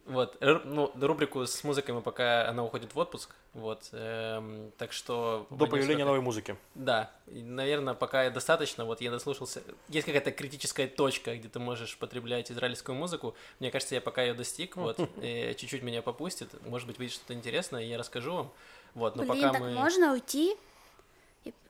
Вот. 0.07 0.37
Ну, 0.41 0.93
рубрику 1.01 1.47
с 1.47 1.63
музыкой 1.65 1.95
мы 1.95 2.03
пока 2.03 2.49
она 2.49 2.65
уходит 2.65 2.95
в 2.95 2.99
отпуск. 2.99 3.35
Вот. 3.55 3.89
эм, 3.93 4.73
так 4.77 4.93
что... 4.93 5.47
До 5.51 5.67
появления 5.67 6.05
новой 6.05 6.21
музыки. 6.21 6.57
Да, 6.75 7.11
и, 7.27 7.43
наверное, 7.43 7.95
пока 7.95 8.29
достаточно. 8.31 8.85
Вот 8.85 9.01
я 9.01 9.11
дослушался. 9.11 9.63
Есть 9.89 10.07
какая-то 10.07 10.33
критическая 10.33 10.89
точка, 10.89 11.37
где 11.37 11.49
ты 11.49 11.59
можешь 11.61 11.97
потреблять 11.99 12.51
израильскую 12.51 12.97
музыку. 12.97 13.37
Мне 13.61 13.71
кажется, 13.71 13.95
я 13.95 14.01
пока 14.01 14.23
ее 14.23 14.35
достиг. 14.35 14.77
Вот 14.77 14.99
э, 15.23 15.55
чуть-чуть 15.55 15.83
меня 15.83 16.03
попустит. 16.03 16.49
Может 16.67 16.89
быть, 16.89 16.99
выйдет 16.99 17.15
что-то 17.15 17.35
интересное, 17.35 17.83
и 17.83 17.89
я 17.89 17.99
расскажу 17.99 18.35
вам. 18.35 18.53
Вот, 18.95 19.17
но 19.17 19.23
Блин, 19.23 19.35
пока 19.35 19.53
так 19.53 19.61
мы. 19.61 19.71
можно 19.71 20.13
уйти? 20.13 20.57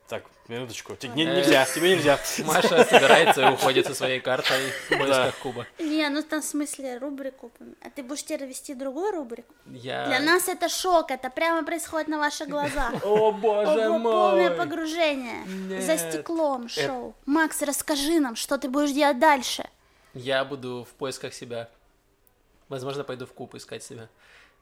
Так, 0.07 0.23
минуточку. 0.49 0.95
Тебе 0.95 1.13
не- 1.13 1.23
Э. 1.23 1.35
нельзя, 1.35 1.65
тебе 1.65 1.95
нельзя. 1.95 2.19
Маша 2.45 2.83
собирается 2.83 3.41
и 3.47 3.53
уходит 3.53 3.87
со 3.87 3.95
своей 3.95 4.19
картой 4.19 4.57
в 4.89 4.89
поисках 4.89 5.35
Куба. 5.37 5.65
Не, 5.79 6.09
ну 6.09 6.21
там 6.21 6.41
в 6.41 6.45
смысле 6.45 6.97
рубрику. 6.97 7.51
А 7.81 7.89
ты 7.89 8.03
будешь 8.03 8.23
теперь 8.23 8.45
вести 8.45 8.73
другую 8.75 9.11
рубрику? 9.13 9.53
Я... 9.65 10.05
Для 10.07 10.19
нас 10.19 10.49
это 10.49 10.67
шок, 10.67 11.09
это 11.09 11.29
прямо 11.29 11.63
происходит 11.65 12.09
на 12.09 12.19
ваших 12.19 12.49
глазах. 12.49 12.93
О 13.05 13.31
боже 13.31 13.87
Ого, 13.89 13.99
полное 14.11 14.49
мой! 14.49 14.57
погружение. 14.57 15.81
За 15.81 15.97
стеклом 15.97 16.67
шоу. 16.67 17.15
Макс, 17.25 17.61
расскажи 17.61 18.19
нам, 18.19 18.35
что 18.35 18.57
ты 18.57 18.67
будешь 18.69 18.91
делать 18.91 19.19
дальше. 19.19 19.63
Я 20.13 20.43
буду 20.43 20.85
в 20.89 20.93
поисках 20.95 21.33
себя. 21.33 21.69
Возможно, 22.69 23.03
пойду 23.03 23.25
в 23.25 23.33
куб 23.33 23.55
искать 23.55 23.83
себя. 23.83 24.09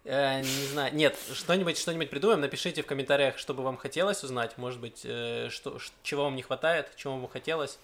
Э, 0.03 0.41
не 0.41 0.67
знаю. 0.67 0.93
Нет, 0.95 1.17
что-нибудь, 1.33 1.77
что-нибудь 1.77 2.09
придумаем. 2.09 2.41
Напишите 2.41 2.81
в 2.81 2.85
комментариях, 2.85 3.37
что 3.37 3.53
бы 3.53 3.63
вам 3.63 3.77
хотелось 3.77 4.23
узнать. 4.23 4.57
Может 4.57 4.79
быть, 4.79 5.01
э, 5.03 5.49
что, 5.49 5.77
чего 6.03 6.23
вам 6.23 6.35
не 6.35 6.41
хватает, 6.41 6.91
чего 6.95 7.17
вам 7.17 7.27
хотелось. 7.27 7.77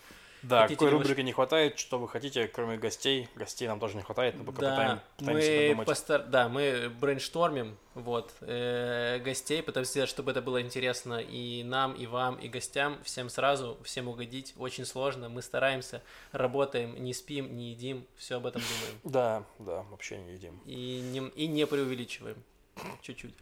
Да, 0.43 0.61
Хотите 0.63 0.77
какой 0.77 0.91
рубрики 0.91 1.21
не 1.21 1.31
хватает, 1.33 1.79
что 1.79 1.97
вы 1.99 2.07
хотите, 2.07 2.47
кроме 2.47 2.77
гостей. 2.77 3.27
Гостей 3.35 3.67
нам 3.67 3.79
тоже 3.79 3.95
не 3.97 4.03
хватает, 4.03 4.35
мы 4.35 4.43
пока 4.45 4.61
Да, 4.61 4.75
пытаем- 4.75 4.99
пытаемся 5.17 5.51
мы 5.51 5.57
придумать. 5.57 5.88
постар... 5.88 6.23
да, 6.23 6.47
мы 6.49 6.89
брейнштормим, 7.01 7.77
вот, 7.95 8.31
э, 8.41 9.19
гостей, 9.19 9.63
пытаемся 9.63 9.91
сделать, 9.91 10.09
чтобы 10.09 10.31
это 10.31 10.41
было 10.41 10.61
интересно 10.61 11.15
и 11.19 11.63
нам, 11.63 11.93
и 11.93 12.05
вам, 12.05 12.35
и 12.35 12.47
гостям, 12.47 12.97
всем 13.03 13.29
сразу, 13.29 13.77
всем 13.83 14.07
угодить. 14.07 14.53
Очень 14.57 14.85
сложно, 14.85 15.27
мы 15.29 15.41
стараемся, 15.41 16.03
работаем, 16.31 17.03
не 17.03 17.13
спим, 17.13 17.55
не 17.57 17.71
едим, 17.71 18.05
все 18.15 18.38
об 18.38 18.45
этом 18.45 18.61
думаем. 18.61 18.99
Да, 19.03 19.43
да, 19.59 19.83
вообще 19.89 20.17
не 20.17 20.33
едим. 20.33 20.61
И 20.65 21.01
не, 21.11 21.19
и 21.29 21.47
не 21.47 21.65
преувеличиваем. 21.65 22.38
Чуть-чуть. 23.01 23.33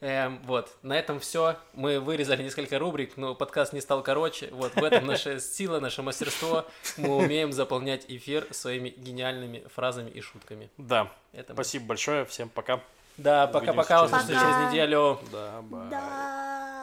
Эм, 0.00 0.40
вот, 0.44 0.76
на 0.82 0.98
этом 0.98 1.20
все. 1.20 1.56
Мы 1.72 2.00
вырезали 2.00 2.42
несколько 2.42 2.78
рубрик, 2.78 3.16
но 3.16 3.34
подкаст 3.34 3.72
не 3.72 3.80
стал 3.80 4.02
короче. 4.02 4.48
Вот, 4.52 4.74
в 4.74 4.84
этом 4.84 5.06
наша 5.06 5.40
сила, 5.40 5.80
наше 5.80 6.02
мастерство. 6.02 6.66
Мы 6.98 7.16
умеем 7.16 7.52
заполнять 7.52 8.04
эфир 8.08 8.46
своими 8.50 8.90
гениальными 8.90 9.64
фразами 9.74 10.10
и 10.10 10.20
шутками. 10.20 10.70
Да. 10.76 11.10
Это 11.32 11.52
мы. 11.52 11.56
Спасибо 11.56 11.86
большое. 11.86 12.24
Всем 12.26 12.48
пока. 12.50 12.80
Да, 13.16 13.46
пока-пока, 13.46 14.02
Увидимся 14.02 14.22
услышимся 14.24 14.26
через 14.28 14.56
через 14.56 14.72
неделю. 14.72 14.98
неделю. 15.14 15.18
Да, 15.32 15.62
бай. 15.62 15.88
Да. 15.90 16.75